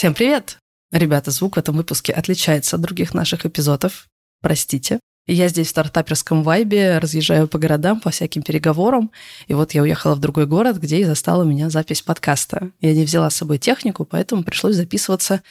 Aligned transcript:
Всем 0.00 0.14
привет! 0.14 0.56
Ребята, 0.92 1.30
звук 1.30 1.56
в 1.56 1.58
этом 1.58 1.76
выпуске 1.76 2.14
отличается 2.14 2.76
от 2.76 2.80
других 2.80 3.12
наших 3.12 3.44
эпизодов. 3.44 4.08
Простите. 4.40 4.98
Я 5.26 5.46
здесь 5.48 5.66
в 5.66 5.70
стартаперском 5.72 6.42
вайбе, 6.42 6.96
разъезжаю 6.96 7.46
по 7.48 7.58
городам, 7.58 8.00
по 8.00 8.08
всяким 8.08 8.40
переговорам. 8.40 9.10
И 9.46 9.52
вот 9.52 9.72
я 9.72 9.82
уехала 9.82 10.14
в 10.14 10.18
другой 10.18 10.46
город, 10.46 10.78
где 10.78 11.00
и 11.00 11.04
застала 11.04 11.42
меня 11.42 11.68
запись 11.68 12.00
подкаста. 12.00 12.70
Я 12.80 12.94
не 12.94 13.04
взяла 13.04 13.28
с 13.28 13.36
собой 13.36 13.58
технику, 13.58 14.06
поэтому 14.06 14.42
пришлось 14.42 14.76
записываться 14.76 15.42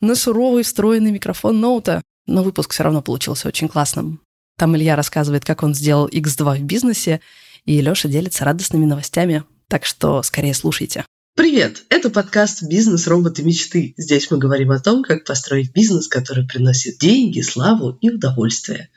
на 0.00 0.14
суровый 0.14 0.62
встроенный 0.62 1.10
микрофон 1.10 1.58
ноута. 1.58 2.00
Но 2.28 2.44
выпуск 2.44 2.74
все 2.74 2.84
равно 2.84 3.02
получился 3.02 3.48
очень 3.48 3.66
классным. 3.66 4.20
Там 4.56 4.76
Илья 4.76 4.94
рассказывает, 4.94 5.44
как 5.44 5.64
он 5.64 5.74
сделал 5.74 6.06
X2 6.06 6.58
в 6.58 6.62
бизнесе, 6.62 7.20
и 7.64 7.80
Леша 7.80 8.08
делится 8.08 8.44
радостными 8.44 8.84
новостями. 8.84 9.42
Так 9.66 9.84
что 9.84 10.22
скорее 10.22 10.54
слушайте. 10.54 11.04
Привет! 11.38 11.84
Это 11.88 12.10
подкаст 12.10 12.64
«Бизнес. 12.64 13.06
Роботы. 13.06 13.44
Мечты». 13.44 13.94
Здесь 13.96 14.28
мы 14.28 14.38
говорим 14.38 14.72
о 14.72 14.80
том, 14.80 15.04
как 15.04 15.24
построить 15.24 15.72
бизнес, 15.72 16.08
который 16.08 16.44
приносит 16.44 16.98
деньги, 16.98 17.42
славу 17.42 17.96
и 18.00 18.10
удовольствие. 18.10 18.88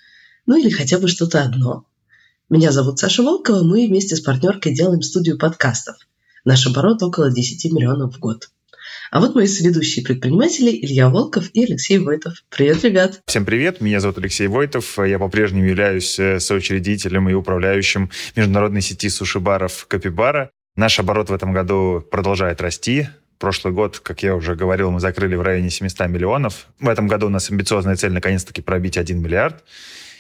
Ну 0.48 0.60
или 0.60 0.72
хотя 0.72 0.98
бы 0.98 1.08
что-то 1.08 1.44
одно. 1.44 1.86
Меня 2.50 2.72
зовут 2.72 2.98
Саша 2.98 3.22
Волкова, 3.22 3.64
мы 3.64 3.86
вместе 3.86 4.16
с 4.16 4.22
партнеркой 4.22 4.74
делаем 4.74 5.04
студию 5.04 5.38
подкастов. 5.38 5.98
Наш 6.44 6.66
оборот 6.66 7.04
около 7.04 7.30
10 7.30 7.72
миллионов 7.74 8.16
в 8.16 8.20
год. 8.20 8.50
А 9.12 9.20
вот 9.20 9.36
мои 9.36 9.46
соведущие 9.46 10.04
предприниматели 10.04 10.72
Илья 10.72 11.10
Волков 11.10 11.52
и 11.54 11.64
Алексей 11.64 12.00
Войтов. 12.00 12.44
Привет, 12.50 12.84
ребят! 12.84 13.22
Всем 13.28 13.46
привет, 13.46 13.82
меня 13.82 14.00
зовут 14.00 14.18
Алексей 14.18 14.48
Войтов. 14.48 14.98
Я 14.98 15.20
по-прежнему 15.20 15.66
являюсь 15.66 16.18
э, 16.18 16.40
соучредителем 16.40 17.30
и 17.30 17.34
управляющим 17.34 18.10
международной 18.36 18.82
сети 18.82 19.10
суши-баров 19.10 19.86
Капибара. 19.88 20.50
Наш 20.76 21.00
оборот 21.00 21.30
в 21.30 21.34
этом 21.34 21.52
году 21.52 22.06
продолжает 22.12 22.62
расти. 22.62 23.10
Прошлый 23.40 23.74
год, 23.74 24.00
как 24.00 24.24
я 24.24 24.36
уже 24.36 24.56
говорил, 24.56 24.92
мы 24.92 25.00
закрыли 25.00 25.36
в 25.36 25.42
районе 25.42 25.70
700 25.70 26.08
миллионов. 26.08 26.68
В 26.80 26.88
этом 26.88 27.08
году 27.08 27.28
у 27.28 27.30
нас 27.30 27.50
амбициозная 27.50 27.96
цель 27.96 28.14
наконец-таки 28.14 28.62
пробить 28.62 28.98
1 28.98 29.22
миллиард. 29.22 29.64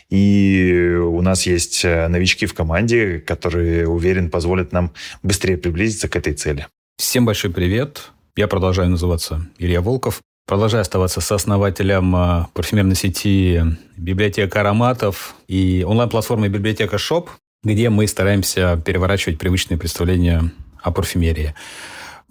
И 0.09 0.97
у 1.01 1.21
нас 1.21 1.45
есть 1.45 1.85
э, 1.85 2.07
новички 2.09 2.45
в 2.45 2.53
команде, 2.53 3.19
которые, 3.19 3.87
уверен, 3.87 4.29
позволят 4.29 4.73
нам 4.73 4.91
быстрее 5.23 5.57
приблизиться 5.57 6.09
к 6.09 6.17
этой 6.17 6.33
цели. 6.33 6.67
Всем 6.97 7.25
большой 7.25 7.51
привет. 7.51 8.11
Я 8.35 8.49
продолжаю 8.49 8.89
называться 8.89 9.47
Илья 9.57 9.81
Волков. 9.81 10.19
Продолжаю 10.47 10.81
оставаться 10.81 11.21
сооснователем 11.21 12.13
э, 12.13 12.45
парфюмерной 12.53 12.95
сети 12.95 13.61
«Библиотека 13.95 14.59
ароматов» 14.59 15.33
и 15.47 15.85
онлайн-платформы 15.87 16.49
«Библиотека 16.49 16.97
Shop», 16.97 17.29
где 17.63 17.91
мы 17.91 18.07
стараемся 18.07 18.81
переворачивать 18.83 19.37
привычные 19.37 19.77
представления 19.77 20.51
о 20.81 20.91
парфюмерии. 20.91 21.53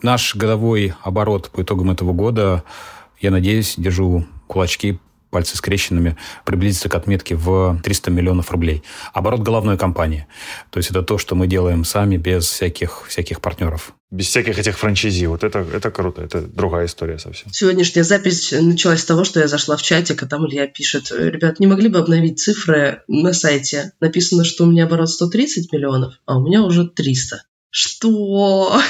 Наш 0.03 0.35
годовой 0.35 0.95
оборот 1.03 1.51
по 1.51 1.63
итогам 1.63 1.93
этого 1.93 2.13
года, 2.13 2.65
я 3.21 3.31
надеюсь, 3.31 3.75
держу 3.77 4.27
кулачки, 4.49 4.99
пальцы 5.31 5.57
скрещенными, 5.57 6.17
приблизится 6.45 6.89
к 6.89 6.95
отметке 6.95 7.37
в 7.37 7.81
300 7.83 8.11
миллионов 8.11 8.51
рублей. 8.51 8.83
Оборот 9.13 9.41
головной 9.41 9.79
компании. 9.79 10.27
То 10.71 10.79
есть 10.79 10.91
это 10.91 11.03
то, 11.03 11.19
что 11.19 11.35
мы 11.35 11.47
делаем 11.47 11.85
сами 11.85 12.17
без 12.17 12.45
всяких, 12.49 13.07
всяких 13.09 13.41
партнеров. 13.41 13.93
Без 14.11 14.27
всяких 14.27 14.59
этих 14.59 14.77
франчайзи. 14.77 15.27
Вот 15.27 15.45
это, 15.45 15.61
это 15.61 15.91
круто. 15.91 16.23
Это 16.23 16.41
другая 16.41 16.87
история 16.87 17.19
совсем. 17.19 17.53
Сегодняшняя 17.53 18.03
запись 18.03 18.53
началась 18.53 19.01
с 19.01 19.05
того, 19.05 19.25
что 19.25 19.39
я 19.39 19.47
зашла 19.47 19.77
в 19.77 19.83
чатик, 19.83 20.23
а 20.23 20.27
там 20.27 20.47
Илья 20.47 20.67
пишет, 20.67 21.13
ребят, 21.13 21.61
не 21.61 21.69
могли 21.69 21.89
бы 21.89 22.01
обновить 22.01 22.41
цифры 22.41 23.03
на 23.07 23.33
сайте? 23.33 23.93
Написано, 24.01 24.45
что 24.45 24.65
у 24.65 24.67
меня 24.67 24.85
оборот 24.85 25.11
130 25.11 25.73
миллионов, 25.73 26.15
а 26.27 26.39
у 26.39 26.45
меня 26.45 26.63
уже 26.63 26.89
300. 26.89 27.45
Что? 27.71 28.81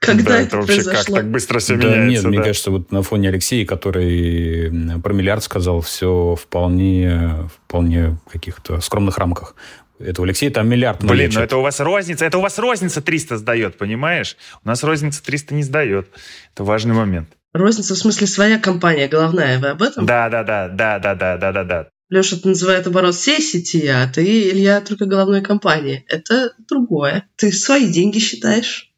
Когда 0.00 0.24
да, 0.24 0.36
это, 0.38 0.46
это 0.46 0.56
вообще 0.58 0.74
произошло? 0.74 1.14
как 1.14 1.24
так 1.24 1.30
быстро 1.30 1.58
все 1.58 1.76
да, 1.76 1.88
меняется? 1.88 2.08
нет, 2.08 2.22
да? 2.22 2.28
мне 2.28 2.42
кажется, 2.42 2.70
вот 2.70 2.92
на 2.92 3.02
фоне 3.02 3.28
Алексея, 3.28 3.66
который 3.66 4.70
про 5.02 5.12
миллиард 5.12 5.42
сказал, 5.42 5.80
все 5.80 6.36
вполне, 6.40 7.48
вполне 7.66 8.18
в 8.26 8.32
каких-то 8.32 8.80
скромных 8.80 9.18
рамках. 9.18 9.54
Это 9.98 10.22
у 10.22 10.24
Алексея 10.24 10.50
там 10.50 10.68
миллиард 10.68 11.00
Блин, 11.00 11.10
наличит. 11.10 11.34
ну 11.34 11.42
это 11.42 11.56
у 11.56 11.62
вас 11.62 11.80
розница, 11.80 12.24
это 12.24 12.38
у 12.38 12.40
вас 12.40 12.58
розница 12.58 13.00
300 13.00 13.38
сдает, 13.38 13.76
понимаешь? 13.76 14.36
У 14.64 14.68
нас 14.68 14.84
розница 14.84 15.22
300 15.24 15.54
не 15.54 15.64
сдает. 15.64 16.08
Это 16.54 16.62
важный 16.62 16.94
момент. 16.94 17.28
Розница, 17.52 17.94
в 17.94 17.98
смысле, 17.98 18.26
своя 18.26 18.58
компания 18.58 19.08
головная, 19.08 19.58
вы 19.58 19.68
об 19.68 19.82
этом? 19.82 20.06
Да, 20.06 20.28
да, 20.28 20.44
да, 20.44 20.68
да, 20.68 20.98
да, 21.00 21.14
да, 21.14 21.36
да, 21.36 21.52
да, 21.52 21.64
да. 21.64 21.88
Леша 22.10 22.36
это 22.36 22.48
называет 22.48 22.86
оборот 22.86 23.14
всей 23.14 23.40
сети, 23.40 23.86
а 23.86 24.06
ты, 24.06 24.50
Илья, 24.50 24.80
только 24.80 25.04
головной 25.04 25.42
компании. 25.42 26.04
Это 26.08 26.52
другое. 26.68 27.28
Ты 27.36 27.52
свои 27.52 27.86
деньги 27.86 28.18
считаешь. 28.18 28.92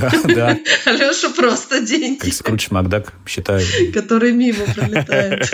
Да, 0.00 0.12
да. 0.24 0.58
А 0.86 0.92
Леша 0.92 1.30
просто 1.30 1.80
деньги, 1.80 2.18
Как 2.24 2.32
Скрудж 2.32 2.66
Макдак 2.70 3.12
считаю. 3.26 3.62
которые 3.92 4.32
мимо 4.32 4.64
пролетают. 4.74 5.50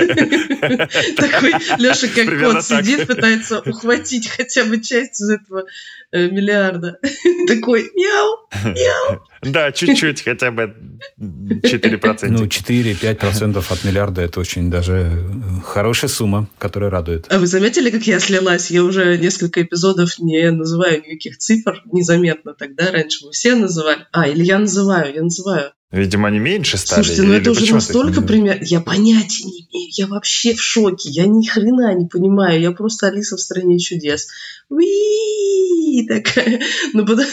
Такой 1.17 1.53
Леша 1.79 2.09
как 2.09 2.41
кот 2.41 2.65
сидит, 2.65 3.07
пытается 3.07 3.61
ухватить 3.61 4.29
хотя 4.29 4.65
бы 4.65 4.81
часть 4.81 5.21
из 5.21 5.31
этого 5.31 5.65
э, 6.13 6.29
миллиарда. 6.29 6.99
Такой 7.47 7.91
мяу, 7.95 8.49
мяу. 8.65 9.23
Да, 9.43 9.73
чуть-чуть, 9.73 10.23
хотя 10.23 10.51
бы 10.51 10.75
4%. 11.19 12.29
Ну, 12.29 12.45
4-5% 12.45 13.65
от 13.69 13.85
миллиарда– 13.85 14.21
это 14.23 14.41
очень 14.41 14.71
даже 14.71 14.93
э, 14.93 15.61
хорошая 15.65 16.11
сумма, 16.11 16.47
которая 16.59 16.91
радует. 16.91 17.27
А 17.33 17.39
вы 17.39 17.47
заметили, 17.47 17.91
как 17.91 18.03
я 18.03 18.21
слилась? 18.21 18.71
Я 18.71 18.85
уже 18.85 19.17
несколько 19.17 19.63
эпизодов 19.63 20.19
не 20.19 20.51
называю 20.51 20.99
никаких 20.99 21.39
цифр, 21.39 21.83
незаметно 21.91 22.53
тогда. 22.55 22.91
Раньше 22.91 23.25
мы 23.25 23.33
все 23.33 23.50
называли. 23.57 24.07
А, 24.13 24.27
или 24.29 24.43
я 24.45 24.59
называю, 24.59 25.15
я 25.15 25.23
называю. 25.23 25.73
Видимо, 25.91 26.29
они 26.29 26.39
меньше 26.39 26.77
стали. 26.79 27.03
Слушайте, 27.03 27.23
ну 27.23 27.35
это 27.35 27.51
уже 27.51 27.67
ты 27.67 27.73
настолько 27.75 28.23
пример. 28.23 28.59
Я 28.61 28.81
понятия 28.81 29.43
не 29.45 29.67
имею. 29.73 29.91
Я 29.97 30.07
вообще 30.07 30.55
в 30.55 30.63
шоке. 30.63 31.09
Я 31.11 31.27
ни 31.27 31.45
хрена 31.45 31.93
не 31.95 32.07
понимаю. 32.07 32.61
Я 32.61 32.71
просто 32.71 33.09
Алиса 33.09 33.37
в 33.37 33.41
стране 33.41 33.79
чудес. 33.81 34.29
Уи 34.69 36.07
такая. 36.07 36.61
Ну, 36.93 37.05
потому- 37.07 37.29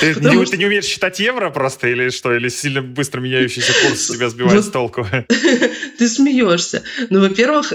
Ты, 0.00 0.14
Потому 0.14 0.40
не, 0.40 0.44
что- 0.44 0.52
ты 0.52 0.58
не 0.58 0.66
умеешь 0.66 0.84
считать 0.84 1.18
евро 1.18 1.48
просто 1.50 1.88
или 1.88 2.10
что? 2.10 2.34
Или 2.34 2.50
сильно 2.50 2.82
быстро 2.82 3.20
меняющийся 3.22 3.72
курс 3.82 4.08
тебя 4.08 4.28
сбивает 4.28 4.62
с 4.64 4.68
толку? 4.68 5.06
ты 5.98 6.08
смеешься. 6.08 6.82
Ну, 7.08 7.20
во-первых, 7.20 7.70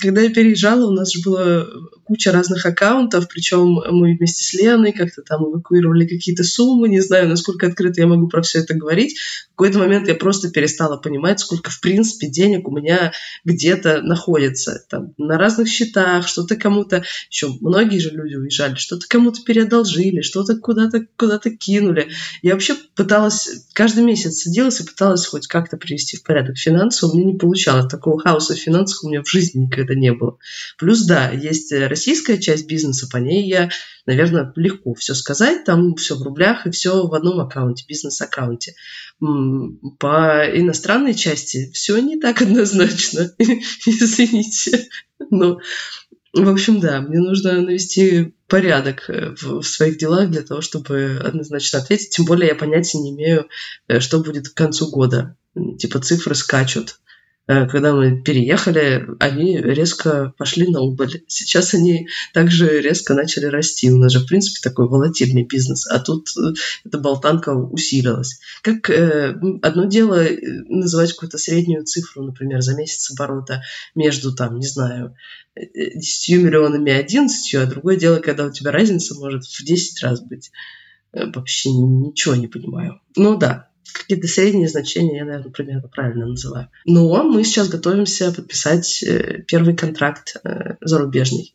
когда 0.00 0.22
я 0.22 0.30
переезжала, 0.30 0.86
у 0.86 0.92
нас 0.92 1.12
же 1.12 1.20
было 1.22 1.68
куча 2.04 2.32
разных 2.32 2.64
аккаунтов, 2.66 3.28
причем 3.28 3.80
мы 3.90 4.16
вместе 4.16 4.44
с 4.44 4.54
Леной 4.54 4.92
как-то 4.92 5.22
там 5.22 5.44
эвакуировали 5.44 6.06
какие-то 6.06 6.44
суммы, 6.44 6.88
не 6.88 7.00
знаю, 7.00 7.28
насколько 7.28 7.66
открыто 7.66 8.00
я 8.00 8.06
могу 8.06 8.28
про 8.28 8.42
все 8.42 8.60
это 8.60 8.74
говорить. 8.74 9.18
В 9.52 9.56
какой-то 9.56 9.78
момент 9.78 10.08
я 10.08 10.14
просто 10.14 10.50
перестала 10.50 10.96
понимать, 10.96 11.40
сколько, 11.40 11.70
в 11.70 11.80
принципе, 11.80 12.28
денег 12.28 12.68
у 12.68 12.76
меня 12.76 13.12
где-то 13.44 14.02
находится. 14.02 14.84
Там, 14.88 15.14
на 15.16 15.38
разных 15.38 15.68
счетах, 15.68 16.26
что-то 16.28 16.56
кому-то... 16.56 17.04
Еще 17.30 17.48
многие 17.60 17.98
же 17.98 18.10
люди 18.10 18.34
уезжали, 18.34 18.74
что-то 18.74 19.06
кому-то 19.08 19.42
переодолжили, 19.42 20.22
что-то 20.22 20.56
куда-то 20.56 21.06
куда-то 21.16 21.50
кинули. 21.50 22.08
Я 22.42 22.54
вообще 22.54 22.74
пыталась, 22.94 23.66
каждый 23.72 24.04
месяц 24.04 24.42
садилась 24.42 24.80
и 24.80 24.84
пыталась 24.84 25.26
хоть 25.26 25.46
как-то 25.46 25.76
привести 25.76 26.16
в 26.16 26.22
порядок 26.22 26.56
финансы. 26.58 27.06
У 27.06 27.14
меня 27.14 27.32
не 27.32 27.38
получалось. 27.38 27.90
Такого 27.90 28.20
хаоса 28.20 28.54
в 28.54 28.58
у 28.66 29.08
меня 29.08 29.22
в 29.22 29.28
жизни 29.28 29.62
никогда 29.62 29.94
не 29.94 30.12
было. 30.12 30.38
Плюс, 30.78 31.04
да, 31.04 31.30
есть 31.30 31.72
российская 31.94 32.38
часть 32.38 32.66
бизнеса, 32.66 33.06
по 33.08 33.18
ней 33.18 33.48
я, 33.48 33.70
наверное, 34.04 34.52
легко 34.56 34.94
все 34.94 35.14
сказать. 35.14 35.64
Там 35.64 35.94
все 35.94 36.16
в 36.16 36.22
рублях 36.22 36.66
и 36.66 36.72
все 36.72 37.06
в 37.06 37.14
одном 37.14 37.38
аккаунте, 37.38 37.84
бизнес-аккаунте. 37.88 38.74
По 39.20 40.44
иностранной 40.52 41.14
части 41.14 41.70
все 41.72 41.98
не 41.98 42.18
так 42.18 42.42
однозначно. 42.42 43.30
Извините. 43.38 44.88
Но 45.30 45.60
в 46.32 46.48
общем, 46.48 46.80
да, 46.80 47.00
мне 47.00 47.20
нужно 47.20 47.60
навести 47.60 48.34
порядок 48.48 49.08
э, 49.08 49.36
в, 49.40 49.62
своих 49.62 49.98
делах 49.98 50.30
для 50.30 50.42
того, 50.42 50.62
чтобы 50.62 51.20
однозначно 51.22 51.78
ответить. 51.78 52.10
Тем 52.10 52.24
более 52.24 52.48
я 52.48 52.54
понятия 52.56 52.98
не 52.98 53.12
имею, 53.12 53.46
э, 53.86 54.00
что 54.00 54.18
будет 54.18 54.48
к 54.48 54.54
концу 54.54 54.90
года. 54.90 55.36
Типа 55.78 56.00
цифры 56.00 56.34
скачут. 56.34 56.98
Э, 57.46 57.66
Когда 57.66 57.94
мы 57.94 58.22
переехали, 58.22 59.06
они 59.20 59.58
резко 59.58 60.32
пошли 60.38 60.66
на 60.68 60.80
убыль. 60.80 61.24
Сейчас 61.28 61.74
они 61.74 62.08
также 62.32 62.80
резко 62.80 63.12
начали 63.12 63.46
расти. 63.46 63.92
У 63.92 63.98
нас 63.98 64.12
же, 64.12 64.20
в 64.20 64.26
принципе, 64.26 64.60
такой 64.62 64.88
волатильный 64.88 65.44
бизнес, 65.44 65.86
а 65.86 66.00
тут 66.00 66.28
э, 66.38 66.54
эта 66.84 66.98
болтанка 66.98 67.50
усилилась. 67.50 68.40
Как 68.62 68.88
э, 68.88 69.36
одно 69.62 69.84
дело 69.84 70.24
называть 70.68 71.12
какую-то 71.12 71.36
среднюю 71.36 71.84
цифру, 71.84 72.24
например, 72.24 72.62
за 72.62 72.74
месяц 72.76 73.10
оборота 73.10 73.62
между, 73.94 74.34
там, 74.34 74.58
не 74.58 74.66
знаю, 74.66 75.14
э, 75.54 75.60
10 75.94 76.38
миллионами 76.38 76.90
и 76.90 76.94
11, 76.94 77.54
а 77.56 77.66
другое 77.66 77.96
дело, 77.96 78.20
когда 78.20 78.46
у 78.46 78.52
тебя 78.52 78.72
разница 78.72 79.14
может 79.16 79.44
в 79.44 79.62
10 79.62 80.02
раз 80.02 80.22
быть. 80.22 80.50
Вообще 81.12 81.70
ничего 81.70 82.34
не 82.34 82.48
понимаю. 82.48 83.00
Ну 83.14 83.36
да, 83.36 83.68
какие-то 83.92 84.26
средние 84.26 84.68
значения 84.68 85.18
я, 85.18 85.24
наверное, 85.24 85.50
примерно 85.50 85.88
правильно 85.88 86.26
называю. 86.26 86.68
Но 86.84 87.22
мы 87.24 87.44
сейчас 87.44 87.68
готовимся 87.68 88.32
подписать 88.32 89.02
э, 89.02 89.42
первый 89.46 89.76
контракт 89.76 90.36
э, 90.42 90.76
зарубежный. 90.80 91.54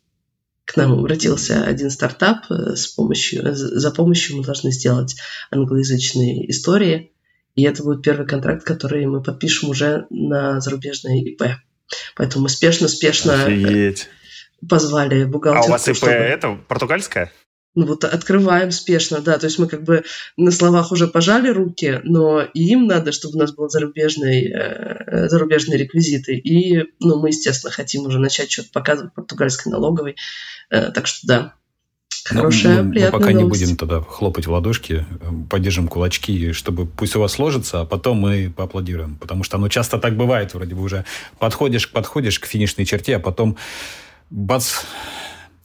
К 0.65 0.75
нам 0.77 0.93
обратился 0.93 1.63
один 1.63 1.89
стартап 1.89 2.45
э, 2.49 2.75
с 2.75 2.87
помощью, 2.87 3.55
за 3.55 3.91
помощью 3.91 4.37
мы 4.37 4.43
должны 4.43 4.71
сделать 4.71 5.15
англоязычные 5.51 6.49
истории 6.51 7.11
И 7.55 7.63
это 7.63 7.83
будет 7.83 8.03
первый 8.03 8.27
контракт, 8.27 8.63
который 8.63 9.05
мы 9.05 9.23
подпишем 9.23 9.69
уже 9.69 10.05
на 10.09 10.61
зарубежное 10.61 11.21
ИП. 11.21 11.43
Поэтому 12.15 12.43
мы 12.43 12.49
спешно-спешно 12.49 13.47
позвали 14.67 15.23
бухгалтерку. 15.23 15.65
А 15.65 15.67
у 15.67 15.71
вас 15.71 15.87
ИП 15.87 15.97
чтобы... 15.97 16.11
это 16.11 16.59
португальская? 16.67 17.31
Ну 17.75 17.85
вот 17.85 18.03
открываем 18.03 18.71
спешно, 18.71 19.21
да, 19.21 19.37
то 19.37 19.45
есть 19.45 19.59
мы 19.59 19.67
как 19.67 19.83
бы 19.83 20.03
на 20.37 20.51
словах 20.51 20.91
уже 20.91 21.07
пожали 21.07 21.49
руки, 21.49 22.01
но 22.03 22.41
и 22.41 22.63
им 22.71 22.87
надо, 22.87 23.11
чтобы 23.11 23.35
у 23.35 23.39
нас 23.39 23.53
были 23.53 23.69
зарубежные, 23.69 24.51
э, 24.51 25.29
зарубежные 25.29 25.77
реквизиты, 25.77 26.35
и, 26.35 26.85
ну, 26.99 27.19
мы, 27.19 27.29
естественно, 27.29 27.71
хотим 27.71 28.05
уже 28.05 28.19
начать 28.19 28.51
что-то 28.51 28.69
показывать 28.71 29.13
португальской 29.13 29.71
налоговой, 29.71 30.15
э, 30.71 30.91
так 30.91 31.07
что 31.07 31.27
да, 31.27 31.53
ну, 32.31 32.37
Хорошая, 32.41 32.83
мы, 32.83 32.93
мы 32.93 33.11
пока 33.11 33.31
новость. 33.31 33.37
не 33.37 33.43
будем 33.43 33.77
тогда 33.77 34.01
хлопать 34.01 34.45
в 34.45 34.51
ладошки, 34.51 35.05
поддержим 35.49 35.87
кулачки, 35.87 36.51
чтобы 36.51 36.85
пусть 36.85 37.15
у 37.15 37.19
вас 37.19 37.33
сложится, 37.33 37.81
а 37.81 37.85
потом 37.85 38.17
мы 38.17 38.53
поаплодируем. 38.55 39.15
Потому 39.15 39.43
что 39.43 39.57
оно 39.57 39.67
часто 39.69 39.97
так 39.97 40.15
бывает, 40.15 40.53
вроде 40.53 40.75
бы 40.75 40.81
уже 40.81 41.05
подходишь, 41.39 41.89
подходишь 41.89 42.39
к 42.39 42.45
финишной 42.45 42.85
черте, 42.85 43.15
а 43.15 43.19
потом 43.19 43.57
бац, 44.29 44.83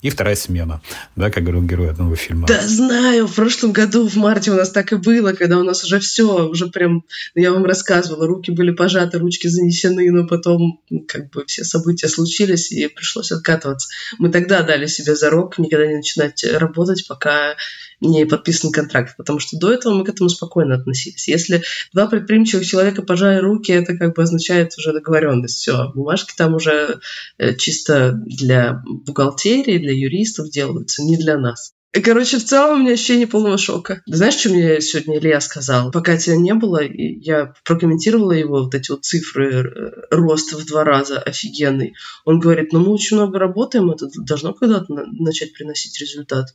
и 0.05 0.11
вторая 0.11 0.37
смена, 0.37 0.83
да, 1.17 1.31
как 1.31 1.45
говорил 1.45 1.63
герой 1.63 1.89
одного 1.89 2.15
фильма. 2.15 2.47
Да, 2.47 2.61
знаю, 2.61 3.27
в 3.27 3.35
прошлом 3.35 3.73
году 3.73 4.07
в 4.07 4.17
марте 4.17 4.51
у 4.51 4.55
нас 4.55 4.71
так 4.71 4.93
и 4.93 4.97
было, 4.97 5.33
когда 5.33 5.59
у 5.59 5.63
нас 5.63 5.83
уже 5.83 5.99
все, 5.99 6.47
уже 6.47 6.67
прям, 6.67 7.05
я 7.35 7.51
вам 7.51 7.65
рассказывала, 7.65 8.27
руки 8.27 8.51
были 8.51 8.71
пожаты, 8.71 9.19
ручки 9.19 9.49
занесены, 9.49 10.11
но 10.11 10.27
потом 10.27 10.83
как 11.09 11.31
бы 11.31 11.47
все 11.47 11.65
события 11.65 12.09
случились, 12.09 12.71
и 12.71 12.87
пришлось 12.89 13.33
откатываться. 13.33 13.89
Мы 14.19 14.29
тогда 14.29 14.63
дали 14.63 14.85
себе 14.85 15.17
зарок 15.17 15.57
никогда 15.57 15.87
не 15.87 15.97
начинать 15.97 16.45
работать, 16.45 17.07
пока 17.09 17.57
не 18.03 18.27
подписан 18.27 18.73
контракт, 18.73 19.17
потому 19.17 19.39
что 19.39 19.59
до 19.59 19.73
этого 19.73 19.95
мы 19.95 20.05
к 20.05 20.11
этому 20.11 20.29
спокойно 20.29 20.75
относились. 20.75 21.29
Если 21.29 21.63
два 21.95 22.07
предприимчивых 22.07 22.67
человека 22.67 23.01
пожали 23.01 23.39
руки, 23.39 23.73
это 23.73 23.97
как 23.97 24.15
бы 24.15 24.23
означает 24.23 24.75
уже 24.77 24.93
договоренность. 24.93 25.57
Все, 25.57 25.91
бумажки 25.95 26.35
там 26.37 26.55
уже 26.55 27.01
э, 27.39 27.55
чисто 27.55 28.13
для 28.27 28.83
бухгалтерии, 28.85 29.79
для 29.79 29.94
юристов 29.95 30.51
делаются, 30.51 31.03
не 31.03 31.17
для 31.17 31.39
нас. 31.39 31.73
Короче, 32.03 32.39
в 32.39 32.45
целом 32.45 32.81
у 32.81 32.83
меня 32.83 32.95
ощущение 32.95 33.29
полного 33.29 33.57
шока. 33.57 34.03
Знаешь, 34.07 34.35
что 34.35 34.49
мне 34.51 34.81
сегодня 34.81 35.19
Илья 35.19 35.41
сказал? 35.41 35.93
Пока 35.93 36.17
тебя 36.17 36.37
не 36.37 36.53
было, 36.53 36.81
я 36.83 37.55
прокомментировала 37.65 38.33
его 38.33 38.65
вот 38.65 38.75
эти 38.75 38.91
вот 38.91 39.05
цифры, 39.05 39.63
э, 39.63 39.91
рост 40.11 40.53
в 40.53 40.67
два 40.67 40.83
раза 40.83 41.21
офигенный. 41.21 41.95
Он 42.25 42.41
говорит, 42.41 42.73
ну 42.73 42.81
мы 42.81 42.89
очень 42.89 43.17
много 43.17 43.39
работаем, 43.39 43.91
это 43.93 44.09
должно 44.17 44.55
когда-то 44.55 44.87
начать 44.89 45.53
приносить 45.53 46.01
результат. 46.01 46.49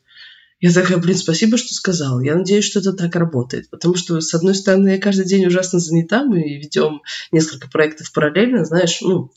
Я 0.60 0.74
такая, 0.74 0.98
блин, 0.98 1.16
спасибо, 1.16 1.58
что 1.58 1.74
сказал. 1.74 2.20
Я 2.20 2.36
надеюсь, 2.36 2.66
что 2.66 2.80
это 2.80 2.92
так 2.92 3.16
работает. 3.16 3.70
Потому 3.70 3.96
что, 3.96 4.20
с 4.20 4.34
одной 4.34 4.56
стороны, 4.56 4.90
я 4.90 4.98
каждый 4.98 5.26
день 5.26 5.46
ужасно 5.46 5.80
занята. 5.80 6.26
Мы 6.26 6.42
ведем 6.42 7.02
несколько 7.32 7.70
проектов 7.70 8.12
параллельно. 8.12 8.66
Знаешь, 8.66 9.00
ну, 9.00 9.32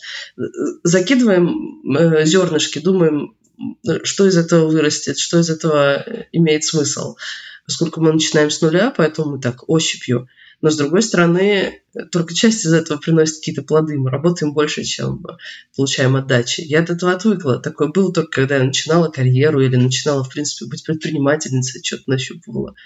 закидываем 0.83 1.97
э, 1.97 2.25
зернышки, 2.27 2.81
думаем, 2.81 3.37
что 4.05 4.27
из 4.27 4.37
этого 4.37 4.69
вырастет, 4.69 5.19
что 5.19 5.41
из 5.41 5.51
этого 5.51 6.05
имеет 6.33 6.65
смысл. 6.65 7.17
Поскольку 7.67 8.01
мы 8.01 8.13
начинаем 8.13 8.51
с 8.51 8.61
нуля, 8.61 8.93
поэтому 8.97 9.33
мы 9.33 9.41
так 9.41 9.69
ощупью– 9.69 10.29
но, 10.63 10.71
с 10.71 10.77
другой 10.77 11.03
стороны, 11.03 11.83
только 12.13 12.35
часть 12.35 12.65
из 12.65 12.73
этого 12.73 12.97
приносит 12.97 13.39
какие-то 13.39 13.63
плоды. 13.63 13.99
Мы 13.99 14.11
работаем 14.11 14.55
больше, 14.55 14.85
чем 14.85 15.25
получаем 15.77 16.15
отдачи. 16.15 16.61
Я 16.61 16.83
от 16.83 16.91
этого 16.91 17.13
отвыкла. 17.13 17.59
Такое 17.59 17.89
было 17.89 18.13
только, 18.13 18.31
когда 18.31 18.59
я 18.59 18.63
начинала 18.63 19.11
карьеру 19.11 19.61
или 19.61 19.75
начинала, 19.75 20.23
в 20.23 20.29
принципе, 20.29 20.71
быть 20.71 20.85
предпринимательницей, 20.85 21.83
что-то 21.85 22.05
нащупывала. 22.07 22.77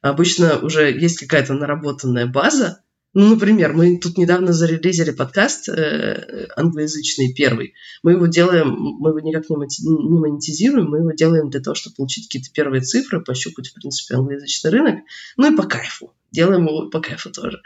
Обычно 0.00 0.58
уже 0.58 0.92
есть 0.92 1.18
какая-то 1.18 1.54
наработанная 1.54 2.26
база, 2.26 2.83
ну, 3.14 3.28
например, 3.30 3.72
мы 3.72 3.96
тут 3.98 4.18
недавно 4.18 4.52
зарелизили 4.52 5.12
подкаст 5.12 5.68
э, 5.68 6.48
англоязычный 6.56 7.32
первый. 7.32 7.74
Мы 8.02 8.12
его 8.12 8.26
делаем, 8.26 8.76
мы 8.76 9.10
его 9.10 9.20
никак 9.20 9.48
не, 9.48 9.56
не 9.56 10.18
монетизируем, 10.18 10.90
мы 10.90 10.98
его 10.98 11.12
делаем 11.12 11.48
для 11.48 11.60
того, 11.60 11.76
чтобы 11.76 11.94
получить 11.96 12.26
какие-то 12.26 12.50
первые 12.52 12.82
цифры, 12.82 13.22
пощупать, 13.22 13.68
в 13.68 13.74
принципе, 13.74 14.16
англоязычный 14.16 14.70
рынок. 14.72 15.04
Ну 15.36 15.52
и 15.52 15.56
по 15.56 15.62
кайфу. 15.62 16.12
Делаем 16.32 16.66
его 16.66 16.90
по 16.90 17.00
кайфу 17.00 17.30
тоже. 17.30 17.62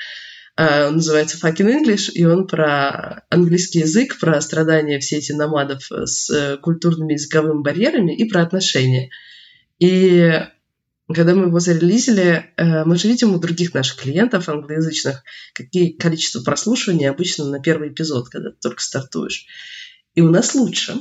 Uh, 0.60 0.88
он 0.88 0.96
называется 0.96 1.38
Fucking 1.38 1.84
English, 1.84 2.10
и 2.12 2.24
он 2.24 2.48
про 2.48 3.24
английский 3.30 3.78
язык, 3.80 4.18
про 4.18 4.40
страдания 4.40 4.98
все 4.98 5.18
эти 5.18 5.30
номадов 5.30 5.88
с 5.88 6.30
uh, 6.30 6.56
культурными 6.58 7.12
языковыми 7.12 7.62
барьерами 7.62 8.12
и 8.14 8.28
про 8.28 8.42
отношения. 8.42 9.10
И 9.78 10.32
когда 11.14 11.34
мы 11.34 11.46
его 11.46 11.58
зарелизили, 11.58 12.52
uh, 12.56 12.84
мы 12.84 12.96
же 12.96 13.08
видим 13.08 13.34
у 13.34 13.38
других 13.38 13.72
наших 13.72 14.00
клиентов 14.00 14.48
англоязычных, 14.48 15.22
какие 15.54 15.92
количество 15.92 16.42
прослушиваний 16.42 17.08
обычно 17.08 17.46
на 17.46 17.60
первый 17.60 17.88
эпизод, 17.88 18.28
когда 18.28 18.50
ты 18.50 18.56
только 18.60 18.82
стартуешь. 18.82 19.46
И 20.14 20.20
у 20.20 20.30
нас 20.30 20.54
лучше. 20.54 20.96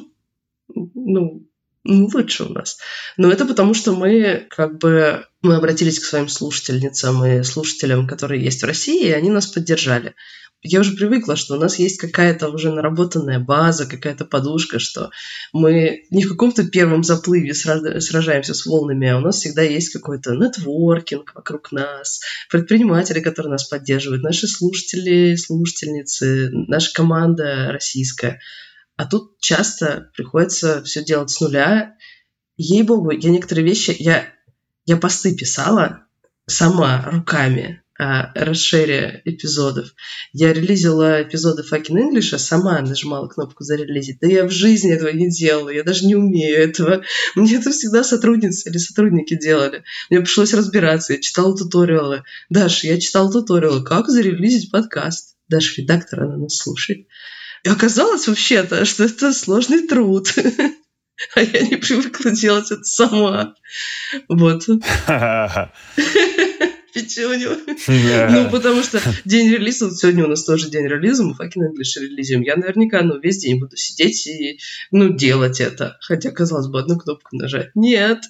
Ну, 0.74 1.48
ну, 1.84 2.10
лучше 2.14 2.44
у 2.44 2.50
нас. 2.50 2.78
Но 3.18 3.32
это 3.32 3.46
потому, 3.46 3.74
что 3.74 3.96
мы 3.96 4.46
как 4.50 4.78
бы 4.78 5.26
мы 5.42 5.56
обратились 5.56 6.00
к 6.00 6.06
своим 6.06 6.28
слушательницам 6.28 7.24
и 7.26 7.44
слушателям, 7.44 8.08
которые 8.08 8.44
есть 8.44 8.62
в 8.62 8.66
России, 8.66 9.08
и 9.08 9.12
они 9.12 9.30
нас 9.30 9.48
поддержали. 9.48 10.16
Я 10.64 10.80
уже 10.80 10.96
привыкла, 10.96 11.36
что 11.36 11.56
у 11.56 11.60
нас 11.60 11.78
есть 11.78 12.00
какая-то 12.00 12.50
уже 12.50 12.72
наработанная 12.72 13.40
база, 13.40 13.86
какая-то 13.86 14.26
подушка, 14.26 14.80
что 14.80 15.12
мы 15.54 16.06
не 16.10 16.24
в 16.24 16.30
каком-то 16.30 16.68
первом 16.68 17.04
заплыве 17.04 17.54
сражаемся 17.54 18.56
с 18.56 18.66
волнами, 18.66 19.08
а 19.08 19.18
у 19.18 19.22
нас 19.22 19.38
всегда 19.38 19.62
есть 19.62 19.94
какой-то 19.94 20.34
нетворкинг 20.34 21.36
вокруг 21.36 21.72
нас, 21.72 22.22
предприниматели, 22.50 23.20
которые 23.20 23.52
нас 23.52 23.66
поддерживают, 23.66 24.24
наши 24.24 24.48
слушатели, 24.48 25.36
слушательницы, 25.36 26.50
наша 26.52 26.92
команда 26.94 27.70
российская– 27.72 28.40
а 28.98 29.06
тут 29.06 29.40
часто 29.40 30.10
приходится 30.16 30.84
все 30.84 31.04
делать 31.04 31.30
с 31.30 31.40
нуля. 31.40 31.96
Ей-богу, 32.58 33.12
я 33.12 33.30
некоторые 33.30 33.66
вещи, 33.66 33.96
я, 34.00 34.26
я 34.88 34.98
посты 34.98 35.36
писала 35.36 36.06
сама, 36.48 37.04
руками, 37.12 37.84
о 38.00 38.32
расшире 38.36 39.22
эпизодов. 39.26 39.94
Я 40.32 40.54
релизила 40.54 41.24
эпизоды 41.24 41.64
Fucking 41.64 41.98
English, 41.98 42.34
а 42.34 42.38
сама 42.38 42.80
нажимала 42.80 43.28
кнопку 43.28 43.64
зарелизить. 43.64 44.20
Да 44.22 44.28
я 44.28 44.46
в 44.46 44.52
жизни 44.52 44.94
этого 44.94 45.10
не 45.10 45.30
делала, 45.30 45.70
я 45.70 45.84
даже 45.84 46.06
не 46.06 46.16
умею 46.16 46.58
этого. 46.58 47.04
Мне 47.36 47.56
это 47.56 47.72
всегда 47.72 48.04
сотрудницы 48.04 48.70
или 48.70 48.78
сотрудники 48.78 49.36
делали. 49.36 49.84
Мне 50.10 50.22
пришлось 50.22 50.54
разбираться, 50.54 51.14
я 51.14 51.20
читала 51.20 51.58
туториалы. 51.58 52.24
Даша, 52.50 52.88
я 52.88 53.00
читала 53.00 53.32
туториалы, 53.32 53.84
как 53.84 54.08
зарелизить 54.08 54.72
подкаст. 54.72 55.36
Даша, 55.50 55.82
редактор, 55.82 56.24
она 56.24 56.38
нас 56.38 56.56
слушает. 56.56 57.08
И 57.64 57.70
оказалось 57.70 58.28
вообще-то, 58.28 58.86
что 58.86 59.04
это 59.04 59.34
сложный 59.34 59.88
труд. 59.88 60.34
А 61.36 61.42
я 61.42 61.62
не 61.62 61.76
привыкла 61.78 62.32
делать 62.32 62.72
это 62.72 62.84
сама. 62.84 63.56
Вот. 64.28 64.66
Печеню. 66.94 67.58
Ну, 68.32 68.50
потому 68.50 68.82
что 68.84 69.00
день 69.26 69.52
релиза, 69.52 69.86
вот 69.86 69.98
сегодня 69.98 70.26
у 70.26 70.28
нас 70.28 70.44
тоже 70.44 70.70
день 70.70 70.88
релиза, 70.88 71.24
мы 71.24 71.34
fucking 71.34 71.62
English 71.62 72.00
релизим. 72.02 72.42
Я 72.42 72.56
наверняка, 72.56 73.02
ну, 73.02 73.20
весь 73.20 73.38
день 73.38 73.60
буду 73.60 73.76
сидеть 73.78 74.26
и, 74.28 74.60
ну, 74.92 75.10
делать 75.10 75.60
это. 75.60 75.98
Хотя, 76.02 76.32
казалось 76.32 76.68
бы, 76.68 76.80
одну 76.80 76.98
кнопку 76.98 77.36
нажать. 77.36 77.70
Нет. 77.76 78.24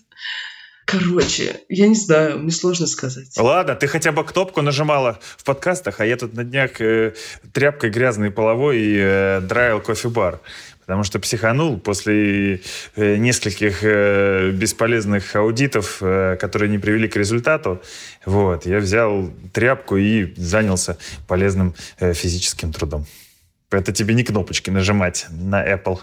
Короче, 0.85 1.61
я 1.67 1.87
не 1.87 1.95
знаю, 1.95 2.39
мне 2.39 2.51
сложно 2.51 2.87
сказать. 2.87 3.27
Ладно, 3.37 3.75
ты 3.75 3.87
хотя 3.87 4.13
бы 4.13 4.23
кнопку 4.23 4.61
нажимала 4.61 5.19
в 5.35 5.43
подкастах, 5.43 5.99
а 5.99 6.05
я 6.05 6.15
тут 6.15 6.33
на 6.33 6.45
днях 6.45 6.79
э, 6.79 7.13
тряпкой 7.53 7.89
грязной 7.89 8.31
половой 8.31 8.95
э, 8.95 9.41
драил 9.41 9.81
кофе-бар. 9.81 10.39
Потому 10.87 11.03
что 11.03 11.19
психанул 11.19 11.77
после 11.77 12.61
э, 12.95 13.17
нескольких 13.17 13.79
э, 13.83 14.51
бесполезных 14.51 15.35
аудитов, 15.35 15.97
э, 15.99 16.37
которые 16.39 16.69
не 16.69 16.77
привели 16.77 17.09
к 17.09 17.17
результату. 17.17 17.81
Вот, 18.25 18.65
я 18.65 18.79
взял 18.79 19.29
тряпку 19.51 19.97
и 19.97 20.33
занялся 20.37 20.97
полезным 21.27 21.75
физическим 21.99 22.71
трудом. 22.71 23.05
Это 23.69 23.91
тебе 23.91 24.13
не 24.13 24.23
кнопочки 24.23 24.69
нажимать 24.69 25.27
на 25.29 25.61
Apple. 25.61 25.99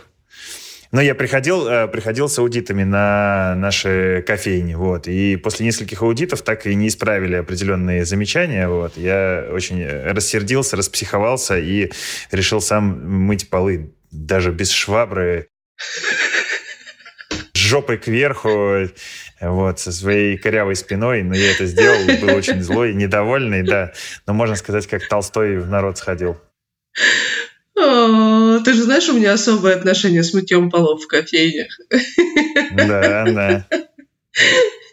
Но 0.92 1.00
я 1.00 1.14
приходил, 1.14 1.88
приходил 1.88 2.28
с 2.28 2.38
аудитами 2.38 2.84
на 2.84 3.54
наши 3.56 4.22
кофейни, 4.26 4.74
вот, 4.74 5.08
и 5.08 5.36
после 5.36 5.64
нескольких 5.64 6.02
аудитов 6.02 6.42
так 6.42 6.66
и 6.66 6.74
не 6.74 6.88
исправили 6.88 7.36
определенные 7.36 8.04
замечания, 8.04 8.68
вот. 8.68 8.98
Я 8.98 9.48
очень 9.50 9.84
рассердился, 9.86 10.76
распсиховался 10.76 11.58
и 11.58 11.90
решил 12.30 12.60
сам 12.60 13.00
мыть 13.10 13.48
полы, 13.48 13.90
даже 14.14 14.52
без 14.52 14.71
швабры, 14.71 15.49
жопой 17.54 17.99
кверху, 17.99 18.88
вот, 19.40 19.80
со 19.80 19.92
своей 19.92 20.38
корявой 20.38 20.76
спиной, 20.76 21.23
но 21.23 21.35
я 21.35 21.50
это 21.52 21.66
сделал, 21.66 21.99
был 22.21 22.37
очень 22.37 22.62
злой, 22.62 22.94
недовольный, 22.94 23.62
да, 23.62 23.92
но 24.26 24.35
можно 24.35 24.56
сказать, 24.56 24.87
как 24.87 25.09
Толстой 25.09 25.59
в 25.59 25.68
народ 25.68 25.99
сходил. 25.99 26.40
О, 27.76 28.61
ты 28.61 28.73
же 28.73 28.85
знаешь, 28.85 29.09
у 29.09 29.14
меня 29.14 29.33
особое 29.33 29.75
отношение 29.75 30.23
с 30.23 30.33
мытьем 30.33 30.71
полов 30.71 31.02
в 31.02 31.09
кофейнях. 31.09 31.76
Да, 32.73 33.25
да. 33.26 33.66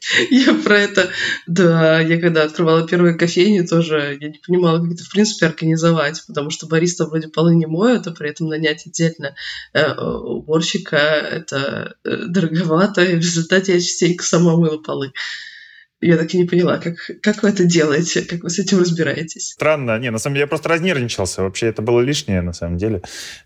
Я 0.31 0.53
про 0.55 0.79
это... 0.79 1.10
Да, 1.48 2.00
я 2.00 2.20
когда 2.20 2.43
открывала 2.43 2.88
первые 2.88 3.15
кофейни, 3.15 3.62
тоже 3.62 4.17
я 4.20 4.29
не 4.29 4.39
понимала, 4.39 4.79
как 4.79 4.93
это, 4.93 5.03
в 5.03 5.10
принципе, 5.10 5.46
организовать, 5.46 6.24
потому 6.27 6.50
что 6.50 6.67
бариста 6.67 7.05
вроде 7.05 7.27
полы 7.27 7.55
не 7.55 7.67
моют, 7.67 8.08
а 8.08 8.12
при 8.12 8.29
этом 8.29 8.48
нанять 8.48 8.86
отдельно 8.88 9.36
э, 9.74 9.93
уборщика— 9.93 10.98
это 10.98 11.96
э, 12.03 12.25
дороговато, 12.27 13.03
и 13.03 13.15
в 13.15 13.20
результате 13.20 13.74
я 13.74 13.79
частенько 13.79 14.24
сама 14.24 14.58
мыла 14.58 14.77
полы. 14.77 15.13
Я 16.03 16.17
так 16.17 16.34
и 16.34 16.38
не 16.39 16.46
поняла, 16.46 16.79
как, 16.79 16.96
как 17.22 17.43
вы 17.43 17.50
это 17.50 17.63
делаете, 17.63 18.24
как 18.24 18.41
вы 18.41 18.50
с 18.50 18.58
этим 18.58 18.79
разбираетесь. 18.79 19.51
Странно. 19.51 20.00
Не, 20.00 20.10
на 20.10 20.17
самом 20.17 20.34
деле 20.34 20.43
я 20.46 20.48
просто 20.48 20.70
разнервничался. 20.70 21.43
Вообще 21.43 21.67
это 21.67 21.84
было 21.84 22.01
лишнее, 22.01 22.41
на 22.41 22.53
самом 22.53 22.77
деле. 22.77 23.03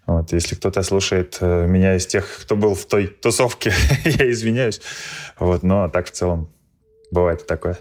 Вот, 0.08 0.32
если 0.32 0.56
кто-то 0.56 0.82
слушает 0.82 1.38
э, 1.42 1.68
меня 1.68 1.98
из 1.98 2.08
тех, 2.08 2.26
кто 2.44 2.56
был 2.56 2.74
в 2.74 2.86
той 2.86 3.08
тусовке, 3.08 3.74
я 4.06 4.32
извиняюсь. 4.32 4.80
Вот, 5.38 5.64
но 5.64 5.90
так 5.90 6.08
в 6.08 6.12
целом 6.12 6.50
бывает 7.12 7.46
такое. 7.46 7.78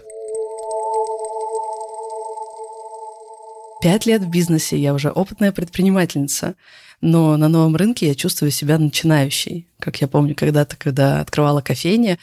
Пять 3.81 4.05
лет 4.05 4.23
в 4.23 4.29
бизнесе, 4.29 4.77
я 4.77 4.93
уже 4.93 5.09
опытная 5.09 5.53
предпринимательница, 5.53 6.55
но 6.99 7.37
на 7.37 7.47
новом 7.47 7.77
рынке 7.77 8.07
я 8.07 8.15
чувствую 8.15 8.51
себя 8.51 8.77
начинающей. 8.77 9.67
Как 9.79 10.01
я 10.01 10.09
помню 10.09 10.35
когда-то, 10.35 10.75
когда 10.75 11.21
открывала 11.21 11.61
кофейни, 11.61 12.19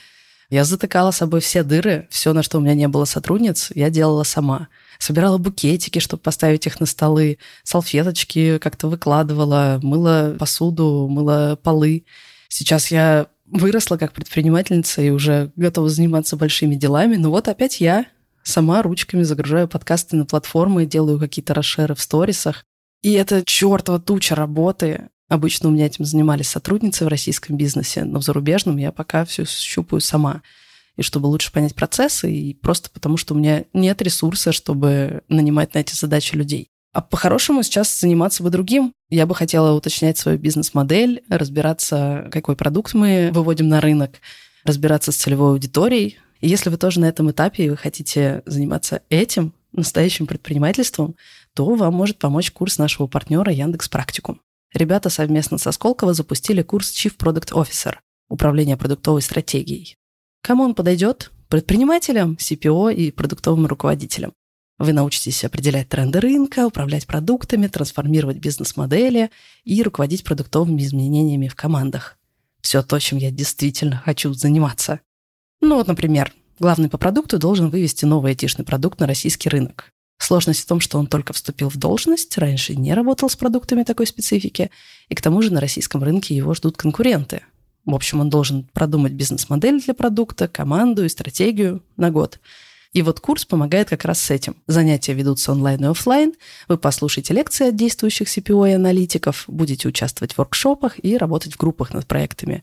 я 0.53 0.65
затыкала 0.65 1.13
собой 1.13 1.41
все 1.41 1.63
дыры, 1.63 2.07
все, 2.11 2.35
на 2.35 2.43
что 2.43 2.59
у 2.59 2.61
меня 2.61 2.75
не 2.75 2.87
было 2.87 3.07
сотрудниц, 3.07 3.71
я 3.75 3.89
делала 3.89 4.23
сама. 4.23 4.69
Собирала 4.99 5.39
букетики, 5.39 5.99
чтобы 5.99 6.23
поставить 6.23 6.67
их 6.67 6.79
на 6.79 6.85
столы, 6.85 7.39
салфеточки 7.63 8.59
как-то 8.59 8.89
выкладывала, 8.89 9.81
мыла 9.83 10.37
посуду, 10.39 11.09
мыла 11.09 11.59
полы. 11.63 12.05
Сейчас 12.49 12.91
я 12.91 13.29
выросла 13.47 13.97
как 13.97 14.13
предпринимательница 14.13 15.01
и 15.01 15.09
уже 15.09 15.53
готова 15.57 15.89
заниматься 15.89 16.37
большими 16.37 16.75
делами, 16.75 17.17
но 17.17 17.31
вот 17.31 17.49
опять 17.49 17.81
я 17.81 18.05
сама 18.43 18.83
ручками 18.83 19.23
загружаю 19.23 19.69
подкасты 19.69 20.17
на 20.17 20.27
платформы, 20.27 20.85
делаю 20.85 21.19
какие-то 21.19 21.55
расшеры 21.55 21.95
в 21.95 22.03
сторисах. 22.03 22.67
И 23.01 23.13
это 23.13 23.43
чертова 23.43 23.99
туча 24.01 24.35
работы. 24.35 25.09
Обычно 25.33 25.71
у 25.71 25.73
меня 25.73 25.87
этим 25.87 26.05
занимались 26.05 26.49
сотрудницы 26.49 27.07
в 27.07 27.09
российском 27.09 27.57
бизнесе, 27.57 28.05
но 28.05 28.19
в 28.19 28.23
зарубежном 28.23 28.77
я 28.77 28.93
пока 28.93 29.25
все 29.25 29.47
щупаю 29.47 30.03
сама. 30.03 30.43
И 30.99 31.03
чтобы 31.03 31.25
лучше 31.25 31.51
понять 31.51 31.75
процессы, 31.75 32.31
и 32.31 32.53
просто 32.53 32.91
потому, 32.91 33.17
что 33.17 33.33
у 33.33 33.39
меня 33.39 33.65
нет 33.73 34.03
ресурса, 34.03 34.53
чтобы 34.53 35.23
нанимать 35.31 35.73
на 35.73 35.79
эти 35.79 35.95
задачи 35.95 36.35
людей. 36.35 36.69
А 36.93 37.01
по-хорошему 37.01 37.63
сейчас 37.63 37.99
заниматься 37.99 38.43
бы 38.43 38.51
другим. 38.51 38.93
Я 39.09 39.25
бы 39.25 39.35
хотела 39.35 39.73
уточнять 39.73 40.19
свою 40.19 40.37
бизнес-модель, 40.37 41.23
разбираться, 41.31 42.29
какой 42.31 42.55
продукт 42.55 42.93
мы 42.93 43.31
выводим 43.33 43.69
на 43.69 43.81
рынок, 43.81 44.21
разбираться 44.65 45.13
с 45.13 45.17
целевой 45.17 45.53
аудиторией. 45.53 46.19
И 46.43 46.49
если 46.51 46.69
вы 46.69 46.77
тоже 46.77 47.01
на 47.01 47.07
этом 47.07 47.31
этапе 47.31 47.65
и 47.65 47.71
вы 47.71 47.79
хотите 47.79 48.43
заниматься 48.45 49.01
этим, 49.09 49.55
настоящим 49.73 50.27
предпринимательством, 50.27 51.15
то 51.55 51.75
вам 51.75 51.95
может 51.95 52.19
помочь 52.19 52.51
курс 52.51 52.77
нашего 52.77 53.07
партнера 53.07 53.51
Яндекс 53.51 53.89
Практикум. 53.89 54.43
Ребята 54.75 55.11
совместно 55.11 55.59
со 55.59 55.71
Сколково 55.71 56.15
запустили 56.15 56.63
курс 56.63 56.93
Chief 56.93 57.15
Product 57.17 57.53
Officer– 57.53 57.97
управление 58.29 58.79
продуктовой 58.79 59.21
стратегией. 59.21 59.97
Кому 60.43 60.65
он 60.65 60.75
подойдет? 60.75 61.31
Предпринимателям, 61.49 62.39
CPO 62.41 62.95
и 62.95 63.11
продуктовым 63.11 63.67
руководителям. 63.67 64.33
Вы 64.79 64.95
научитесь 64.95 65.45
определять 65.45 65.91
тренды 65.91 66.21
рынка, 66.21 66.67
управлять 66.67 67.07
продуктами, 67.07 67.67
трансформировать 67.67 68.39
бизнес-модели 68.39 69.31
и 69.65 69.83
руководить 69.83 70.25
продуктовыми 70.25 70.81
изменениями 70.81 71.49
в 71.49 71.55
командах. 71.55 72.19
Все 72.63 72.83
то, 72.83 72.99
чем 72.99 73.19
я 73.19 73.31
действительно 73.31 73.99
хочу 73.99 74.33
заниматься. 74.33 75.01
Ну 75.61 75.77
вот, 75.77 75.87
например, 75.87 76.33
главный 76.59 76.89
по 76.89 76.97
продукту 76.97 77.39
должен 77.39 77.69
вывести 77.69 78.07
новый 78.07 78.31
айтишный 78.31 78.65
продукт 78.65 78.99
на 79.01 79.07
российский 79.07 79.51
рынок. 79.51 79.93
Сложность 80.23 80.61
в 80.61 80.67
том, 80.67 80.79
что 80.79 81.01
он 81.01 81.09
только 81.09 81.33
вступил 81.33 81.69
в 81.69 81.77
должность, 81.77 82.39
раньше 82.39 82.77
не 82.77 82.95
работал 82.95 83.29
с 83.29 83.35
продуктами 83.35 83.83
такой 83.83 84.07
специфики, 84.07 84.71
и 85.09 85.17
к 85.17 85.21
тому 85.21 85.43
же 85.43 85.53
на 85.53 85.61
российском 85.61 86.05
рынке 86.05 86.37
его 86.37 86.55
ждут 86.55 86.77
конкуренты. 86.77 87.43
В 87.85 87.93
общем, 87.93 88.21
он 88.21 88.31
должен 88.31 88.69
продумать 88.73 89.15
бизнес-модель 89.15 89.83
для 89.83 89.95
продукта, 89.95 90.47
команду 90.47 91.05
и 91.05 91.09
стратегию 91.09 91.83
на 91.97 92.13
год. 92.13 92.39
И 92.93 93.03
вот 93.03 93.19
курс 93.19 93.45
помогает 93.45 93.89
как 93.89 94.05
раз 94.05 94.21
с 94.21 94.31
этим. 94.31 94.55
Занятия 94.69 95.13
ведутся 95.13 95.51
онлайн 95.51 95.85
и 95.85 95.89
офлайн. 95.89 96.35
Вы 96.69 96.79
послушаете 96.79 97.35
лекции 97.35 97.71
от 97.71 97.77
действующих 97.77 98.29
CPO 98.29 98.71
и 98.71 98.75
аналитиков, 98.75 99.43
будете 99.49 99.89
участвовать 99.89 100.35
в 100.35 100.39
воркшопах 100.39 101.05
и 101.05 101.17
работать 101.17 101.55
в 101.55 101.59
группах 101.59 101.93
над 101.93 102.07
проектами. 102.07 102.63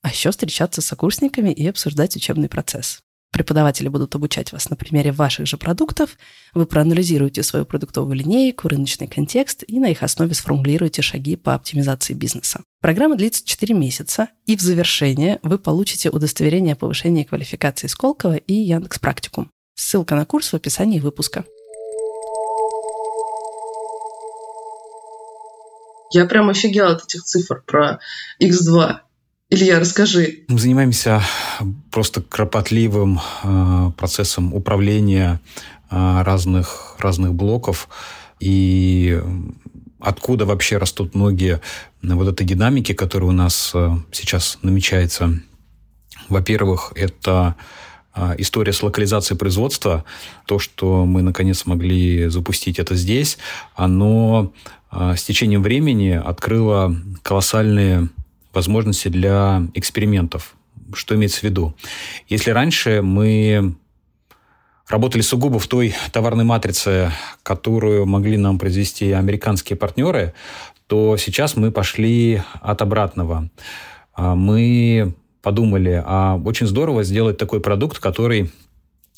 А 0.00 0.08
еще 0.08 0.30
встречаться 0.30 0.80
с 0.80 0.86
сокурсниками 0.86 1.50
и 1.50 1.66
обсуждать 1.66 2.16
учебный 2.16 2.48
процесс. 2.48 3.03
Преподаватели 3.34 3.88
будут 3.88 4.14
обучать 4.14 4.52
вас 4.52 4.70
на 4.70 4.76
примере 4.76 5.10
ваших 5.10 5.48
же 5.48 5.56
продуктов. 5.56 6.16
Вы 6.54 6.66
проанализируете 6.66 7.42
свою 7.42 7.64
продуктовую 7.66 8.14
линейку, 8.14 8.68
рыночный 8.68 9.08
контекст 9.08 9.64
и 9.66 9.80
на 9.80 9.90
их 9.90 10.04
основе 10.04 10.34
сформулируете 10.34 11.02
шаги 11.02 11.34
по 11.34 11.52
оптимизации 11.52 12.14
бизнеса. 12.14 12.62
Программа 12.80 13.16
длится 13.16 13.44
4 13.44 13.74
месяца, 13.74 14.28
и 14.46 14.56
в 14.56 14.60
завершение 14.60 15.40
вы 15.42 15.58
получите 15.58 16.10
удостоверение 16.10 16.74
о 16.74 16.76
повышении 16.76 17.24
квалификации 17.24 17.88
Сколково 17.88 18.36
и 18.36 18.54
Яндекс 18.54 19.00
Практикум. 19.00 19.50
Ссылка 19.74 20.14
на 20.14 20.26
курс 20.26 20.52
в 20.52 20.54
описании 20.54 21.00
выпуска. 21.00 21.44
Я 26.12 26.26
прям 26.26 26.50
офигела 26.50 26.92
от 26.92 27.02
этих 27.02 27.24
цифр 27.24 27.64
про 27.66 27.98
X2. 28.40 29.00
Илья, 29.54 29.78
расскажи. 29.78 30.40
Мы 30.48 30.58
занимаемся 30.58 31.22
просто 31.92 32.20
кропотливым 32.22 33.20
э, 33.44 33.92
процессом 33.96 34.52
управления 34.52 35.40
э, 35.92 36.22
разных, 36.22 36.96
разных 36.98 37.34
блоков. 37.34 37.88
И 38.40 39.22
откуда 40.00 40.44
вообще 40.44 40.78
растут 40.78 41.14
ноги 41.14 41.60
вот 42.02 42.26
этой 42.26 42.44
динамики, 42.44 42.94
которая 42.94 43.30
у 43.30 43.32
нас 43.32 43.70
э, 43.74 43.90
сейчас 44.10 44.58
намечается. 44.62 45.40
Во-первых, 46.28 46.92
это 46.96 47.54
э, 48.16 48.34
история 48.38 48.72
с 48.72 48.82
локализацией 48.82 49.38
производства, 49.38 50.04
то, 50.46 50.58
что 50.58 51.04
мы 51.04 51.22
наконец 51.22 51.58
смогли 51.58 52.26
запустить 52.26 52.80
это 52.80 52.96
здесь, 52.96 53.38
оно 53.76 54.52
э, 54.90 55.14
с 55.16 55.22
течением 55.22 55.62
времени 55.62 56.10
открыло 56.10 56.96
колоссальные 57.22 58.08
возможности 58.54 59.08
для 59.08 59.66
экспериментов. 59.74 60.54
Что 60.92 61.14
имеется 61.14 61.40
в 61.40 61.42
виду? 61.44 61.74
Если 62.28 62.50
раньше 62.50 63.02
мы 63.02 63.74
работали 64.88 65.22
сугубо 65.22 65.58
в 65.58 65.66
той 65.66 65.94
товарной 66.12 66.44
матрице, 66.44 67.10
которую 67.42 68.06
могли 68.06 68.36
нам 68.36 68.58
произвести 68.58 69.12
американские 69.12 69.76
партнеры, 69.76 70.34
то 70.86 71.16
сейчас 71.16 71.56
мы 71.56 71.70
пошли 71.70 72.42
от 72.60 72.82
обратного. 72.82 73.50
А, 74.12 74.34
мы 74.34 75.14
подумали, 75.42 76.02
а 76.04 76.40
очень 76.44 76.66
здорово 76.66 77.04
сделать 77.04 77.38
такой 77.38 77.60
продукт, 77.60 77.98
который 77.98 78.50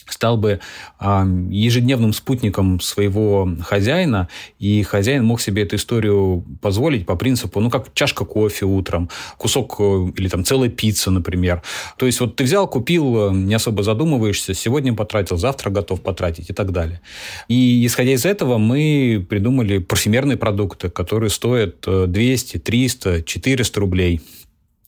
стал 0.08 0.36
бы 0.36 0.60
э, 1.00 1.24
ежедневным 1.50 2.12
спутником 2.12 2.80
своего 2.80 3.48
хозяина, 3.62 4.28
и 4.58 4.82
хозяин 4.82 5.24
мог 5.24 5.40
себе 5.40 5.62
эту 5.62 5.76
историю 5.76 6.44
позволить 6.60 7.06
по 7.06 7.16
принципу, 7.16 7.60
ну, 7.60 7.70
как 7.70 7.92
чашка 7.94 8.24
кофе 8.24 8.66
утром, 8.66 9.10
кусок 9.36 9.76
э, 9.78 10.12
или 10.16 10.28
там 10.28 10.44
целая 10.44 10.68
пицца, 10.68 11.10
например. 11.10 11.62
То 11.98 12.06
есть 12.06 12.20
вот 12.20 12.36
ты 12.36 12.44
взял, 12.44 12.68
купил, 12.68 13.30
э, 13.30 13.34
не 13.34 13.54
особо 13.54 13.82
задумываешься, 13.82 14.54
сегодня 14.54 14.94
потратил, 14.94 15.36
завтра 15.36 15.70
готов 15.70 16.02
потратить 16.02 16.50
и 16.50 16.52
так 16.52 16.72
далее. 16.72 17.00
И 17.48 17.84
исходя 17.86 18.12
из 18.12 18.24
этого 18.24 18.58
мы 18.58 19.24
придумали 19.28 19.78
парфюмерные 19.78 20.36
продукты, 20.36 20.88
которые 20.90 21.30
стоят 21.30 21.86
200, 21.86 22.58
300, 22.58 23.22
400 23.22 23.80
рублей 23.80 24.20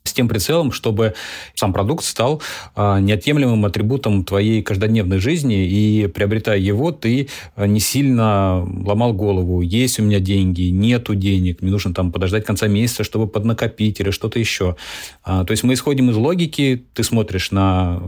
с 0.08 0.12
тем 0.12 0.28
прицелом, 0.28 0.72
чтобы 0.72 1.14
сам 1.54 1.72
продукт 1.72 2.04
стал 2.04 2.42
а, 2.74 3.00
неотъемлемым 3.00 3.64
атрибутом 3.64 4.24
твоей 4.24 4.62
каждодневной 4.62 5.18
жизни, 5.18 5.66
и 5.66 6.06
приобретая 6.08 6.58
его, 6.58 6.92
ты 6.92 7.28
а, 7.54 7.66
не 7.66 7.80
сильно 7.80 8.66
ломал 8.84 9.12
голову. 9.12 9.60
Есть 9.60 10.00
у 10.00 10.02
меня 10.02 10.20
деньги, 10.20 10.62
нету 10.62 11.14
денег, 11.14 11.62
мне 11.62 11.70
нужно 11.70 11.94
там 11.94 12.12
подождать 12.12 12.44
конца 12.44 12.66
месяца, 12.68 13.04
чтобы 13.04 13.26
поднакопить 13.26 14.00
или 14.00 14.10
что-то 14.10 14.38
еще. 14.38 14.76
А, 15.22 15.44
то 15.44 15.52
есть 15.52 15.62
мы 15.62 15.74
исходим 15.74 16.10
из 16.10 16.16
логики, 16.16 16.84
ты 16.94 17.02
смотришь 17.02 17.50
на 17.50 18.02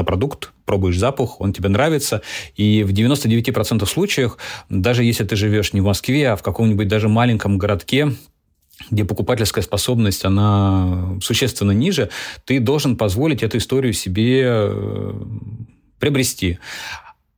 на 0.00 0.04
продукт, 0.04 0.52
пробуешь 0.64 0.98
запах, 0.98 1.40
он 1.40 1.52
тебе 1.52 1.68
нравится, 1.68 2.22
и 2.56 2.82
в 2.84 2.92
99% 2.92 3.84
случаев, 3.86 4.38
даже 4.68 5.04
если 5.04 5.24
ты 5.24 5.36
живешь 5.36 5.72
не 5.72 5.80
в 5.80 5.84
Москве, 5.84 6.30
а 6.30 6.36
в 6.36 6.42
каком-нибудь 6.42 6.88
даже 6.88 7.08
маленьком 7.08 7.58
городке, 7.58 8.12
где 8.90 9.04
покупательская 9.04 9.62
способность, 9.62 10.24
она 10.24 11.18
существенно 11.22 11.72
ниже, 11.72 12.10
ты 12.44 12.60
должен 12.60 12.96
позволить 12.96 13.42
эту 13.42 13.58
историю 13.58 13.92
себе 13.92 14.44
э, 14.46 15.12
приобрести. 15.98 16.58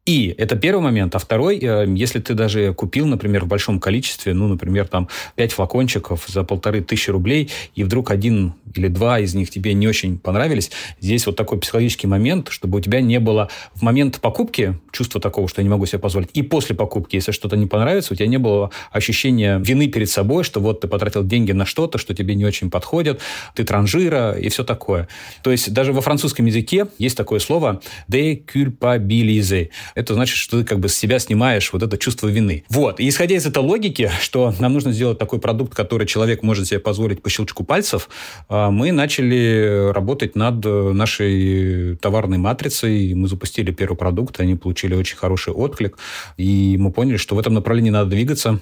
И 0.04 0.34
это 0.36 0.56
первый 0.56 0.80
момент. 0.82 1.14
А 1.14 1.20
второй, 1.20 1.58
э, 1.58 1.86
если 1.94 2.18
ты 2.18 2.34
даже 2.34 2.74
купил, 2.74 3.06
например, 3.06 3.44
в 3.44 3.46
большом 3.46 3.78
количестве, 3.78 4.34
ну, 4.34 4.48
например, 4.48 4.88
там 4.88 5.08
5 5.36 5.52
флакончиков 5.52 6.24
за 6.26 6.42
полторы 6.42 6.80
тысячи 6.80 7.08
рублей, 7.08 7.50
и 7.76 7.84
вдруг 7.84 8.10
один 8.10 8.54
или 8.74 8.88
два 8.88 9.20
из 9.20 9.34
них 9.36 9.50
тебе 9.50 9.74
не 9.74 9.86
очень 9.86 10.18
понравились, 10.18 10.72
здесь 11.00 11.24
вот 11.26 11.36
такой 11.36 11.60
психологический 11.60 12.08
момент, 12.08 12.48
чтобы 12.50 12.78
у 12.78 12.80
тебя 12.80 13.00
не 13.00 13.20
было 13.20 13.48
в 13.74 13.82
момент 13.82 14.18
покупки 14.20 14.76
чувства 14.90 15.20
такого, 15.20 15.46
что 15.46 15.60
я 15.60 15.64
не 15.64 15.70
могу 15.70 15.86
себе 15.86 16.00
позволить, 16.00 16.30
и 16.34 16.42
после 16.42 16.74
покупки, 16.74 17.14
если 17.14 17.30
что-то 17.30 17.56
не 17.56 17.66
понравится, 17.66 18.12
у 18.12 18.16
тебя 18.16 18.26
не 18.26 18.38
было 18.38 18.72
ощущения 18.90 19.60
вины 19.60 19.86
перед 19.86 20.10
собой, 20.10 20.42
что 20.42 20.58
вот 20.58 20.80
ты 20.80 20.88
потратил 20.88 21.22
деньги 21.22 21.52
на 21.52 21.64
что-то, 21.64 21.98
что 21.98 22.12
тебе 22.12 22.34
не 22.34 22.44
очень 22.44 22.70
подходит, 22.70 23.20
ты 23.54 23.62
транжира 23.62 24.32
и 24.32 24.48
все 24.48 24.64
такое. 24.64 25.06
То 25.44 25.52
есть 25.52 25.72
даже 25.72 25.92
во 25.92 26.00
французском 26.00 26.44
языке 26.46 26.88
есть 26.98 27.16
такое 27.16 27.38
слово 27.38 27.80
«déculpabiliser». 28.08 29.70
Это 29.94 30.14
значит, 30.14 30.36
что 30.36 30.58
ты 30.58 30.64
как 30.64 30.80
бы 30.80 30.88
с 30.88 30.94
себя 30.94 31.18
снимаешь 31.18 31.72
вот 31.72 31.82
это 31.82 31.98
чувство 31.98 32.28
вины. 32.28 32.64
Вот. 32.68 33.00
И 33.00 33.08
исходя 33.08 33.36
из 33.36 33.46
этой 33.46 33.62
логики, 33.62 34.10
что 34.20 34.54
нам 34.58 34.72
нужно 34.72 34.92
сделать 34.92 35.18
такой 35.18 35.38
продукт, 35.38 35.74
который 35.74 36.06
человек 36.06 36.42
может 36.42 36.66
себе 36.66 36.80
позволить 36.80 37.22
по 37.22 37.30
щелчку 37.30 37.64
пальцев, 37.64 38.08
а, 38.48 38.70
мы 38.70 38.92
начали 38.92 39.90
работать 39.92 40.36
над 40.36 40.64
нашей 40.64 41.96
товарной 41.96 42.38
матрицей. 42.38 43.14
Мы 43.14 43.28
запустили 43.28 43.70
первый 43.72 43.96
продукт, 43.96 44.40
они 44.40 44.54
получили 44.54 44.94
очень 44.94 45.16
хороший 45.16 45.52
отклик. 45.52 45.98
И 46.36 46.76
мы 46.78 46.92
поняли, 46.92 47.16
что 47.16 47.34
в 47.34 47.38
этом 47.38 47.54
направлении 47.54 47.90
надо 47.90 48.10
двигаться 48.10 48.60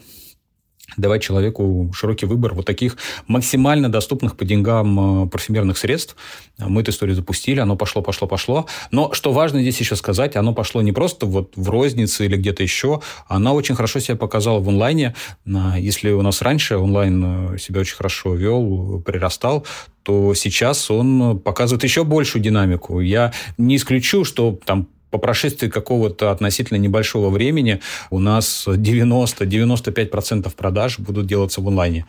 давать 0.96 1.22
человеку 1.22 1.90
широкий 1.94 2.26
выбор 2.26 2.54
вот 2.54 2.66
таких 2.66 2.96
максимально 3.26 3.88
доступных 3.88 4.36
по 4.36 4.44
деньгам 4.44 5.24
э, 5.24 5.28
парфюмерных 5.28 5.78
средств. 5.78 6.16
Мы 6.58 6.82
эту 6.82 6.90
историю 6.90 7.16
запустили, 7.16 7.60
оно 7.60 7.76
пошло, 7.76 8.02
пошло, 8.02 8.28
пошло. 8.28 8.66
Но 8.90 9.12
что 9.12 9.32
важно 9.32 9.60
здесь 9.60 9.80
еще 9.80 9.96
сказать, 9.96 10.36
оно 10.36 10.54
пошло 10.54 10.82
не 10.82 10.92
просто 10.92 11.26
вот 11.26 11.52
в 11.56 11.68
рознице 11.70 12.26
или 12.26 12.36
где-то 12.36 12.62
еще, 12.62 13.00
она 13.28 13.52
очень 13.52 13.74
хорошо 13.74 14.00
себя 14.00 14.16
показала 14.16 14.60
в 14.60 14.68
онлайне. 14.68 15.14
Если 15.44 16.10
у 16.12 16.22
нас 16.22 16.42
раньше 16.42 16.76
онлайн 16.76 17.54
э, 17.54 17.58
себя 17.58 17.80
очень 17.80 17.96
хорошо 17.96 18.34
вел, 18.34 19.02
прирастал, 19.04 19.66
то 20.02 20.34
сейчас 20.34 20.90
он 20.90 21.38
показывает 21.38 21.84
еще 21.84 22.04
большую 22.04 22.42
динамику. 22.42 23.00
Я 23.00 23.32
не 23.58 23.76
исключу, 23.76 24.24
что 24.24 24.58
там 24.64 24.88
по 25.10 25.18
прошествии 25.18 25.68
какого-то 25.68 26.30
относительно 26.30 26.78
небольшого 26.78 27.30
времени 27.30 27.80
у 28.10 28.18
нас 28.18 28.64
90-95% 28.66 30.54
продаж 30.54 30.98
будут 30.98 31.26
делаться 31.26 31.60
в 31.60 31.68
онлайне. 31.68 32.06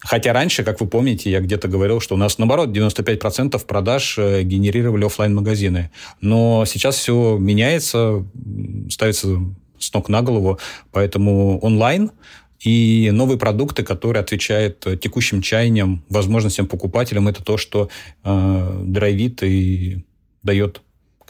Хотя 0.00 0.32
раньше, 0.32 0.64
как 0.64 0.80
вы 0.80 0.86
помните, 0.86 1.30
я 1.30 1.40
где-то 1.40 1.68
говорил, 1.68 2.00
что 2.00 2.14
у 2.14 2.18
нас, 2.18 2.38
наоборот, 2.38 2.70
95% 2.70 3.64
продаж 3.66 4.16
э, 4.18 4.42
генерировали 4.42 5.04
офлайн 5.04 5.34
магазины 5.34 5.90
Но 6.22 6.64
сейчас 6.66 6.96
все 6.96 7.36
меняется, 7.38 8.24
ставится 8.88 9.28
с 9.78 9.92
ног 9.92 10.08
на 10.08 10.22
голову, 10.22 10.58
поэтому 10.90 11.58
онлайн 11.60 12.12
и 12.60 13.10
новые 13.12 13.38
продукты, 13.38 13.82
которые 13.82 14.20
отвечают 14.20 14.86
текущим 15.00 15.42
чаяниям, 15.42 16.02
возможностям 16.08 16.66
покупателям, 16.66 17.28
это 17.28 17.42
то, 17.44 17.58
что 17.58 17.90
э, 18.24 18.82
драйвит 18.84 19.42
и 19.42 20.04
дает 20.42 20.80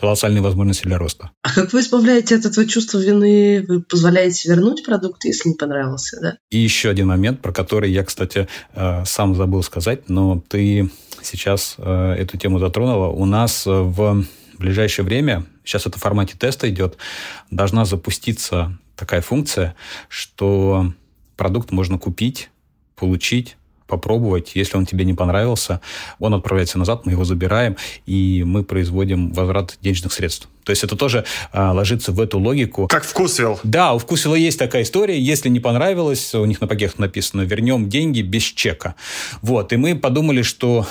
колоссальные 0.01 0.41
возможности 0.41 0.85
для 0.85 0.97
роста. 0.97 1.31
А 1.43 1.53
как 1.53 1.75
вы 1.75 1.81
избавляете 1.81 2.37
от 2.37 2.47
этого 2.47 2.67
чувства 2.67 2.99
вины? 2.99 3.63
Вы 3.69 3.83
позволяете 3.83 4.49
вернуть 4.49 4.83
продукт, 4.85 5.25
если 5.25 5.51
не 5.51 5.55
понравился, 5.55 6.19
да? 6.23 6.39
И 6.51 6.59
еще 6.59 6.89
один 6.89 7.09
момент, 7.09 7.43
про 7.43 7.53
который 7.53 7.93
я, 7.93 8.03
кстати, 8.03 8.49
э, 8.75 9.05
сам 9.05 9.35
забыл 9.35 9.63
сказать, 9.63 10.09
но 10.09 10.43
ты 10.49 10.91
сейчас 11.23 11.75
э, 11.77 12.15
эту 12.19 12.39
тему 12.39 12.59
затронула. 12.59 13.09
У 13.09 13.27
нас 13.27 13.67
в 13.67 14.25
ближайшее 14.59 15.05
время, 15.05 15.45
сейчас 15.65 15.87
это 15.87 15.99
в 15.99 16.03
формате 16.03 16.35
теста 16.39 16.71
идет, 16.71 16.97
должна 17.51 17.85
запуститься 17.85 18.79
такая 18.97 19.21
функция, 19.21 19.75
что 20.09 20.95
продукт 21.37 21.73
можно 21.73 21.99
купить, 21.99 22.49
получить 22.97 23.59
попробовать. 23.91 24.53
Если 24.55 24.77
он 24.77 24.87
тебе 24.87 25.05
не 25.05 25.15
понравился, 25.15 25.81
он 26.19 26.35
отправляется 26.35 26.79
назад, 26.79 27.05
мы 27.05 27.13
его 27.13 27.25
забираем, 27.25 27.77
и 28.07 28.43
мы 28.47 28.65
производим 28.65 29.33
возврат 29.33 29.77
денежных 29.83 30.13
средств. 30.13 30.49
То 30.65 30.71
есть 30.71 30.85
это 30.85 30.97
тоже 30.97 31.25
а, 31.53 31.73
ложится 31.73 32.13
в 32.13 32.21
эту 32.21 32.39
логику. 32.39 32.87
Как 32.87 33.05
вкусвил. 33.05 33.59
Да, 33.65 33.93
у 33.93 33.99
вкусвила 33.99 34.37
есть 34.37 34.59
такая 34.59 34.83
история. 34.83 35.19
Если 35.19 35.49
не 35.49 35.61
понравилось, 35.61 36.35
у 36.35 36.45
них 36.45 36.61
на 36.61 36.67
пакетах 36.67 36.99
написано 36.99 37.43
«вернем 37.43 37.89
деньги 37.89 38.21
без 38.23 38.45
чека». 38.45 38.95
Вот, 39.43 39.73
и 39.73 39.77
мы 39.77 39.97
подумали, 39.97 40.43
что 40.43 40.87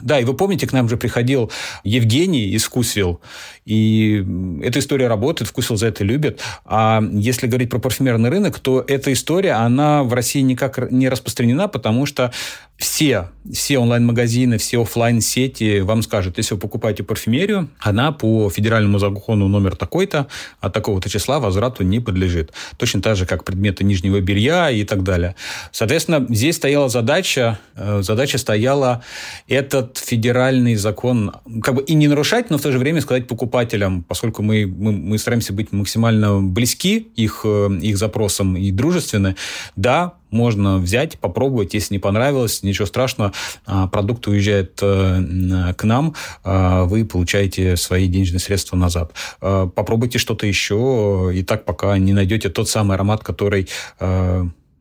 да, 0.00 0.20
и 0.20 0.24
вы 0.24 0.34
помните, 0.34 0.66
к 0.66 0.72
нам 0.72 0.88
же 0.88 0.96
приходил 0.96 1.50
Евгений 1.84 2.48
из 2.48 2.64
Вкусвилл, 2.64 3.20
и 3.64 4.24
эта 4.62 4.78
история 4.78 5.08
работает, 5.08 5.50
Вкусвилл 5.50 5.76
за 5.76 5.86
это 5.86 6.04
любит. 6.04 6.40
А 6.64 7.02
если 7.12 7.46
говорить 7.46 7.70
про 7.70 7.78
парфюмерный 7.78 8.30
рынок, 8.30 8.58
то 8.58 8.84
эта 8.86 9.12
история, 9.12 9.52
она 9.52 10.02
в 10.02 10.12
России 10.12 10.40
никак 10.40 10.90
не 10.90 11.08
распространена, 11.08 11.68
потому 11.68 12.06
что 12.06 12.32
все, 12.76 13.30
все 13.52 13.78
онлайн-магазины, 13.78 14.58
все 14.58 14.82
офлайн 14.82 15.20
сети 15.20 15.80
вам 15.80 16.02
скажут, 16.02 16.38
если 16.38 16.54
вы 16.54 16.60
покупаете 16.60 17.04
парфюмерию, 17.04 17.70
она 17.78 18.10
по 18.10 18.50
федеральному 18.50 18.98
закону 18.98 19.46
номер 19.46 19.76
такой-то 19.76 20.26
от 20.60 20.72
такого-то 20.72 21.08
числа 21.08 21.38
возврату 21.38 21.84
не 21.84 22.00
подлежит. 22.00 22.52
Точно 22.76 23.00
так 23.00 23.16
же, 23.16 23.26
как 23.26 23.44
предметы 23.44 23.84
нижнего 23.84 24.20
белья 24.20 24.70
и 24.70 24.82
так 24.82 25.04
далее. 25.04 25.36
Соответственно, 25.70 26.26
здесь 26.28 26.56
стояла 26.56 26.88
задача, 26.88 27.60
э, 27.76 28.02
задача 28.02 28.38
стояла 28.38 29.04
этот 29.46 29.98
федеральный 29.98 30.74
закон 30.74 31.32
как 31.62 31.76
бы 31.76 31.82
и 31.82 31.94
не 31.94 32.08
нарушать, 32.08 32.50
но 32.50 32.58
в 32.58 32.62
то 32.62 32.72
же 32.72 32.78
время 32.78 33.00
сказать 33.00 33.28
покупателям, 33.28 34.02
поскольку 34.02 34.42
мы, 34.42 34.66
мы, 34.66 34.90
мы 34.90 35.18
стараемся 35.18 35.52
быть 35.52 35.70
максимально 35.70 36.42
близки 36.42 37.08
их, 37.14 37.42
э, 37.44 37.68
их 37.80 37.98
запросам 37.98 38.56
и 38.56 38.72
дружественны, 38.72 39.36
да, 39.76 40.14
можно 40.34 40.78
взять, 40.78 41.18
попробовать, 41.18 41.72
если 41.72 41.94
не 41.94 41.98
понравилось, 41.98 42.62
ничего 42.62 42.86
страшного, 42.86 43.32
а, 43.64 43.86
продукт 43.86 44.26
уезжает 44.26 44.78
э, 44.82 45.72
к 45.76 45.84
нам, 45.84 46.14
а, 46.42 46.84
вы 46.84 47.04
получаете 47.04 47.76
свои 47.76 48.08
денежные 48.08 48.40
средства 48.40 48.76
назад. 48.76 49.12
А, 49.40 49.68
попробуйте 49.68 50.18
что-то 50.18 50.46
еще, 50.46 51.30
и 51.32 51.42
так 51.42 51.64
пока 51.64 51.96
не 51.96 52.12
найдете 52.12 52.50
тот 52.50 52.68
самый 52.68 52.96
аромат, 52.96 53.22
который 53.22 53.68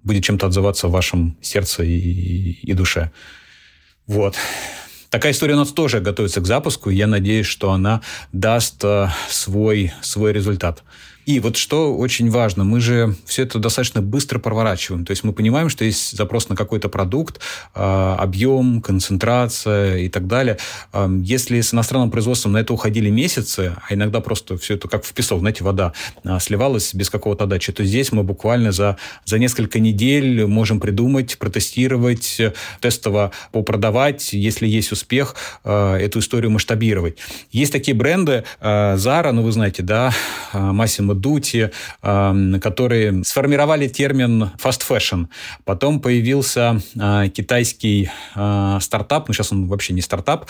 будет 0.03 0.23
чем-то 0.23 0.47
отзываться 0.47 0.87
в 0.87 0.91
вашем 0.91 1.37
сердце 1.41 1.83
и, 1.83 2.51
и 2.61 2.73
душе. 2.73 3.11
Вот. 4.07 4.35
Такая 5.09 5.31
история 5.31 5.53
у 5.53 5.57
нас 5.57 5.71
тоже 5.71 6.01
готовится 6.01 6.41
к 6.41 6.47
запуску, 6.47 6.89
я 6.89 7.07
надеюсь, 7.07 7.45
что 7.45 7.71
она 7.71 8.01
даст 8.31 8.83
свой, 9.29 9.93
свой 10.01 10.33
результат. 10.33 10.83
И 11.25 11.39
вот 11.39 11.55
что 11.55 11.95
очень 11.95 12.29
важно, 12.29 12.63
мы 12.63 12.81
же 12.81 13.15
все 13.25 13.43
это 13.43 13.59
достаточно 13.59 14.01
быстро 14.01 14.39
проворачиваем. 14.39 15.05
То 15.05 15.11
есть 15.11 15.23
мы 15.23 15.33
понимаем, 15.33 15.69
что 15.69 15.85
есть 15.85 16.15
запрос 16.15 16.49
на 16.49 16.55
какой-то 16.55 16.89
продукт, 16.89 17.39
а, 17.73 18.17
объем, 18.19 18.81
концентрация 18.81 19.97
и 19.97 20.09
так 20.09 20.27
далее. 20.27 20.57
Если 21.23 21.61
с 21.61 21.73
иностранным 21.73 22.11
производством 22.11 22.53
на 22.53 22.57
это 22.57 22.73
уходили 22.73 23.09
месяцы, 23.09 23.75
а 23.89 23.93
иногда 23.93 24.19
просто 24.19 24.57
все 24.57 24.75
это 24.75 24.87
как 24.87 25.05
в 25.05 25.13
песок, 25.13 25.39
знаете, 25.39 25.63
вода 25.63 25.93
а, 26.23 26.39
сливалась 26.39 26.93
без 26.93 27.09
какого-то 27.09 27.45
отдачи, 27.45 27.71
то 27.71 27.83
здесь 27.85 28.11
мы 28.11 28.23
буквально 28.23 28.71
за, 28.71 28.97
за 29.25 29.39
несколько 29.39 29.79
недель 29.79 30.45
можем 30.45 30.79
придумать, 30.79 31.37
протестировать, 31.37 32.41
тестово 32.81 33.31
попродавать, 33.51 34.33
если 34.33 34.67
есть 34.67 34.91
успех, 34.91 35.35
а, 35.63 35.97
эту 35.97 36.19
историю 36.19 36.51
масштабировать. 36.51 37.17
Есть 37.51 37.71
такие 37.71 37.95
бренды, 37.95 38.43
Zara, 38.61 39.31
ну 39.31 39.41
вы 39.43 39.51
знаете, 39.51 39.83
да, 39.83 40.13
Massimo 40.53 41.12
Дути, 41.13 41.71
которые 42.01 43.23
сформировали 43.23 43.87
термин 43.87 44.51
fast 44.57 44.81
fashion. 44.87 45.27
Потом 45.65 45.99
появился 45.99 46.81
а, 46.99 47.27
китайский 47.29 48.09
а, 48.35 48.79
стартап, 48.79 49.27
ну 49.27 49.33
сейчас 49.33 49.51
он 49.51 49.67
вообще 49.67 49.93
не 49.93 50.01
стартап, 50.01 50.49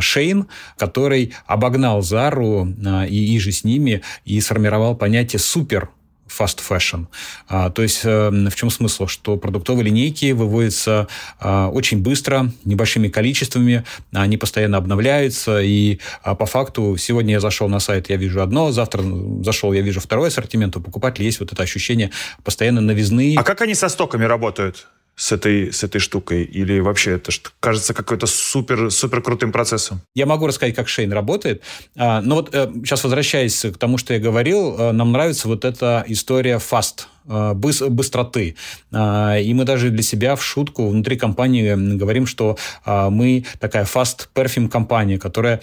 Шейн, 0.00 0.46
который 0.76 1.32
обогнал 1.46 2.02
Зару 2.02 2.66
и 3.08 3.36
иже 3.36 3.52
с 3.52 3.64
ними 3.64 4.02
и 4.24 4.40
сформировал 4.40 4.94
понятие 4.96 5.40
супер 5.40 5.90
fast 6.30 6.60
fashion. 6.66 7.06
А, 7.48 7.70
то 7.70 7.82
есть 7.82 8.02
э, 8.04 8.30
в 8.30 8.54
чем 8.54 8.70
смысл? 8.70 9.06
Что 9.06 9.36
продуктовые 9.36 9.84
линейки 9.84 10.32
выводятся 10.32 11.08
а, 11.38 11.68
очень 11.68 12.02
быстро, 12.02 12.52
небольшими 12.64 13.08
количествами, 13.08 13.84
они 14.12 14.36
постоянно 14.36 14.78
обновляются, 14.78 15.60
и 15.60 15.98
а, 16.22 16.34
по 16.34 16.46
факту 16.46 16.96
сегодня 16.96 17.34
я 17.34 17.40
зашел 17.40 17.68
на 17.68 17.80
сайт, 17.80 18.10
я 18.10 18.16
вижу 18.16 18.42
одно, 18.42 18.72
завтра 18.72 19.02
зашел, 19.42 19.72
я 19.72 19.80
вижу 19.80 20.00
второй 20.00 20.28
ассортимент, 20.28 20.76
у 20.76 20.80
покупателя 20.80 21.26
есть 21.26 21.40
вот 21.40 21.52
это 21.52 21.62
ощущение 21.62 22.10
постоянно 22.44 22.80
новизны. 22.80 23.34
А 23.36 23.42
как 23.42 23.60
они 23.62 23.74
со 23.74 23.88
стоками 23.88 24.24
работают? 24.24 24.86
С 25.16 25.32
этой, 25.32 25.72
с 25.72 25.84
этой 25.84 26.00
штукой? 26.00 26.44
Или 26.44 26.80
вообще 26.80 27.12
это 27.12 27.32
кажется 27.60 27.94
какой-то 27.94 28.26
супер, 28.26 28.90
супер 28.90 29.22
крутым 29.22 29.52
процессом? 29.52 30.00
Я 30.14 30.26
могу 30.26 30.46
рассказать, 30.46 30.74
как 30.74 30.88
Шейн 30.88 31.12
работает. 31.12 31.62
А, 31.96 32.20
но 32.20 32.36
вот 32.36 32.50
сейчас 32.52 33.00
э, 33.00 33.02
возвращаясь 33.04 33.60
к 33.60 33.76
тому, 33.78 33.98
что 33.98 34.14
я 34.14 34.20
говорил, 34.20 34.76
э, 34.78 34.92
нам 34.92 35.12
нравится 35.12 35.48
вот 35.48 35.64
эта 35.64 36.04
история 36.06 36.58
э, 36.58 37.19
быстроты. 37.24 38.56
И 38.92 39.52
мы 39.54 39.64
даже 39.64 39.90
для 39.90 40.02
себя 40.02 40.36
в 40.36 40.44
шутку 40.44 40.88
внутри 40.88 41.16
компании 41.16 41.74
говорим, 41.96 42.26
что 42.26 42.56
мы 42.86 43.44
такая 43.58 43.84
fast 43.84 44.28
perfume 44.34 44.68
компания, 44.68 45.18
которая 45.18 45.60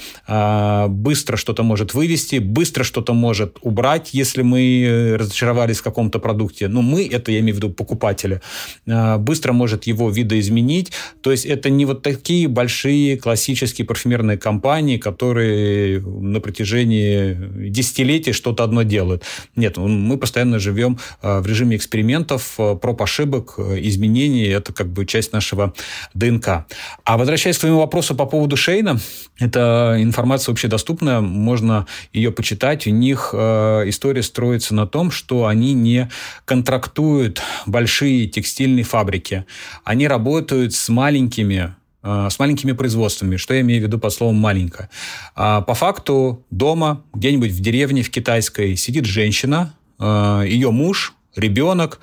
быстро 0.88 1.38
что-то 1.38 1.64
может 1.64 1.94
вывести, 1.94 2.38
быстро 2.38 2.84
что-то 2.84 3.14
может 3.14 3.58
убрать, 3.62 4.10
если 4.14 4.44
мы 4.44 5.16
разочаровались 5.18 5.80
в 5.80 5.84
каком-то 5.84 6.20
продукте. 6.20 6.68
Ну, 6.68 6.82
мы, 6.82 7.08
это 7.08 7.32
я 7.32 7.40
имею 7.40 7.56
в 7.56 7.58
виду 7.58 7.70
покупатели, 7.70 8.42
быстро 8.86 9.54
может 9.54 9.86
его 9.86 10.10
видоизменить. 10.10 10.92
То 11.22 11.32
есть 11.32 11.46
это 11.46 11.70
не 11.70 11.86
вот 11.86 12.04
такие 12.04 12.48
большие 12.48 13.18
классические 13.18 13.86
парфюмерные 13.86 14.38
компании, 14.38 14.98
которые 14.98 16.02
на 16.02 16.40
протяжении 16.40 17.68
десятилетий 17.70 18.32
что-то 18.32 18.64
одно 18.64 18.84
делают. 18.84 19.24
Нет, 19.56 19.78
мы 19.78 20.18
постоянно 20.18 20.60
живем 20.60 21.00
в 21.22 21.47
режиме 21.48 21.76
экспериментов, 21.76 22.56
проб 22.56 23.02
ошибок, 23.02 23.56
изменений. 23.58 24.46
Это 24.48 24.74
как 24.74 24.88
бы 24.88 25.06
часть 25.06 25.34
нашего 25.34 25.74
ДНК. 26.14 26.66
А 27.04 27.18
возвращаясь 27.18 27.58
к 27.58 27.62
твоему 27.62 27.80
вопросу 27.80 28.16
по 28.16 28.26
поводу 28.26 28.58
Шейна, 28.58 29.00
эта 29.40 29.98
информация 30.00 30.54
общедоступная, 30.54 31.22
можно 31.22 31.88
ее 32.14 32.32
почитать. 32.32 32.88
У 32.88 32.92
них 32.92 33.34
история 33.34 34.24
строится 34.24 34.76
на 34.76 34.88
том, 34.88 35.12
что 35.12 35.48
они 35.48 35.74
не 35.74 36.10
контрактуют 36.46 37.42
большие 37.66 38.28
текстильные 38.28 38.84
фабрики. 38.84 39.46
Они 39.84 40.08
работают 40.08 40.74
с 40.74 40.90
маленькими 40.90 41.76
Э, 42.08 42.30
с 42.30 42.40
маленькими 42.40 42.72
производствами. 42.72 43.36
Что 43.36 43.54
я 43.54 43.62
имею 43.62 43.82
в 43.82 43.88
виду 43.88 44.00
под 44.00 44.14
словом 44.14 44.36
«маленькое»? 44.36 44.90
А, 45.36 45.60
по 45.60 45.74
факту 45.74 46.46
дома, 46.52 47.04
где-нибудь 47.14 47.52
в 47.52 47.60
деревне 47.60 48.02
в 48.02 48.10
китайской, 48.10 48.78
сидит 48.78 49.04
женщина, 49.04 49.74
э, 50.00 50.44
ее 50.48 50.72
муж, 50.72 51.17
ребенок, 51.38 52.00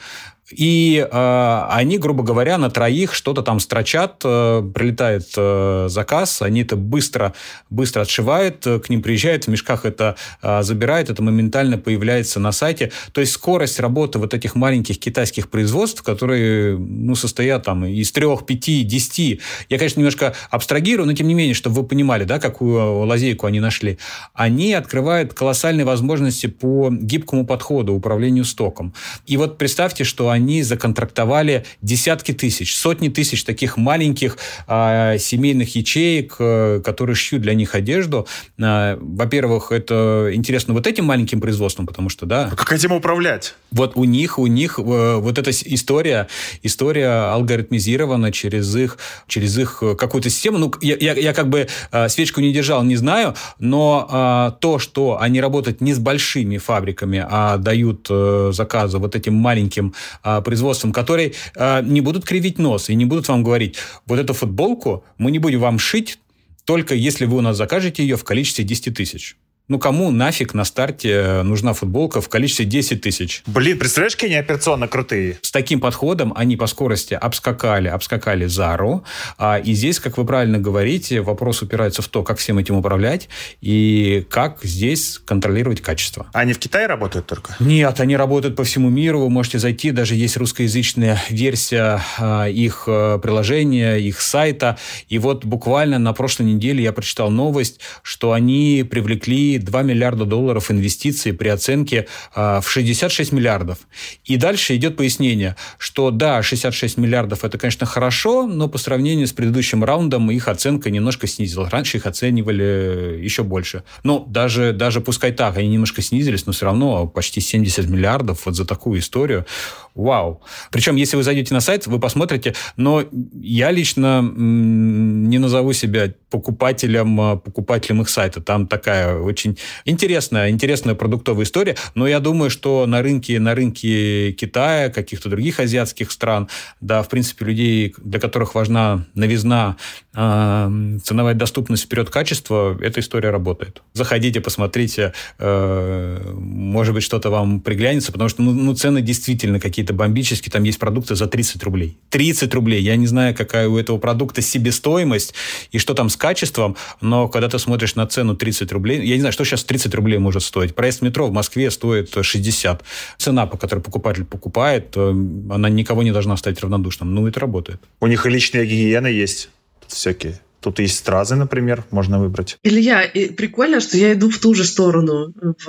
и 0.51 1.07
э, 1.11 1.67
они, 1.71 1.97
грубо 1.97 2.23
говоря, 2.23 2.59
на 2.59 2.71
троих 2.71 3.15
что-то 3.15 3.43
там 3.43 3.61
строчат, 3.61 4.21
э, 4.25 4.63
прилетает 4.75 5.33
э, 5.37 5.87
заказ, 5.89 6.43
они 6.43 6.63
это 6.63 6.77
быстро, 6.77 7.33
быстро 7.71 8.03
отшивают, 8.03 8.67
э, 8.67 8.79
к 8.79 8.91
ним 8.91 9.01
приезжают, 9.01 9.45
в 9.45 9.49
мешках 9.49 9.87
это 9.87 10.17
э, 10.43 10.63
забирают, 10.63 11.09
это 11.09 11.23
моментально 11.23 11.79
появляется 11.79 12.41
на 12.41 12.53
сайте. 12.53 12.93
То 13.13 13.23
есть 13.23 13.33
скорость 13.33 13.81
работы 13.81 14.19
вот 14.19 14.35
этих 14.35 14.55
маленьких 14.55 14.99
китайских 14.99 15.49
производств, 15.49 16.03
которые 16.03 16.77
ну, 16.77 17.15
состоят 17.15 17.65
там 17.65 17.87
из 17.87 18.13
трех, 18.13 18.45
пяти, 18.45 18.83
десяти. 18.83 19.41
Я, 19.71 19.79
конечно, 19.79 20.01
немножко 20.01 20.35
абстрагирую, 20.51 21.07
но 21.07 21.15
тем 21.15 21.27
не 21.27 21.35
менее, 21.35 21.55
чтобы 21.55 21.77
вы 21.77 21.87
понимали, 21.87 22.25
да, 22.25 22.39
какую 22.39 23.07
лазейку 23.07 23.47
они 23.47 23.61
нашли. 23.61 23.99
Они 24.35 24.75
открывают 24.75 25.33
колоссальные 25.33 25.87
возможности 25.87 26.49
по 26.49 26.91
гибкому 26.91 27.47
подходу, 27.47 27.95
управлению 27.95 28.45
стоком. 28.45 28.93
И 29.27 29.39
вот 29.39 29.57
представьте, 29.57 30.05
что 30.05 30.34
они 30.35 30.63
законтрактовали 30.63 31.65
десятки 31.81 32.33
тысяч, 32.33 32.77
сотни 32.77 33.09
тысяч 33.09 33.45
таких 33.45 33.77
маленьких 33.77 34.37
а, 34.67 35.17
семейных 35.19 35.75
ячеек, 35.75 36.37
а, 36.39 36.81
которые 36.81 37.17
шьют 37.17 37.43
для 37.43 37.55
них 37.55 37.75
одежду. 37.75 38.27
А, 38.61 38.99
во-первых, 39.01 39.73
это 39.73 40.31
интересно 40.33 40.75
вот 40.75 40.87
этим 40.87 41.07
маленьким 41.07 41.41
производством, 41.41 41.87
потому 41.87 42.09
что, 42.09 42.27
да... 42.27 42.51
А 42.53 42.57
как 42.57 42.73
этим 42.73 42.93
управлять? 42.93 43.55
Вот 43.71 43.93
у 43.97 44.05
них, 44.05 44.39
у 44.39 44.47
них 44.47 44.79
э, 44.79 44.83
вот 44.83 45.39
эта 45.39 45.51
история, 45.51 46.29
история 46.63 47.33
алгоритмизирована 47.33 48.31
через 48.33 48.75
их, 48.77 48.99
через 49.27 49.57
их 49.59 49.83
какую-то 49.99 50.31
систему. 50.31 50.59
Ну, 50.59 50.73
я, 50.81 50.97
я, 51.01 51.15
я 51.15 51.33
как 51.33 51.49
бы 51.49 51.69
э, 51.93 52.09
свечку 52.09 52.41
не 52.41 52.53
держал, 52.53 52.85
не 52.85 52.97
знаю, 52.97 53.35
но 53.59 54.07
а, 54.11 54.51
то, 54.61 54.79
что 54.79 55.21
они 55.21 55.41
работают 55.41 55.81
не 55.81 55.95
с 55.95 55.99
большими 55.99 56.59
фабриками, 56.59 57.25
а 57.29 57.57
дают 57.57 58.07
э, 58.11 58.51
заказы 58.53 58.99
вот 58.99 59.17
этим 59.17 59.35
маленьким 59.35 59.95
а, 60.25 60.41
производством, 60.41 60.93
которые 60.93 61.35
а, 61.55 61.83
не 61.83 62.01
будут 62.01 62.25
кривить 62.25 62.59
нос 62.59 62.89
и 62.89 62.95
не 62.95 63.05
будут 63.05 63.29
вам 63.29 63.45
говорить, 63.45 63.77
вот 64.07 64.19
эту 64.19 64.33
футболку 64.33 65.05
мы 65.19 65.31
не 65.31 65.39
будем 65.39 65.61
вам 65.61 65.79
шить, 65.79 66.19
только 66.65 66.95
если 66.95 67.27
вы 67.27 67.37
у 67.37 67.41
нас 67.43 67.59
закажете 67.59 68.03
ее 68.03 68.17
в 68.17 68.25
количестве 68.25 68.65
10 68.65 68.95
тысяч. 68.95 69.37
Ну, 69.67 69.79
кому 69.79 70.11
нафиг 70.11 70.53
на 70.53 70.65
старте 70.65 71.11
э, 71.11 71.43
нужна 71.43 71.73
футболка 71.73 72.21
в 72.21 72.29
количестве 72.29 72.67
10 72.67 73.01
тысяч? 73.01 73.43
Блин, 73.47 73.79
представляешь, 73.79 74.15
какие 74.15 74.29
они 74.29 74.39
операционно 74.39 74.89
крутые? 74.89 75.39
С 75.41 75.51
таким 75.51 75.81
подходом 75.81 76.35
они 76.37 76.59
по 76.59 76.67
скорости 76.67 77.15
обскакали, 77.15 77.89
обскакали 77.89 78.45
Зару. 78.45 79.05
А, 79.39 79.57
и 79.57 79.73
здесь, 79.73 80.01
как 80.01 80.19
вы 80.19 80.27
правильно 80.27 80.59
говорите, 80.59 81.23
вопрос 81.23 81.63
упирается 81.63 82.03
в 82.03 82.09
то, 82.09 82.23
как 82.23 82.37
всем 82.37 82.59
этим 82.59 82.77
управлять 82.77 83.31
и 83.63 84.27
как 84.29 84.59
здесь 84.63 85.19
контролировать 85.25 85.81
качество. 85.81 86.27
Они 86.35 86.53
в 86.53 86.59
Китае 86.59 86.87
работают 86.87 87.27
только? 87.27 87.57
Нет, 87.59 88.01
они 88.01 88.19
работают 88.19 88.57
по 88.57 88.65
всему 88.65 88.91
миру. 88.91 89.21
Вы 89.21 89.31
можете 89.31 89.59
зайти, 89.59 89.93
даже 89.93 90.15
есть 90.15 90.37
русскоязычная 90.37 91.19
версия 91.31 92.03
а, 92.19 92.49
их 92.51 92.85
а, 92.87 93.17
приложения, 93.17 93.97
их 93.97 94.21
сайта. 94.21 94.77
И 95.09 95.19
вот 95.19 95.47
буквально 95.47 95.99
на 95.99 96.13
прошлой 96.13 96.45
неделе 96.53 96.83
я 96.83 96.93
прочитал 96.93 97.31
новость, 97.31 97.81
что 98.03 98.33
они 98.33 98.87
привлекли 98.89 99.54
2 99.59 99.83
миллиарда 99.83 100.25
долларов 100.25 100.71
инвестиций 100.71 101.33
при 101.33 101.49
оценке 101.49 102.07
э, 102.35 102.61
в 102.61 102.69
66 102.69 103.33
миллиардов. 103.33 103.79
И 104.25 104.37
дальше 104.37 104.77
идет 104.77 104.97
пояснение, 104.97 105.57
что 105.79 106.11
да, 106.11 106.43
66 106.43 106.97
миллиардов 106.99 107.45
это, 107.45 107.59
конечно, 107.59 107.87
хорошо, 107.87 108.47
но 108.47 108.69
по 108.69 108.79
сравнению 108.79 109.27
с 109.27 109.33
предыдущим 109.33 109.85
раундом 109.85 110.31
их 110.31 110.49
оценка 110.49 110.91
немножко 110.91 111.27
снизилась. 111.27 111.71
Раньше 111.71 111.99
их 111.99 112.07
оценивали 112.07 113.19
еще 113.21 113.43
больше. 113.43 113.85
Но 114.03 114.25
даже, 114.29 114.73
даже 114.73 115.01
пускай 115.01 115.33
так, 115.33 115.57
они 115.57 115.69
немножко 115.69 116.03
снизились, 116.03 116.47
но 116.47 116.53
все 116.53 116.67
равно 116.67 117.07
почти 117.07 117.41
70 117.41 117.87
миллиардов 117.89 118.47
вот 118.47 118.57
за 118.57 118.65
такую 118.65 119.01
историю. 119.01 119.47
Вау. 119.95 120.43
Причем, 120.71 120.97
если 120.97 121.17
вы 121.17 121.23
зайдете 121.23 121.55
на 121.55 121.61
сайт, 121.61 121.87
вы 121.87 122.01
посмотрите, 122.01 122.55
но 122.77 123.05
я 123.41 123.71
лично 123.71 124.23
не 124.23 125.39
назову 125.39 125.73
себя 125.73 126.13
покупателем, 126.31 127.21
а, 127.21 127.37
покупателем 127.37 128.03
их 128.03 128.09
сайта. 128.09 128.41
Там 128.41 128.67
такая 128.67 129.17
очень 129.17 129.44
интересная, 129.85 130.51
интересная 130.51 130.95
продуктовая 130.95 131.45
история. 131.45 131.77
Но 131.95 132.07
я 132.07 132.21
думаю, 132.21 132.51
что 132.51 132.87
на 132.87 133.03
рынке, 133.03 133.39
на 133.39 133.55
рынке 133.55 134.33
Китая, 134.33 134.91
каких-то 134.91 135.29
других 135.29 135.61
азиатских 135.61 136.11
стран, 136.11 136.49
да, 136.81 137.03
в 137.03 137.09
принципе, 137.09 137.45
людей, 137.45 137.95
для 137.99 138.21
которых 138.21 138.55
важна 138.55 139.07
новизна, 139.15 139.77
э, 140.15 140.99
ценовая 141.05 141.35
доступность 141.35 141.85
вперед 141.85 142.11
качество, 142.11 142.79
эта 142.81 143.01
история 143.01 143.31
работает. 143.31 143.83
Заходите, 143.93 144.41
посмотрите, 144.41 145.13
э, 145.39 146.33
может 146.35 146.95
быть, 146.95 147.03
что-то 147.03 147.31
вам 147.31 147.61
приглянется, 147.61 148.13
потому 148.13 148.29
что 148.29 148.43
ну, 148.43 148.53
ну, 148.53 148.75
цены 148.75 149.03
действительно 149.03 149.61
какие-то 149.61 149.93
бомбические. 149.93 150.53
Там 150.53 150.65
есть 150.65 150.79
продукты 150.79 151.15
за 151.15 151.27
30 151.27 151.63
рублей. 151.63 151.99
30 152.11 152.55
рублей. 152.55 152.83
Я 152.83 152.97
не 152.97 153.07
знаю, 153.07 153.35
какая 153.35 153.69
у 153.69 153.77
этого 153.77 153.99
продукта 153.99 154.43
себестоимость 154.43 155.35
и 155.73 155.79
что 155.79 155.95
там 155.95 156.09
с 156.09 156.17
качеством, 156.17 156.77
но 157.01 157.29
когда 157.29 157.49
ты 157.49 157.59
смотришь 157.59 157.95
на 157.95 158.07
цену 158.07 158.37
30 158.37 158.73
рублей, 158.73 159.05
я 159.07 159.15
не 159.15 159.21
знаю, 159.21 159.33
что 159.35 159.45
сейчас 159.45 159.65
30 159.65 159.95
рублей 159.95 160.19
может 160.19 160.43
стоить. 160.43 160.75
Проезд 160.75 161.03
метро 161.03 161.27
в 161.27 161.33
Москве 161.33 161.71
стоит 161.71 162.17
60. 162.23 162.83
Цена, 163.19 163.47
по 163.47 163.59
которой 163.59 163.81
покупатель 163.81 164.25
покупает, 164.25 164.97
э, 164.97 165.11
она 165.51 165.69
никого 165.69 166.03
не 166.03 166.13
должна 166.13 166.37
стать 166.37 166.61
равнодушным. 166.61 167.15
Ну, 167.15 167.27
это 167.27 167.41
работает. 167.41 167.81
У 168.01 168.07
них 168.07 168.25
и 168.25 168.31
личная 168.31 168.65
гигиена 168.65 169.09
есть 169.09 169.51
всякие. 169.87 170.41
Тут 170.65 170.79
есть 170.79 170.97
стразы, 170.97 171.35
например, 171.35 171.85
можно 171.91 172.19
выбрать. 172.19 172.57
Илья, 172.63 173.03
и 173.03 173.27
прикольно, 173.31 173.81
что 173.81 173.99
я 173.99 174.15
иду 174.15 174.31
в 174.31 174.39
ту 174.39 174.55
же 174.55 174.65
сторону 174.65 175.35
в, 175.35 175.67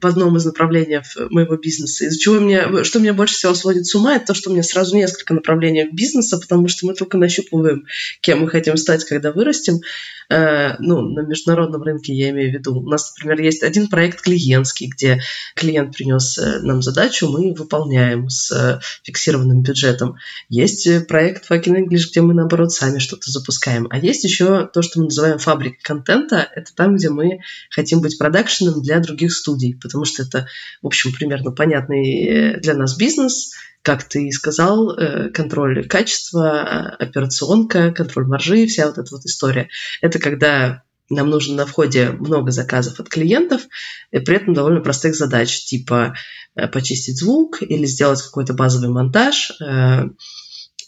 в 0.00 0.06
одном 0.06 0.36
из 0.36 0.44
направлений 0.44 1.00
моего 1.30 1.56
бизнеса. 1.56 2.04
Из-за 2.04 2.16
чего 2.16 2.38
меня, 2.38 2.84
что 2.84 3.00
меня 3.00 3.14
больше 3.14 3.34
всего 3.34 3.52
сводит 3.54 3.84
с 3.84 3.96
ума, 3.96 4.14
это 4.14 4.26
то, 4.26 4.34
что 4.34 4.50
у 4.50 4.52
меня 4.52 4.62
сразу 4.62 4.94
несколько 4.94 5.34
направлений 5.34 5.88
бизнеса, 5.90 6.38
потому 6.38 6.68
что 6.68 6.86
мы 6.86 6.94
только 6.94 7.18
нащупываем, 7.18 7.86
кем 8.20 8.42
мы 8.42 8.48
хотим 8.48 8.76
стать, 8.76 9.04
когда 9.04 9.32
вырастем. 9.32 9.80
Э, 10.28 10.74
ну, 10.80 11.00
на 11.02 11.20
международном 11.20 11.82
рынке 11.82 12.12
я 12.12 12.30
имею 12.30 12.50
в 12.50 12.54
виду. 12.54 12.74
У 12.74 12.88
нас, 12.88 13.14
например, 13.16 13.40
есть 13.44 13.62
один 13.62 13.88
проект 13.88 14.22
клиентский, 14.22 14.88
где 14.88 15.20
клиент 15.54 15.96
принес 15.96 16.38
э, 16.38 16.60
нам 16.60 16.82
задачу, 16.82 17.28
мы 17.28 17.54
выполняем 17.54 18.28
с 18.28 18.50
э, 18.50 18.80
фиксированным 19.04 19.62
бюджетом. 19.62 20.16
Есть 20.48 21.06
проект 21.06 21.50
Fucking 21.50 21.84
English, 21.84 22.10
где 22.10 22.20
мы, 22.22 22.34
наоборот, 22.34 22.72
сами 22.72 22.98
что-то 22.98 23.30
запускаем. 23.30 23.86
А 23.96 23.98
есть 23.98 24.24
еще 24.24 24.66
то, 24.66 24.82
что 24.82 25.00
мы 25.00 25.06
называем 25.06 25.38
фабрикой 25.38 25.80
контента. 25.82 26.46
Это 26.54 26.74
там, 26.74 26.96
где 26.96 27.08
мы 27.08 27.40
хотим 27.70 28.02
быть 28.02 28.18
продакшеном 28.18 28.82
для 28.82 29.00
других 29.00 29.32
студий, 29.32 29.74
потому 29.80 30.04
что 30.04 30.22
это, 30.22 30.48
в 30.82 30.86
общем, 30.86 31.12
примерно 31.12 31.50
понятный 31.50 32.60
для 32.60 32.74
нас 32.74 32.96
бизнес– 32.96 33.52
как 33.86 34.02
ты 34.02 34.32
сказал, 34.32 34.98
э, 34.98 35.28
контроль 35.28 35.86
качества, 35.86 36.88
операционка, 36.98 37.92
контроль 37.92 38.26
маржи, 38.26 38.66
вся 38.66 38.88
вот 38.88 38.98
эта 38.98 39.14
вот 39.14 39.24
история. 39.26 39.68
Это 40.02 40.18
когда 40.18 40.82
нам 41.08 41.30
нужно 41.30 41.54
на 41.54 41.66
входе 41.66 42.10
много 42.10 42.50
заказов 42.50 42.98
от 42.98 43.08
клиентов, 43.08 43.62
и 44.10 44.18
при 44.18 44.38
этом 44.38 44.54
довольно 44.54 44.80
простых 44.80 45.14
задач, 45.14 45.66
типа 45.66 46.16
э, 46.56 46.66
почистить 46.66 47.16
звук 47.16 47.62
или 47.62 47.86
сделать 47.86 48.20
какой-то 48.22 48.54
базовый 48.54 48.88
монтаж. 48.88 49.52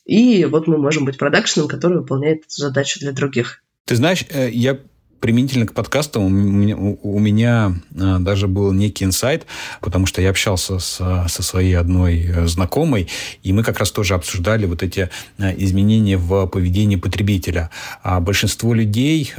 Э, 0.08 0.12
и 0.12 0.44
вот 0.44 0.66
мы 0.66 0.78
можем 0.78 1.04
быть 1.04 1.18
продакшеном, 1.18 1.68
который 1.68 1.98
выполняет 1.98 2.44
эту 2.46 2.62
задачу 2.62 3.00
для 3.00 3.12
других. 3.12 3.62
Ты 3.84 3.96
знаешь, 3.96 4.24
я 4.32 4.78
применительно 5.20 5.66
к 5.66 5.72
подкастам 5.72 6.24
у 6.24 6.28
меня, 6.28 6.76
у 6.76 7.18
меня 7.18 7.74
а, 7.98 8.18
даже 8.18 8.46
был 8.46 8.72
некий 8.72 9.04
инсайт, 9.04 9.46
потому 9.80 10.06
что 10.06 10.22
я 10.22 10.30
общался 10.30 10.78
с, 10.78 11.26
со 11.28 11.42
своей 11.42 11.76
одной 11.76 12.20
э, 12.20 12.46
знакомой, 12.46 13.08
и 13.42 13.52
мы 13.52 13.62
как 13.62 13.78
раз 13.78 13.90
тоже 13.90 14.14
обсуждали 14.14 14.66
вот 14.66 14.82
эти 14.82 15.10
а, 15.38 15.50
изменения 15.56 16.16
в 16.16 16.46
поведении 16.46 16.96
потребителя. 16.96 17.70
А 18.02 18.20
большинство 18.20 18.74
людей 18.74 19.32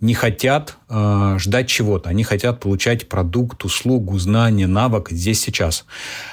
не 0.00 0.14
хотят 0.14 0.76
э, 0.88 1.36
ждать 1.38 1.68
чего-то. 1.68 2.10
Они 2.10 2.22
хотят 2.22 2.60
получать 2.60 3.08
продукт, 3.08 3.64
услугу, 3.64 4.18
знание, 4.18 4.66
навык 4.66 5.10
здесь 5.10 5.40
сейчас. 5.40 5.86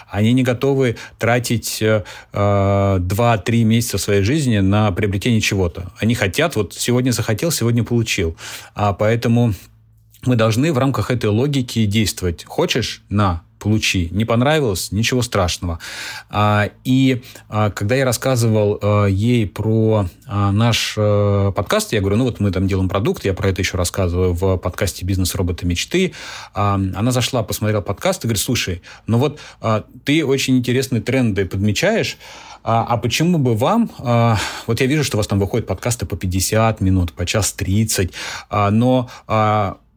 Они 0.10 0.34
не 0.34 0.43
готовы 0.43 0.97
тратить 1.17 1.82
э, 1.82 2.04
2-3 2.34 3.63
месяца 3.63 3.97
своей 3.97 4.23
жизни 4.23 4.60
на 4.60 4.91
приобретение 4.91 5.39
чего-то. 5.39 5.91
Они 5.97 6.13
хотят, 6.13 6.56
вот 6.56 6.73
сегодня 6.73 7.12
захотел, 7.12 7.52
сегодня 7.52 7.84
получил. 7.84 8.36
А 8.76 8.93
поэтому 8.93 9.54
мы 10.26 10.36
должны 10.36 10.73
в 10.73 10.78
рамках 10.78 11.10
этой 11.10 11.30
логики 11.30 11.86
действовать. 11.86 12.43
Хочешь? 12.45 13.02
На 13.10 13.43
получи. 13.63 14.10
Не 14.12 14.26
понравилось? 14.26 14.91
Ничего 14.91 15.21
страшного. 15.21 15.80
А, 16.30 16.69
и 16.84 17.23
а, 17.47 17.71
когда 17.71 17.95
я 17.95 18.04
рассказывал 18.04 18.78
а, 18.82 19.06
ей 19.06 19.47
про 19.47 20.08
наш 20.26 20.95
э, 20.97 21.52
подкаст, 21.56 21.93
я 21.93 21.99
говорю, 21.99 22.15
ну 22.17 22.23
вот 22.23 22.39
мы 22.39 22.49
там 22.49 22.67
делаем 22.67 22.89
продукт, 22.89 23.23
я 23.23 23.34
про 23.34 23.49
это 23.49 23.62
еще 23.62 23.78
рассказываю 23.78 24.34
в 24.34 24.58
подкасте 24.58 25.06
«Бизнес 25.06 25.36
робота 25.36 25.67
мечты». 25.67 26.13
Она 26.54 27.12
зашла, 27.12 27.43
посмотрела 27.43 27.82
подкаст 27.82 28.23
и 28.23 28.28
говорит, 28.28 28.41
слушай, 28.41 28.82
ну 29.06 29.19
вот 29.19 29.39
ты 30.06 30.26
очень 30.26 30.58
интересные 30.58 31.02
тренды 31.02 31.45
подмечаешь, 31.45 32.17
а, 32.63 32.97
почему 32.97 33.38
бы 33.38 33.56
вам... 33.56 33.91
Вот 34.65 34.82
я 34.82 34.88
вижу, 34.88 35.04
что 35.04 35.17
у 35.17 35.19
вас 35.19 35.28
там 35.28 35.39
выходят 35.39 35.67
подкасты 35.67 36.06
по 36.06 36.15
50 36.15 36.82
минут, 36.82 37.13
по 37.13 37.26
час 37.26 37.54
30, 37.54 38.12
а, 38.49 38.71
но 38.71 39.10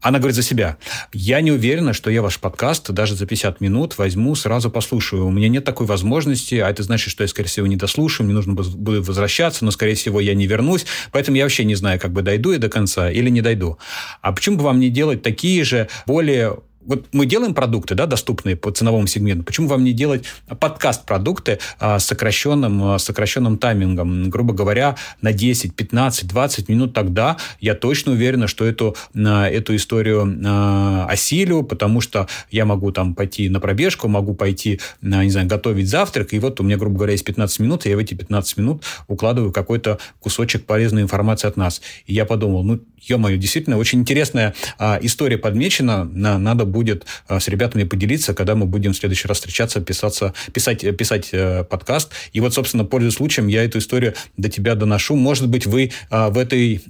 она 0.01 0.19
говорит 0.19 0.37
за 0.37 0.43
себя. 0.43 0.77
Я 1.13 1.41
не 1.41 1.51
уверена, 1.51 1.93
что 1.93 2.11
я 2.11 2.23
ваш 2.23 2.39
подкаст 2.39 2.91
даже 2.91 3.15
за 3.15 3.27
50 3.27 3.61
минут 3.61 3.99
возьму, 3.99 4.35
сразу 4.35 4.71
послушаю. 4.71 5.27
У 5.27 5.31
меня 5.31 5.49
нет 5.49 5.65
такой 5.65 5.87
возможности, 5.87 6.57
а 6.57 6.71
это 6.71 6.83
значит, 6.83 7.11
что 7.11 7.25
я, 7.25 7.29
скорее 7.29 7.49
всего, 7.49 7.67
не 7.67 7.77
дослушаю, 7.77 8.27
мне 8.27 8.35
нужно 8.35 8.55
будет 8.55 9.07
возвращаться, 9.07 9.65
но, 9.65 9.71
скорее 9.71 9.95
всего, 9.95 10.21
я 10.21 10.35
не 10.35 10.47
вернусь. 10.47 10.87
Поэтому 11.13 11.37
я 11.37 11.45
вообще 11.45 11.65
не 11.65 11.75
знаю, 11.75 11.99
как 11.99 12.13
бы 12.13 12.23
дойду 12.23 12.53
я 12.53 12.59
до 12.59 12.69
конца 12.69 13.11
или 13.11 13.31
не 13.31 13.41
дойду. 13.41 13.79
А 14.21 14.33
почему 14.33 14.57
бы 14.57 14.65
вам 14.65 14.81
не 14.81 14.91
делать 14.91 15.23
такие 15.23 15.65
же, 15.65 15.89
более 16.07 16.59
вот 16.87 17.07
мы 17.13 17.27
делаем 17.27 17.55
продукты, 17.55 17.95
да, 17.95 18.07
доступные 18.07 18.57
по 18.57 18.71
ценовому 18.71 19.07
сегменту. 19.07 19.45
Почему 19.45 19.69
вам 19.69 19.85
не 19.85 19.93
делать 19.93 20.25
подкаст-продукты 20.49 21.59
а, 21.79 21.99
с 21.99 22.07
сокращенным, 22.07 22.83
а, 22.85 22.99
сокращенным 22.99 23.59
таймингом? 23.59 24.31
Грубо 24.31 24.55
говоря, 24.55 24.97
на 25.21 25.33
10, 25.33 25.75
15, 25.75 26.29
20 26.29 26.69
минут 26.69 26.95
тогда 26.95 27.37
я 27.61 27.75
точно 27.75 28.13
уверена, 28.13 28.47
что 28.47 28.65
эту, 28.65 28.97
эту 29.15 29.77
историю 29.77 30.41
а, 30.47 31.07
осилю, 31.09 31.63
потому 31.63 32.01
что 32.01 32.29
я 32.51 32.65
могу 32.65 32.93
там 32.93 33.15
пойти 33.15 33.49
на 33.49 33.61
пробежку, 33.61 34.09
могу 34.09 34.35
пойти, 34.35 34.81
не 35.03 35.31
знаю, 35.31 35.47
готовить 35.47 35.89
завтрак, 35.89 36.33
и 36.33 36.39
вот 36.39 36.61
у 36.61 36.63
меня, 36.63 36.77
грубо 36.77 36.97
говоря, 36.97 37.13
есть 37.13 37.25
15 37.25 37.61
минут, 37.61 37.87
и 37.87 37.91
я 37.91 37.97
в 37.97 37.99
эти 37.99 38.15
15 38.15 38.57
минут 38.59 38.83
укладываю 39.09 39.53
какой-то 39.53 39.99
кусочек 40.21 40.65
полезной 40.65 41.03
информации 41.03 41.49
от 41.49 41.57
нас. 41.57 41.81
И 42.07 42.15
я 42.15 42.25
подумал, 42.25 42.63
ну, 42.63 42.81
ё-моё, 43.01 43.37
действительно, 43.37 43.79
очень 43.79 44.01
интересная 44.01 44.55
история 45.03 45.39
подмечена, 45.39 46.05
надо 46.05 46.65
будет 46.65 47.07
э, 47.29 47.39
с 47.41 47.49
ребятами 47.49 47.85
поделиться, 47.85 48.35
когда 48.35 48.55
мы 48.55 48.67
будем 48.67 48.93
в 48.93 48.97
следующий 48.97 49.29
раз 49.29 49.39
встречаться, 49.39 49.81
писаться, 49.81 50.35
писать, 50.53 50.85
э, 50.85 50.93
писать 50.93 51.29
э, 51.33 51.65
подкаст. 51.65 52.13
И 52.33 52.41
вот, 52.41 52.55
собственно, 52.55 52.85
пользуясь 52.85 53.15
случаем, 53.15 53.49
я 53.49 53.65
эту 53.65 53.79
историю 53.79 54.15
до 54.37 54.49
тебя 54.49 54.75
доношу. 54.75 55.17
Может 55.17 55.49
быть, 55.49 55.67
вы 55.67 55.93
в 56.11 56.39
этой 56.39 56.83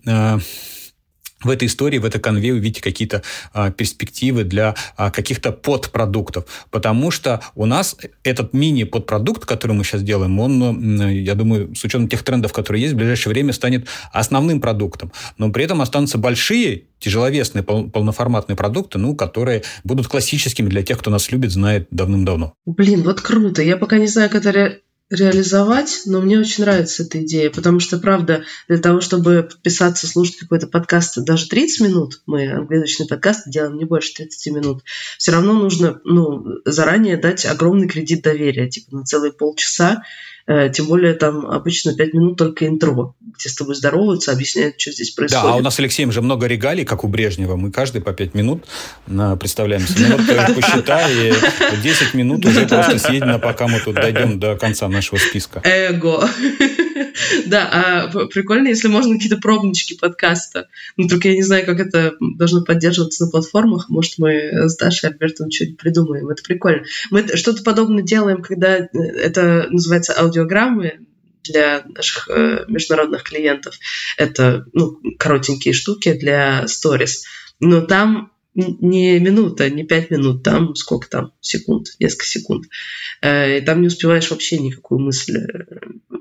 в 1.43 1.51
этой 1.51 1.69
истории, 1.69 1.99
в 1.99 2.05
этой 2.05 2.21
конве 2.21 2.53
увидите 2.53 2.83
какие-то 2.83 3.23
а, 3.53 3.71
перспективы 3.71 4.45
для 4.45 4.75
а, 4.97 5.11
каких-то 5.11 5.53
подпродуктов. 5.53 6.47
Потому 6.71 7.11
что 7.11 7.41
у 7.55 7.67
нас 7.67 7.97
этот 8.25 8.53
мини-подпродукт, 8.55 9.45
который 9.45 9.73
мы 9.73 9.85
сейчас 9.85 10.03
делаем, 10.03 10.39
он, 10.41 11.11
я 11.11 11.35
думаю, 11.35 11.75
с 11.75 11.85
учетом 11.85 12.09
тех 12.09 12.23
трендов, 12.23 12.53
которые 12.53 12.83
есть, 12.83 12.95
в 12.95 12.97
ближайшее 12.97 13.33
время 13.33 13.53
станет 13.53 13.87
основным 14.13 14.61
продуктом. 14.61 15.13
Но 15.39 15.51
при 15.51 15.65
этом 15.65 15.83
останутся 15.83 16.19
большие, 16.19 16.85
тяжеловесные, 16.99 17.63
пол 17.63 17.91
полноформатные 17.91 18.57
продукты, 18.57 18.99
ну, 18.99 19.15
которые 19.15 19.63
будут 19.85 20.09
классическими 20.09 20.69
для 20.69 20.83
тех, 20.83 20.99
кто 20.99 21.11
нас 21.11 21.31
любит, 21.31 21.53
знает 21.53 21.89
давным-давно. 21.91 22.55
Блин, 22.65 23.03
вот 23.03 23.21
круто. 23.21 23.63
Я 23.63 23.77
пока 23.77 23.99
не 23.99 24.07
знаю, 24.07 24.31
это 24.33 24.79
реализовать, 25.09 26.03
но 26.07 26.21
мне 26.21 26.39
очень 26.39 26.65
нравится 26.65 27.05
эта 27.05 27.23
идея, 27.23 27.51
потому 27.51 27.79
что, 27.79 27.99
правда, 27.99 28.45
для 28.67 28.79
того, 28.79 29.01
чтобы 29.01 29.45
подписаться, 29.45 30.09
слушать 30.09 30.37
какой-то 30.37 30.67
подкаст 30.67 31.23
даже 31.23 31.49
30 31.49 31.81
минут, 31.83 32.23
мы 32.27 32.51
англоязычный 32.51 33.07
подкаст 33.07 33.49
делаем 33.49 33.77
не 33.77 33.85
больше 33.85 34.15
30 34.15 34.53
минут, 34.53 34.83
все 35.17 35.31
равно 35.31 35.53
нужно 35.53 36.01
ну, 36.05 36.45
заранее 36.65 37.17
дать 37.17 37.47
огромный 37.47 37.89
кредит 37.89 38.23
доверия, 38.23 38.69
типа 38.69 38.97
на 38.97 39.05
целые 39.05 39.33
полчаса, 39.33 40.03
тем 40.47 40.87
более 40.87 41.15
там 41.15 41.47
обычно 41.47 41.95
5 41.95 42.15
минут 42.15 42.39
только 42.39 42.67
интро, 42.67 43.15
где 43.21 43.49
с 43.49 43.55
тобой 43.55 43.75
здороваются, 43.75 44.33
объясняют, 44.33 44.81
что 44.81 44.93
здесь 44.93 45.11
происходит. 45.11 45.45
Да, 45.45 45.55
а 45.55 45.57
у 45.57 45.61
нас 45.61 45.75
с 45.75 45.79
Алексеем 45.81 46.13
же 46.13 46.23
много 46.23 46.47
регалий, 46.47 46.85
как 46.85 47.05
у 47.05 47.09
Брежнева. 47.09 47.57
Мы 47.57 47.73
каждый 47.73 48.01
по 48.01 48.13
5 48.13 48.35
минут 48.35 48.65
представляемся. 49.07 49.95
Ну 49.99 50.17
вот 50.17 50.55
посчитай, 50.55 51.13
и 51.31 51.83
10 51.83 52.15
минут 52.15 52.45
уже 52.47 52.67
просто 52.67 52.99
съедено, 52.99 53.39
пока 53.39 53.67
мы 53.67 53.81
тут 53.81 53.97
дойдем 53.97 54.39
до 54.39 54.57
конца 54.57 54.89
нашего 54.89 55.19
списка. 55.19 55.61
Эго. 55.65 56.29
Да, 57.47 57.69
а 57.73 58.27
прикольно, 58.27 58.69
если 58.69 58.89
можно 58.89 59.15
какие-то 59.15 59.39
пробнички 59.39 59.95
подкаста. 59.95 60.69
Ну, 60.97 61.09
только 61.09 61.29
я 61.29 61.35
не 61.35 61.43
знаю, 61.43 61.65
как 61.65 61.81
это 61.81 62.15
должно 62.21 62.63
поддерживаться 62.63 63.25
на 63.25 63.31
платформах. 63.31 63.89
Может, 63.89 64.19
мы 64.19 64.69
с 64.69 64.77
Дашей 64.77 65.11
Альбертом 65.11 65.51
что-нибудь 65.51 65.79
придумаем. 65.79 66.29
Это 66.29 66.43
прикольно. 66.43 66.85
Мы 67.11 67.27
что-то 67.37 67.63
подобное 67.63 68.03
делаем, 68.03 68.43
когда 68.43 68.79
э, 68.79 68.89
это 68.93 69.67
называется 69.71 70.13
аудиограммы 70.37 71.07
для 71.45 71.85
наших 71.87 72.29
э, 72.29 72.65
международных 72.69 73.23
клиентов. 73.23 73.79
Это 74.17 74.67
ну, 74.73 74.99
коротенькие 75.19 75.75
штуки 75.75 76.13
для 76.13 76.65
stories. 76.65 77.23
Но 77.61 77.83
там 77.83 78.33
не 78.55 79.21
минута, 79.21 79.69
не 79.71 79.85
пять 79.85 80.11
минут, 80.11 80.43
там 80.43 80.75
сколько 80.75 81.09
там, 81.09 81.33
секунд, 81.41 81.89
несколько 82.01 82.27
секунд. 82.27 82.67
Э, 83.23 83.59
и 83.59 83.61
там 83.61 83.81
не 83.81 83.89
успеваешь 83.89 84.31
вообще 84.31 84.59
никакую 84.59 85.01
мысль 85.01 85.39
э, 85.39 85.65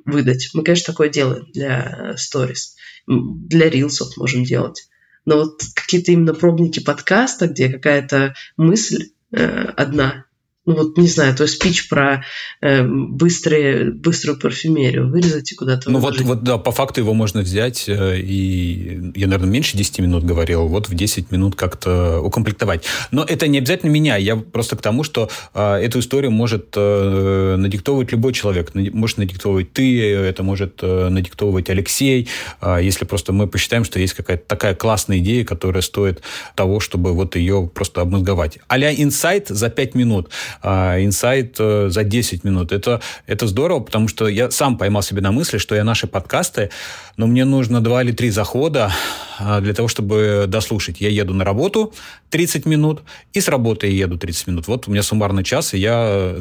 выдать. 0.06 0.50
Мы, 0.54 0.64
конечно, 0.64 0.94
такое 0.94 1.10
делаем 1.10 1.48
для 1.54 2.16
stories. 2.16 2.76
Для 3.08 3.70
рилсов 3.70 4.18
можем 4.18 4.44
делать. 4.44 4.88
Но 5.26 5.38
вот 5.38 5.62
какие-то 5.74 6.12
именно 6.12 6.36
пробники 6.36 6.80
подкаста, 6.80 7.48
где 7.48 7.70
какая-то 7.70 8.36
мысль 8.58 9.10
э, 9.32 9.46
одна 9.76 10.25
ну 10.66 10.76
вот, 10.76 10.98
не 10.98 11.08
знаю, 11.08 11.36
то 11.36 11.44
есть 11.44 11.56
спич 11.56 11.88
про 11.88 12.24
э, 12.62 12.84
быстрые, 12.84 13.92
быструю 13.92 14.40
парфюмерию 14.40 15.10
вырезать 15.10 15.52
и 15.52 15.56
куда-то 15.56 15.92
Ну 15.92 16.00
вот, 16.00 16.20
вот, 16.22 16.44
да, 16.44 16.58
по 16.58 16.72
факту 16.72 17.02
его 17.02 17.14
можно 17.14 17.42
взять, 17.42 17.86
э, 17.88 18.20
и 18.20 19.12
я, 19.16 19.28
наверное, 19.28 19.52
меньше 19.52 19.78
10 19.78 20.00
минут 20.00 20.24
говорил, 20.24 20.68
вот 20.68 20.90
в 20.90 20.96
10 20.96 21.32
минут 21.32 21.56
как-то 21.56 22.20
укомплектовать. 22.20 22.84
Но 23.12 23.24
это 23.24 23.48
не 23.48 23.60
обязательно 23.60 23.92
меня, 23.92 24.18
я 24.18 24.38
просто 24.38 24.76
к 24.76 24.82
тому, 24.82 25.04
что 25.04 25.30
э, 25.54 25.76
эту 25.76 26.00
историю 26.00 26.32
может 26.32 26.74
э, 26.76 27.56
надиктовывать 27.58 28.12
любой 28.12 28.34
человек, 28.34 28.74
может 28.74 29.20
надиктовывать 29.20 29.72
ты, 29.72 30.14
это 30.14 30.42
может 30.42 30.80
э, 30.82 31.10
надиктовывать 31.10 31.70
Алексей, 31.70 32.28
э, 32.62 32.80
если 32.82 33.06
просто 33.06 33.34
мы 33.34 33.48
посчитаем, 33.48 33.84
что 33.84 34.00
есть 34.00 34.16
какая-то 34.16 34.44
такая 34.48 34.74
классная 34.74 35.20
идея, 35.20 35.46
которая 35.46 35.84
стоит 35.84 36.24
того, 36.56 36.80
чтобы 36.80 37.14
вот 37.14 37.36
ее 37.36 37.70
просто 37.72 38.02
обмозговать. 38.02 38.58
А-ля 38.68 38.92
инсайт 38.92 39.50
за 39.50 39.70
5 39.70 39.94
минут– 39.94 40.32
а, 40.62 41.00
инсайт 41.04 41.56
э, 41.60 41.90
за 41.90 42.04
10 42.04 42.44
минут. 42.44 42.72
Это, 42.72 43.02
это 43.28 43.48
здорово, 43.48 43.80
потому 43.82 44.08
что 44.08 44.28
я 44.28 44.52
сам 44.52 44.78
поймал 44.78 45.02
себе 45.02 45.22
на 45.22 45.32
мысли, 45.32 45.58
что 45.58 45.76
я 45.76 45.84
наши 45.84 46.08
подкасты, 46.08 46.70
но 47.18 47.28
мне 47.28 47.46
нужно 47.46 47.82
2 47.82 48.04
или 48.04 48.12
3 48.12 48.30
захода 48.30 48.92
а, 49.40 49.62
для 49.62 49.74
того, 49.74 49.88
чтобы 49.88 50.46
дослушать. 50.48 51.02
Я 51.02 51.10
еду 51.10 51.34
на 51.34 51.44
работу 51.44 51.94
30 52.30 52.66
минут, 52.66 53.04
и 53.34 53.40
с 53.40 53.48
работы 53.48 53.88
я 53.88 54.06
еду 54.06 54.18
30 54.18 54.48
минут. 54.48 54.68
Вот 54.68 54.88
у 54.88 54.92
меня 54.92 55.04
суммарный 55.04 55.44
час, 55.44 55.74
и 55.74 55.78
я, 55.78 56.36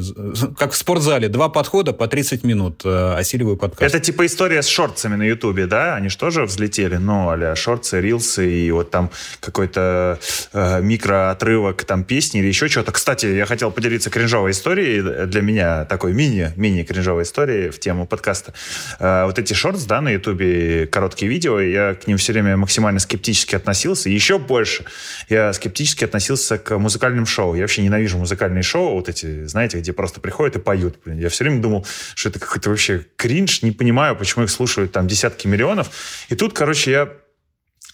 как 0.57 0.71
в 0.71 0.75
спортзале, 0.75 1.29
два 1.29 1.49
подхода 1.49 1.93
по 1.93 2.07
30 2.07 2.43
минут 2.43 2.81
э, 2.85 3.15
осиливаю 3.17 3.57
подкаст. 3.57 3.93
Это 3.95 4.03
типа 4.03 4.25
история 4.25 4.61
с 4.61 4.67
шортсами 4.67 5.15
на 5.15 5.23
Ютубе, 5.23 5.65
да? 5.67 5.95
Они 5.95 6.09
же 6.09 6.17
тоже 6.17 6.43
взлетели, 6.43 6.97
ну, 6.97 7.29
а 7.29 7.55
шортсы, 7.55 8.01
рилсы, 8.01 8.49
и 8.49 8.71
вот 8.71 8.91
там 8.91 9.09
какой-то 9.39 10.19
э, 10.53 10.81
микроотрывок 10.81 11.83
там 11.83 12.03
песни 12.03 12.39
или 12.39 12.47
еще 12.47 12.67
что-то. 12.67 12.91
Кстати, 12.91 13.25
я 13.25 13.45
хотел 13.45 13.71
поделиться 13.71 14.09
кринжовой 14.09 14.51
историей 14.51 15.25
для 15.27 15.41
меня, 15.41 15.85
такой 15.85 16.13
мини, 16.13 16.51
мини-кринжовой 16.55 17.23
историей 17.23 17.69
в 17.69 17.79
тему 17.79 18.07
подкаста. 18.07 18.53
Э, 18.99 19.25
вот 19.25 19.39
эти 19.39 19.53
шортс, 19.53 19.83
да, 19.83 20.01
на 20.01 20.09
Ютубе, 20.09 20.64
короткие 20.91 21.29
видео, 21.29 21.59
я 21.59 21.95
к 21.95 22.07
ним 22.07 22.17
все 22.17 22.33
время 22.33 22.57
максимально 22.57 22.99
скептически 22.99 23.55
относился. 23.55 24.09
еще 24.09 24.37
больше 24.37 24.85
я 25.29 25.53
скептически 25.53 26.03
относился 26.03 26.57
к 26.57 26.77
музыкальным 26.77 27.25
шоу. 27.25 27.55
Я 27.55 27.61
вообще 27.61 27.81
ненавижу 27.81 28.17
музыкальные 28.17 28.63
шоу, 28.63 28.95
вот 28.95 29.09
эти, 29.09 29.45
знаете, 29.45 29.79
где 29.79 29.93
просто 29.93 30.19
приходят 30.19 30.55
и 30.55 30.59
поют. 30.59 30.99
Я 31.05 31.29
все 31.29 31.43
время 31.43 31.61
думал, 31.61 31.85
что 32.15 32.29
это 32.29 32.39
какой-то 32.39 32.69
вообще 32.69 33.05
кринж, 33.15 33.61
не 33.61 33.71
понимаю, 33.71 34.15
почему 34.15 34.43
их 34.45 34.51
слушают 34.51 34.91
там 34.91 35.07
десятки 35.07 35.47
миллионов. 35.47 35.89
И 36.29 36.35
тут, 36.35 36.53
короче, 36.53 36.91
я 36.91 37.09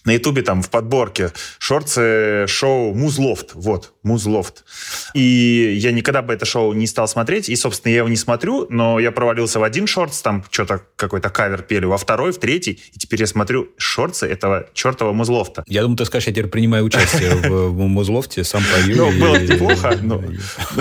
на 0.04 0.12
Ютубе 0.12 0.42
там 0.42 0.62
в 0.62 0.70
подборке 0.70 1.30
шорцы 1.58 2.46
шоу 2.48 2.94
Музлофт. 2.94 3.50
Вот, 3.54 3.92
Музлофт. 4.02 4.64
И 5.14 5.74
я 5.78 5.92
никогда 5.92 6.22
бы 6.22 6.34
это 6.34 6.44
шоу 6.44 6.72
не 6.72 6.86
стал 6.86 7.08
смотреть. 7.08 7.48
И, 7.48 7.56
собственно, 7.56 7.92
я 7.92 7.98
его 7.98 8.08
не 8.08 8.16
смотрю, 8.16 8.66
но 8.68 8.98
я 8.98 9.12
провалился 9.12 9.60
в 9.60 9.62
один 9.62 9.86
шортс, 9.86 10.22
там 10.22 10.44
что-то 10.50 10.82
какой-то 10.96 11.30
кавер 11.30 11.62
пели, 11.62 11.84
во 11.84 11.98
второй, 11.98 12.32
в 12.32 12.38
третий. 12.38 12.80
И 12.92 12.98
теперь 12.98 13.20
я 13.20 13.26
смотрю 13.26 13.68
шорцы 13.76 14.26
этого 14.26 14.66
чертова 14.74 15.12
Музлофта. 15.12 15.64
Я 15.66 15.82
думаю, 15.82 15.96
ты 15.96 16.04
скажешь, 16.04 16.26
я 16.28 16.32
теперь 16.32 16.48
принимаю 16.48 16.84
участие 16.84 17.34
в 17.34 17.72
Музлофте, 17.72 18.44
сам 18.44 18.62
пою. 18.72 18.96
Ну, 18.96 19.20
было 19.20 19.36
неплохо, 19.36 19.98
но 20.02 20.22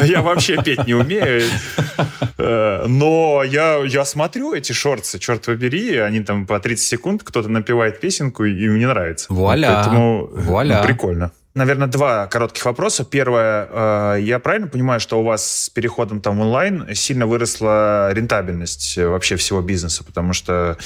я 0.04 0.22
вообще 0.22 0.62
петь 0.64 0.86
не 0.88 0.94
умею. 0.94 1.44
Э, 2.38 2.86
но 2.88 3.44
я, 3.44 3.84
я 3.86 4.06
смотрю 4.06 4.54
эти 4.54 4.72
шорцы, 4.72 5.20
черт 5.20 5.46
побери, 5.46 5.98
они 5.98 6.22
там 6.22 6.46
по 6.46 6.60
30 6.60 6.88
секунд, 6.88 7.24
кто-то 7.24 7.50
напевает 7.50 8.00
песенку, 8.00 8.46
и 8.46 8.68
мне 8.68 8.88
нравится. 8.88 9.11
Вуаля. 9.30 9.74
Поэтому 9.76 10.28
Вуаля. 10.28 10.78
Ну, 10.78 10.84
прикольно. 10.84 11.32
Наверное, 11.54 11.90
два 11.90 12.28
коротких 12.28 12.64
вопроса. 12.64 13.04
Первое, 13.04 13.68
э, 13.70 14.22
я 14.22 14.40
правильно 14.40 14.68
понимаю, 14.68 15.02
что 15.02 15.20
у 15.20 15.24
вас 15.24 15.64
с 15.64 15.70
переходом 15.70 16.22
там 16.22 16.40
онлайн 16.40 16.88
сильно 16.96 17.28
выросла 17.28 18.14
рентабельность 18.14 18.98
э, 18.98 19.06
вообще 19.06 19.36
всего 19.36 19.62
бизнеса, 19.62 20.06
потому 20.06 20.32
что 20.32 20.78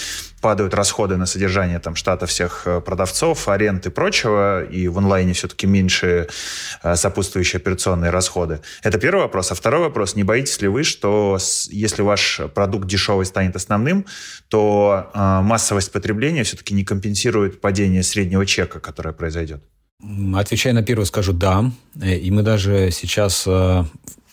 падают 0.42 0.74
расходы 0.74 1.18
на 1.18 1.28
содержание 1.28 1.78
там 1.78 1.96
штата 1.96 2.26
всех 2.26 2.64
э, 2.66 2.82
продавцов, 2.82 3.48
аренд 3.48 3.86
и 3.86 3.92
прочего, 3.92 4.64
и 4.64 4.88
в 4.88 4.98
онлайне 4.98 5.34
все-таки 5.34 5.68
меньше 5.68 6.30
сопутствующие 6.96 7.60
операционные 7.60 8.10
расходы. 8.10 8.62
Это 8.82 8.98
первый 8.98 9.22
вопрос. 9.22 9.52
А 9.52 9.56
второй 9.56 9.82
вопрос, 9.82 10.16
не 10.16 10.24
боитесь 10.24 10.60
ли 10.62 10.68
вы, 10.68 10.84
что 10.84 11.38
если 11.70 12.02
ваш 12.02 12.42
продукт 12.56 12.88
дешевый 12.88 13.28
станет 13.28 13.56
основным, 13.56 14.06
то 14.50 15.12
массовость 15.14 15.92
потребления 15.92 16.44
все-таки 16.44 16.74
не 16.74 16.84
компенсирует 16.84 17.62
падение 17.62 18.02
среднего 18.02 18.48
чека, 18.48 18.80
которое 18.80 19.14
произойдет? 19.14 19.64
Отвечая 20.36 20.74
на 20.74 20.84
первый, 20.84 21.06
скажу 21.06 21.34
да. 21.34 21.72
Э, 22.02 22.16
и 22.16 22.30
мы 22.30 22.44
даже 22.44 22.92
сейчас, 22.92 23.44
э, 23.48 23.84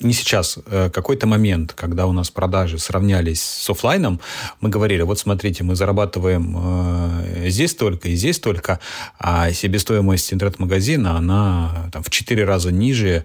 не 0.00 0.12
сейчас, 0.12 0.58
э, 0.66 0.90
какой-то 0.90 1.26
момент, 1.26 1.72
когда 1.72 2.06
у 2.06 2.12
нас 2.12 2.30
продажи 2.30 2.78
сравнялись 2.78 3.40
с 3.40 3.70
офлайном, 3.70 4.20
мы 4.60 4.68
говорили, 4.68 5.02
вот 5.02 5.18
смотрите, 5.18 5.64
мы 5.64 5.76
зарабатываем 5.76 7.48
здесь 7.48 7.70
столько 7.70 8.08
и 8.08 8.16
здесь 8.16 8.36
столько, 8.36 8.80
а 9.18 9.52
себестоимость 9.52 10.32
интернет-магазина, 10.32 11.16
она 11.16 11.88
там, 11.92 12.02
в 12.02 12.10
4 12.10 12.44
раза 12.44 12.72
ниже 12.72 13.24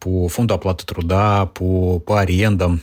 по 0.00 0.28
фонду 0.28 0.54
оплаты 0.54 0.84
труда, 0.84 1.46
по, 1.46 2.00
по 2.00 2.20
арендам 2.20 2.82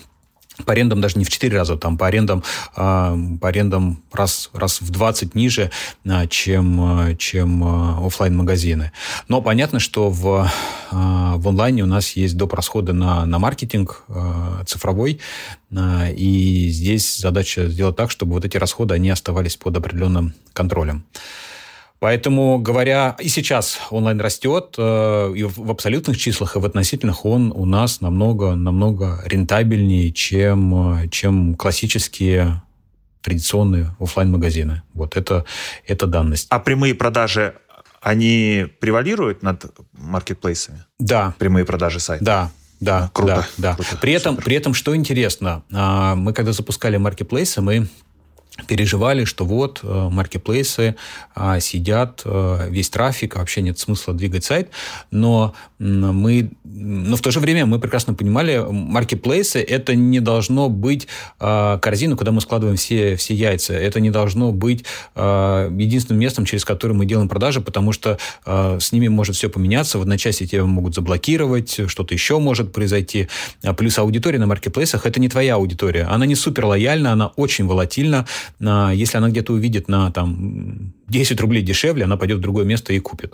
по 0.65 0.74
арендам 0.74 1.02
даже 1.02 1.17
не 1.17 1.26
в 1.26 1.30
4 1.30 1.56
раза, 1.56 1.78
там 1.78 1.98
по 1.98 2.08
арендам, 2.08 2.43
э, 2.76 3.17
по 3.41 3.48
арендам 3.48 4.02
раз, 4.12 4.50
раз 4.54 4.82
в 4.82 4.89
20 4.89 5.36
ниже, 5.36 5.72
э, 6.06 6.28
чем, 6.28 7.15
чем 7.17 7.63
э, 7.63 8.08
офлайн 8.08 8.36
магазины 8.36 8.91
Но 9.28 9.41
понятно, 9.41 9.80
что 9.80 10.10
в, 10.10 10.50
в 10.91 11.48
онлайне 11.48 11.84
у 11.84 11.88
нас 11.88 12.12
есть 12.12 12.38
доп. 12.38 12.54
расходы 12.54 12.93
на, 12.93 13.26
на 13.26 13.39
маркетинг 13.39 14.04
цифровой, 14.65 15.20
и 15.72 16.70
здесь 16.72 17.17
задача 17.17 17.67
сделать 17.67 17.96
так, 17.96 18.10
чтобы 18.10 18.34
вот 18.34 18.46
эти 18.46 18.58
расходы, 18.58 18.96
они 18.96 19.10
оставались 19.10 19.58
под 19.58 19.78
определенным 19.78 20.34
контролем. 20.54 21.04
Поэтому, 22.00 22.60
говоря, 22.60 23.16
и 23.20 23.28
сейчас 23.28 23.80
онлайн 23.90 24.22
растет, 24.22 24.76
э, 24.78 25.34
и 25.36 25.44
в 25.44 25.72
абсолютных 25.72 26.18
числах, 26.18 26.56
и 26.56 26.60
в 26.60 26.66
относительных 26.66 27.26
он 27.26 27.52
у 27.56 27.66
нас 27.66 28.02
намного, 28.02 28.56
намного 28.56 29.22
рентабельнее, 29.26 30.12
чем, 30.12 31.02
э, 31.04 31.08
чем 31.10 31.56
классические 31.56 32.62
традиционные 33.22 33.96
офлайн 34.00 34.32
магазины 34.32 34.84
Вот 34.94 35.18
это, 35.18 35.44
это 35.86 36.06
данность. 36.06 36.48
А 36.50 36.60
прямые 36.60 36.94
продажи, 36.94 37.56
они 38.00 38.68
превалируют 38.80 39.42
над 39.42 39.66
маркетплейсами? 39.94 40.86
Да. 41.00 41.34
Прямые 41.40 41.66
продажи 41.66 42.00
сайта? 42.00 42.24
Да, 42.24 42.52
да, 42.80 43.10
круто. 43.14 43.48
Да, 43.58 43.72
да. 43.72 43.76
Круто. 43.76 43.98
При 43.98 44.14
этом, 44.14 44.38
при 44.38 44.56
этом, 44.56 44.74
что 44.74 44.96
интересно, 44.96 45.64
а, 45.74 46.16
мы 46.16 46.32
когда 46.34 46.54
запускали 46.54 46.98
маркетплейсы, 46.98 47.60
мы 47.62 47.88
переживали, 48.65 49.26
что 49.26 49.46
вот 49.46 49.82
э, 49.84 50.10
маркетплейсы 50.12 50.96
а, 51.36 51.60
сидят, 51.60 52.22
э, 52.26 52.67
весь 52.70 52.89
трафик, 52.89 53.36
вообще 53.36 53.62
нет 53.62 53.78
смысла 53.78 54.13
двигать 54.13 54.43
сайт, 54.43 54.70
но 55.12 55.54
мы, 55.80 56.50
но 56.63 57.15
в 57.15 57.22
то 57.22 57.30
же 57.30 57.39
время 57.39 57.65
мы 57.67 57.80
прекрасно 57.80 58.15
понимали, 58.15 58.65
маркетплейсы 58.67 59.62
это 59.62 59.93
не 59.96 60.20
должно 60.20 60.70
быть 60.70 61.08
а, 61.39 61.78
корзина, 61.78 62.15
куда 62.15 62.32
мы 62.32 62.41
складываем 62.41 62.78
все, 62.78 63.15
все 63.15 63.36
яйца, 63.36 63.74
это 63.74 64.00
не 64.00 64.10
должно 64.10 64.52
быть 64.52 64.86
а, 65.13 65.70
единственным 65.70 66.20
местом, 66.20 66.46
через 66.46 66.65
которое 66.65 66.93
мы 66.93 67.06
делаем 67.06 67.30
продажи, 67.30 67.62
потому 67.62 67.91
что 67.91 68.17
с 68.46 68.91
ними 68.91 69.08
может 69.08 69.36
все 69.36 69.50
поменяться, 69.50 70.00
в 70.00 70.02
одночасье 70.02 70.48
тебя 70.48 70.65
могут 70.65 70.96
заблокировать, 70.96 71.80
что-то 71.88 72.13
еще 72.13 72.39
может 72.39 72.72
произойти, 72.72 73.28
плюс 73.78 74.00
аудитория 74.00 74.39
на 74.39 74.48
маркетплейсах 74.48 75.06
это 75.06 75.20
не 75.20 75.30
твоя 75.30 75.56
аудитория, 75.56 76.04
она 76.04 76.26
не 76.26 76.36
супер 76.36 76.65
лояльна, 76.65 77.12
она 77.12 77.28
очень 77.36 77.65
волатильна, 77.65 78.26
если 78.60 79.18
она 79.18 79.30
где-то 79.30 79.54
увидит 79.54 79.88
на 79.88 80.12
там, 80.12 80.94
10 81.08 81.40
рублей 81.42 81.62
дешевле, 81.62 82.06
она 82.06 82.18
пойдет 82.18 82.38
в 82.38 82.42
другое 82.42 82.66
место 82.66 82.94
и 82.94 83.00
купит. 83.00 83.34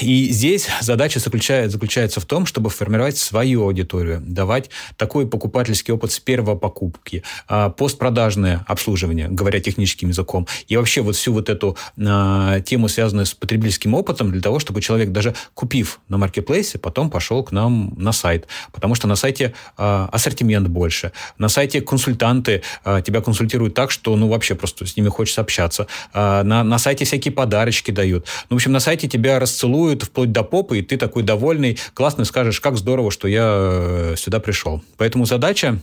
И 0.00 0.28
здесь 0.30 0.68
задача 0.80 1.20
заключается, 1.20 1.72
заключается 1.72 2.20
в 2.20 2.24
том, 2.24 2.46
чтобы 2.46 2.70
формировать 2.70 3.18
свою 3.18 3.64
аудиторию, 3.64 4.20
давать 4.20 4.70
такой 4.96 5.26
покупательский 5.26 5.92
опыт 5.92 6.12
с 6.12 6.18
первой 6.18 6.56
покупки, 6.56 7.22
а, 7.48 7.70
постпродажное 7.70 8.64
обслуживание, 8.66 9.28
говоря 9.28 9.60
техническим 9.60 10.08
языком, 10.08 10.46
и 10.68 10.76
вообще 10.76 11.02
вот 11.02 11.16
всю 11.16 11.32
вот 11.32 11.48
эту 11.48 11.76
а, 11.98 12.60
тему, 12.60 12.88
связанную 12.88 13.26
с 13.26 13.34
потребительским 13.34 13.94
опытом, 13.94 14.30
для 14.30 14.40
того, 14.40 14.58
чтобы 14.58 14.80
человек, 14.80 15.10
даже 15.10 15.34
купив 15.54 16.00
на 16.08 16.18
маркетплейсе, 16.18 16.78
потом 16.78 17.10
пошел 17.10 17.42
к 17.42 17.52
нам 17.52 17.94
на 17.96 18.12
сайт. 18.12 18.46
Потому 18.72 18.94
что 18.94 19.06
на 19.06 19.16
сайте 19.16 19.54
а, 19.76 20.08
ассортимент 20.12 20.68
больше. 20.68 21.12
На 21.38 21.48
сайте 21.48 21.80
консультанты 21.80 22.62
тебя 23.04 23.20
консультируют 23.20 23.74
так, 23.74 23.90
что 23.90 24.16
ну 24.16 24.28
вообще 24.28 24.54
просто 24.54 24.86
с 24.86 24.96
ними 24.96 25.08
хочется 25.08 25.40
общаться. 25.40 25.86
На, 26.14 26.42
на 26.42 26.78
сайте 26.78 27.04
всякие 27.04 27.32
подарочки 27.32 27.90
дают. 27.90 28.26
Ну, 28.48 28.56
в 28.56 28.58
общем, 28.58 28.72
на 28.72 28.80
сайте 28.80 29.08
тебя 29.08 29.38
расцелуют 29.60 30.02
вплоть 30.02 30.32
до 30.32 30.42
попы, 30.42 30.78
и 30.78 30.82
ты 30.82 30.96
такой 30.96 31.22
довольный, 31.22 31.78
классно 31.94 32.24
скажешь, 32.24 32.60
как 32.60 32.76
здорово, 32.76 33.10
что 33.10 33.28
я 33.28 33.44
э, 33.44 34.14
сюда 34.16 34.40
пришел. 34.40 34.82
Поэтому 34.96 35.26
задача 35.26 35.78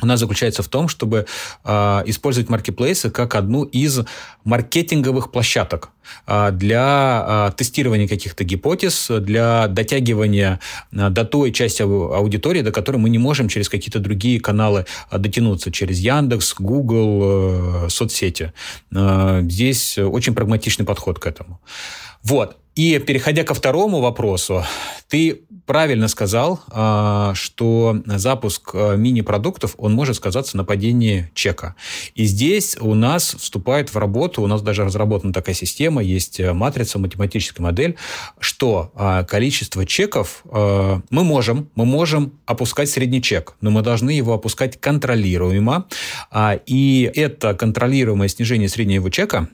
у 0.00 0.06
нас 0.06 0.20
заключается 0.20 0.62
в 0.62 0.68
том, 0.68 0.86
чтобы 0.86 1.26
э, 1.64 2.02
использовать 2.06 2.48
маркетплейсы 2.48 3.10
как 3.10 3.34
одну 3.34 3.64
из 3.64 4.00
маркетинговых 4.44 5.32
площадок 5.32 5.90
э, 6.28 6.50
для 6.52 7.48
э, 7.48 7.56
тестирования 7.56 8.06
каких-то 8.06 8.44
гипотез, 8.44 9.10
для 9.10 9.66
дотягивания 9.66 10.60
э, 10.92 11.10
до 11.10 11.24
той 11.24 11.50
части 11.50 11.82
аудитории, 11.82 12.62
до 12.62 12.70
которой 12.70 12.98
мы 12.98 13.10
не 13.10 13.18
можем 13.18 13.48
через 13.48 13.68
какие-то 13.68 13.98
другие 13.98 14.40
каналы 14.40 14.86
э, 15.10 15.18
дотянуться, 15.18 15.72
через 15.72 15.98
Яндекс, 15.98 16.54
Google, 16.60 17.86
э, 17.86 17.88
соцсети. 17.88 18.52
Э, 18.92 19.40
здесь 19.42 19.98
очень 19.98 20.34
прагматичный 20.34 20.86
подход 20.86 21.18
к 21.18 21.26
этому. 21.26 21.60
Вот. 22.22 22.56
И 22.78 23.00
переходя 23.00 23.42
ко 23.42 23.54
второму 23.54 23.98
вопросу, 23.98 24.64
ты 25.08 25.40
правильно 25.66 26.06
сказал, 26.06 26.60
а, 26.70 27.34
что 27.34 28.00
запуск 28.06 28.70
а, 28.72 28.94
мини-продуктов, 28.94 29.74
он 29.78 29.94
может 29.94 30.14
сказаться 30.14 30.56
на 30.56 30.62
падении 30.62 31.28
чека. 31.34 31.74
И 32.14 32.24
здесь 32.24 32.76
у 32.80 32.94
нас 32.94 33.34
вступает 33.34 33.92
в 33.92 33.98
работу, 33.98 34.42
у 34.42 34.46
нас 34.46 34.62
даже 34.62 34.84
разработана 34.84 35.32
такая 35.32 35.56
система, 35.56 36.04
есть 36.04 36.38
э, 36.38 36.52
матрица, 36.52 37.00
математическая 37.00 37.64
модель, 37.64 37.96
что 38.38 38.92
а, 38.94 39.24
количество 39.24 39.84
чеков 39.84 40.44
мы 40.44 41.24
можем, 41.24 41.70
мы 41.74 41.84
можем 41.84 42.38
опускать 42.46 42.88
средний 42.88 43.20
чек, 43.20 43.54
но 43.60 43.72
мы 43.72 43.82
должны 43.82 44.10
его 44.10 44.34
опускать 44.34 44.80
контролируемо. 44.80 45.86
И 46.66 47.10
это 47.12 47.54
контролируемое 47.54 48.28
снижение 48.28 48.68
среднего 48.68 49.10
чека 49.10 49.48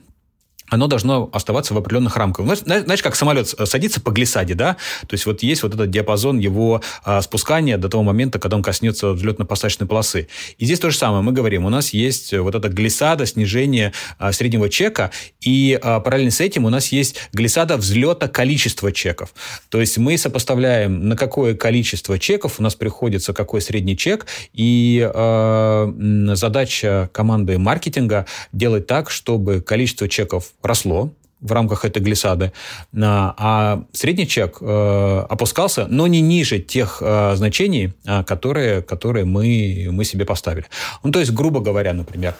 оно 0.70 0.86
должно 0.86 1.28
оставаться 1.32 1.74
в 1.74 1.78
определенных 1.78 2.16
рамках. 2.16 2.46
Знаешь, 2.46 2.84
знаешь, 2.84 3.02
как 3.02 3.16
самолет 3.16 3.48
садится 3.48 4.00
по 4.00 4.10
глиссаде, 4.10 4.54
да? 4.54 4.76
То 5.06 5.14
есть 5.14 5.26
вот 5.26 5.42
есть 5.42 5.62
вот 5.62 5.74
этот 5.74 5.90
диапазон 5.90 6.38
его 6.38 6.80
а, 7.04 7.20
спускания 7.20 7.76
до 7.76 7.88
того 7.88 8.02
момента, 8.02 8.38
когда 8.38 8.56
он 8.56 8.62
коснется 8.62 9.08
взлетно-посадочной 9.08 9.86
полосы. 9.86 10.28
И 10.58 10.64
здесь 10.64 10.78
то 10.80 10.90
же 10.90 10.96
самое. 10.96 11.22
Мы 11.22 11.32
говорим, 11.32 11.66
у 11.66 11.68
нас 11.68 11.90
есть 11.90 12.32
вот 12.32 12.54
эта 12.54 12.68
глиссада, 12.68 13.26
снижение 13.26 13.92
а, 14.18 14.32
среднего 14.32 14.70
чека, 14.70 15.10
и 15.40 15.78
а, 15.80 16.00
параллельно 16.00 16.30
с 16.30 16.40
этим 16.40 16.64
у 16.64 16.70
нас 16.70 16.88
есть 16.88 17.16
глиссада 17.32 17.76
взлета 17.76 18.28
количества 18.28 18.90
чеков. 18.90 19.34
То 19.68 19.80
есть 19.80 19.98
мы 19.98 20.16
сопоставляем, 20.16 21.08
на 21.08 21.16
какое 21.16 21.54
количество 21.54 22.18
чеков 22.18 22.58
у 22.58 22.62
нас 22.62 22.74
приходится 22.74 23.34
какой 23.34 23.60
средний 23.60 23.96
чек, 23.96 24.26
и 24.54 25.08
а, 25.14 25.92
задача 26.34 27.10
команды 27.12 27.58
маркетинга 27.58 28.26
делать 28.52 28.86
так, 28.86 29.10
чтобы 29.10 29.60
количество 29.60 30.08
чеков 30.08 30.52
росло, 30.64 31.12
в 31.40 31.52
рамках 31.52 31.84
этой 31.84 32.00
глиссады, 32.00 32.52
а 32.96 33.82
средний 33.92 34.26
чек 34.26 34.62
опускался, 34.62 35.86
но 35.88 36.06
не 36.06 36.22
ниже 36.22 36.58
тех 36.58 37.02
значений, 37.34 37.92
которые, 38.26 38.80
которые 38.80 39.26
мы, 39.26 39.88
мы 39.90 40.04
себе 40.06 40.24
поставили. 40.24 40.64
Ну, 41.02 41.10
то 41.10 41.18
есть, 41.18 41.32
грубо 41.32 41.60
говоря, 41.60 41.92
например, 41.92 42.34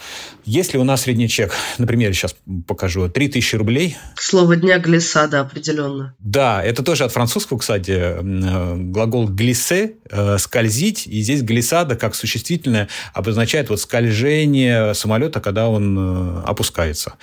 если 0.47 0.79
у 0.79 0.85
нас 0.85 1.03
средний 1.03 1.29
чек, 1.29 1.53
например, 1.77 2.14
сейчас 2.14 2.35
покажу, 2.66 3.11
3000 3.11 3.57
рублей. 3.57 3.97
Слово 4.16 4.57
дня 4.57 4.79
глиссада 4.79 5.41
определенно. 5.41 6.14
Да, 6.18 6.62
это 6.62 6.83
тоже 6.83 7.05
от 7.05 7.12
французского, 7.12 7.59
кстати, 7.59 8.16
глагол 8.22 9.29
глиссе, 9.29 9.97
скользить, 10.39 11.07
и 11.07 11.20
здесь 11.20 11.43
глиссада 11.43 11.97
как 11.97 12.14
существительное 12.14 12.89
обозначает 13.12 13.68
вот 13.68 13.81
скольжение 13.81 14.95
самолета, 14.95 15.43
когда 15.43 15.68
он 15.68 16.39
опускается. 16.47 17.16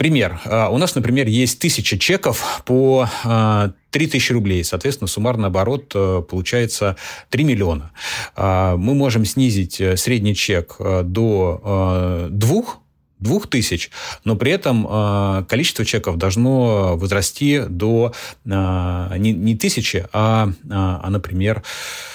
Пример. 0.00 0.40
А, 0.46 0.70
у 0.70 0.78
нас, 0.78 0.94
например, 0.94 1.26
есть 1.26 1.58
тысяча 1.58 1.98
чеков 1.98 2.62
по 2.64 3.06
3000 3.90 4.30
а, 4.30 4.34
рублей. 4.34 4.64
Соответственно, 4.64 5.08
суммарный 5.08 5.48
оборот 5.48 5.92
э, 5.94 6.22
получается 6.26 6.96
3 7.28 7.44
миллиона. 7.44 7.90
А, 8.34 8.78
мы 8.78 8.94
можем 8.94 9.26
снизить 9.26 9.78
э, 9.78 9.98
средний 9.98 10.34
чек 10.34 10.76
э, 10.78 11.02
до 11.04 12.30
2 12.30 12.62
двух 13.20 13.48
тысяч, 13.48 13.90
но 14.24 14.36
при 14.36 14.52
этом 14.52 14.86
э, 14.88 15.44
количество 15.48 15.84
чеков 15.84 16.16
должно 16.16 16.96
возрасти 16.96 17.62
до 17.68 18.12
э, 18.44 19.14
не, 19.18 19.32
не 19.32 19.56
тысячи, 19.56 20.06
а, 20.12 20.50
а, 20.70 21.00
а, 21.02 21.10
например, 21.10 21.62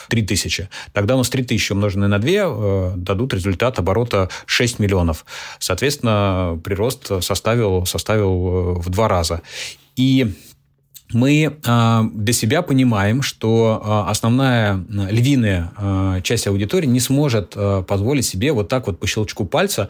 три 0.09 0.23
тысячи. 0.23 0.69
Тогда 0.93 1.15
у 1.15 1.19
нас 1.19 1.29
три 1.29 1.43
тысячи 1.43 1.71
умноженные 1.71 2.07
на 2.07 2.19
две 2.19 2.43
э, 2.45 2.93
дадут 2.95 3.33
результат 3.33 3.79
оборота 3.79 4.29
6 4.45 4.79
миллионов. 4.79 5.25
Соответственно, 5.59 6.59
прирост 6.63 7.23
составил, 7.23 7.85
составил 7.85 8.75
в 8.75 8.89
два 8.89 9.07
раза. 9.07 9.41
И 9.95 10.33
мы 11.13 11.57
а, 11.65 12.03
для 12.13 12.33
себя 12.33 12.61
понимаем, 12.61 13.21
что 13.21 13.81
а, 13.83 14.09
основная 14.09 14.83
львиная 14.89 15.71
а, 15.77 16.21
часть 16.21 16.47
аудитории 16.47 16.87
не 16.87 16.99
сможет 16.99 17.55
позволить 17.87 18.25
себе 18.25 18.51
вот 18.51 18.67
так 18.69 18.87
вот 18.87 18.99
по 18.99 19.07
щелчку 19.07 19.45
пальца 19.45 19.89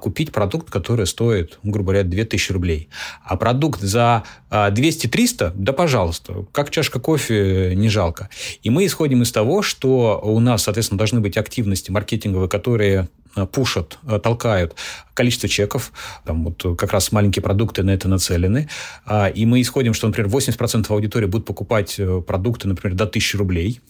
купить 0.00 0.32
продукт, 0.32 0.70
который 0.70 1.06
стоит, 1.06 1.58
грубо 1.62 1.92
говоря, 1.92 2.02
2000 2.08 2.52
рублей. 2.52 2.88
А 3.24 3.36
продукт 3.36 3.80
за 3.80 4.24
200-300, 4.50 5.52
да 5.54 5.72
пожалуйста, 5.72 6.46
как 6.52 6.70
чашка 6.70 7.00
кофе, 7.00 7.74
не 7.74 7.88
жалко. 7.88 8.28
И 8.62 8.70
мы 8.70 8.86
исходим 8.86 9.22
из 9.22 9.32
того, 9.32 9.62
что 9.62 10.20
у 10.22 10.40
нас, 10.40 10.64
соответственно, 10.64 10.98
должны 10.98 11.20
быть 11.20 11.36
активности 11.36 11.90
маркетинговые, 11.90 12.48
которые 12.48 13.08
пушат, 13.46 13.98
э, 14.06 14.18
толкают 14.22 14.74
количество 15.14 15.48
чеков, 15.48 15.92
там 16.24 16.44
вот 16.44 16.78
как 16.78 16.92
раз 16.92 17.12
маленькие 17.12 17.42
продукты 17.42 17.82
на 17.82 17.90
это 17.90 18.08
нацелены, 18.08 18.68
а, 19.04 19.28
и 19.28 19.46
мы 19.46 19.60
исходим, 19.60 19.94
что, 19.94 20.06
например, 20.06 20.30
80% 20.30 20.90
аудитории 20.90 21.26
будут 21.26 21.46
покупать 21.46 21.96
э, 21.98 22.22
продукты, 22.26 22.68
например, 22.68 22.96
до 22.96 23.06
1000 23.06 23.38
рублей, 23.38 23.80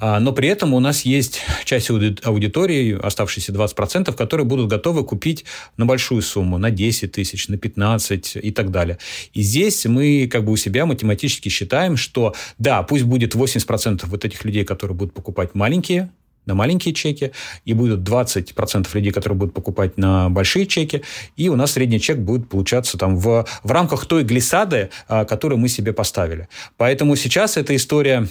а, 0.00 0.18
но 0.18 0.32
при 0.32 0.48
этом 0.48 0.72
у 0.72 0.80
нас 0.80 1.02
есть 1.02 1.40
часть 1.64 1.90
аудитории, 1.90 2.98
оставшиеся 3.00 3.52
20%, 3.52 4.14
которые 4.14 4.46
будут 4.46 4.68
готовы 4.68 5.04
купить 5.04 5.44
на 5.76 5.84
большую 5.84 6.22
сумму, 6.22 6.56
на 6.56 6.70
10 6.70 7.12
тысяч, 7.12 7.48
на 7.48 7.58
15 7.58 8.36
и 8.36 8.50
так 8.50 8.70
далее. 8.70 8.98
И 9.34 9.42
здесь 9.42 9.84
мы 9.84 10.26
как 10.26 10.44
бы 10.44 10.52
у 10.52 10.56
себя 10.56 10.86
математически 10.86 11.50
считаем, 11.50 11.96
что 11.96 12.34
да, 12.58 12.82
пусть 12.82 13.04
будет 13.04 13.34
80% 13.34 14.06
вот 14.06 14.24
этих 14.24 14.44
людей, 14.44 14.64
которые 14.64 14.96
будут 14.96 15.12
покупать 15.12 15.54
маленькие 15.54 16.10
на 16.50 16.54
маленькие 16.56 16.92
чеки, 16.92 17.30
и 17.64 17.74
будет 17.74 18.00
20% 18.00 18.88
людей, 18.92 19.12
которые 19.12 19.38
будут 19.38 19.54
покупать 19.54 19.96
на 19.96 20.28
большие 20.28 20.66
чеки, 20.66 21.02
и 21.36 21.48
у 21.48 21.56
нас 21.56 21.72
средний 21.72 22.00
чек 22.00 22.18
будет 22.18 22.48
получаться 22.48 22.98
там 22.98 23.16
в, 23.16 23.46
в 23.62 23.70
рамках 23.70 24.06
той 24.06 24.24
глиссады, 24.24 24.90
а, 25.08 25.24
которую 25.24 25.58
мы 25.58 25.68
себе 25.68 25.92
поставили. 25.92 26.48
Поэтому 26.76 27.16
сейчас 27.16 27.56
эта 27.56 27.76
история 27.76 28.28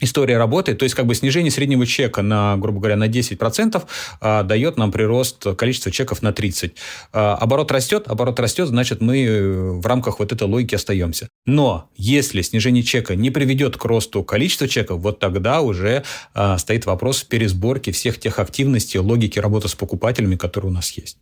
история 0.00 0.36
работает, 0.36 0.78
то 0.78 0.84
есть 0.84 0.94
как 0.94 1.06
бы 1.06 1.14
снижение 1.14 1.50
среднего 1.50 1.86
чека 1.86 2.22
на, 2.22 2.56
грубо 2.56 2.80
говоря, 2.80 2.96
на 2.96 3.08
10% 3.08 3.82
а, 4.20 4.42
дает 4.42 4.76
нам 4.76 4.92
прирост 4.92 5.56
количества 5.56 5.90
чеков 5.90 6.22
на 6.22 6.32
30. 6.32 6.74
А, 7.12 7.34
оборот 7.36 7.72
растет, 7.72 8.08
оборот 8.08 8.38
растет, 8.40 8.68
значит, 8.68 9.00
мы 9.00 9.24
э, 9.24 9.70
в 9.72 9.86
рамках 9.86 10.18
вот 10.18 10.32
этой 10.32 10.46
логики 10.46 10.74
остаемся. 10.74 11.28
Но 11.46 11.88
если 11.96 12.42
снижение 12.42 12.82
чека 12.82 13.14
не 13.14 13.30
приведет 13.30 13.76
к 13.76 13.84
росту 13.84 14.22
количества 14.22 14.68
чеков, 14.68 15.00
вот 15.00 15.18
тогда 15.18 15.60
уже 15.60 16.04
а, 16.34 16.58
стоит 16.58 16.86
вопрос 16.86 17.22
пересборки 17.24 17.90
всех 17.90 18.18
тех 18.18 18.38
активностей, 18.38 19.00
логики 19.00 19.38
работы 19.38 19.68
с 19.68 19.74
покупателями, 19.74 20.36
которые 20.36 20.70
у 20.70 20.74
нас 20.74 20.90
есть. 20.92 21.18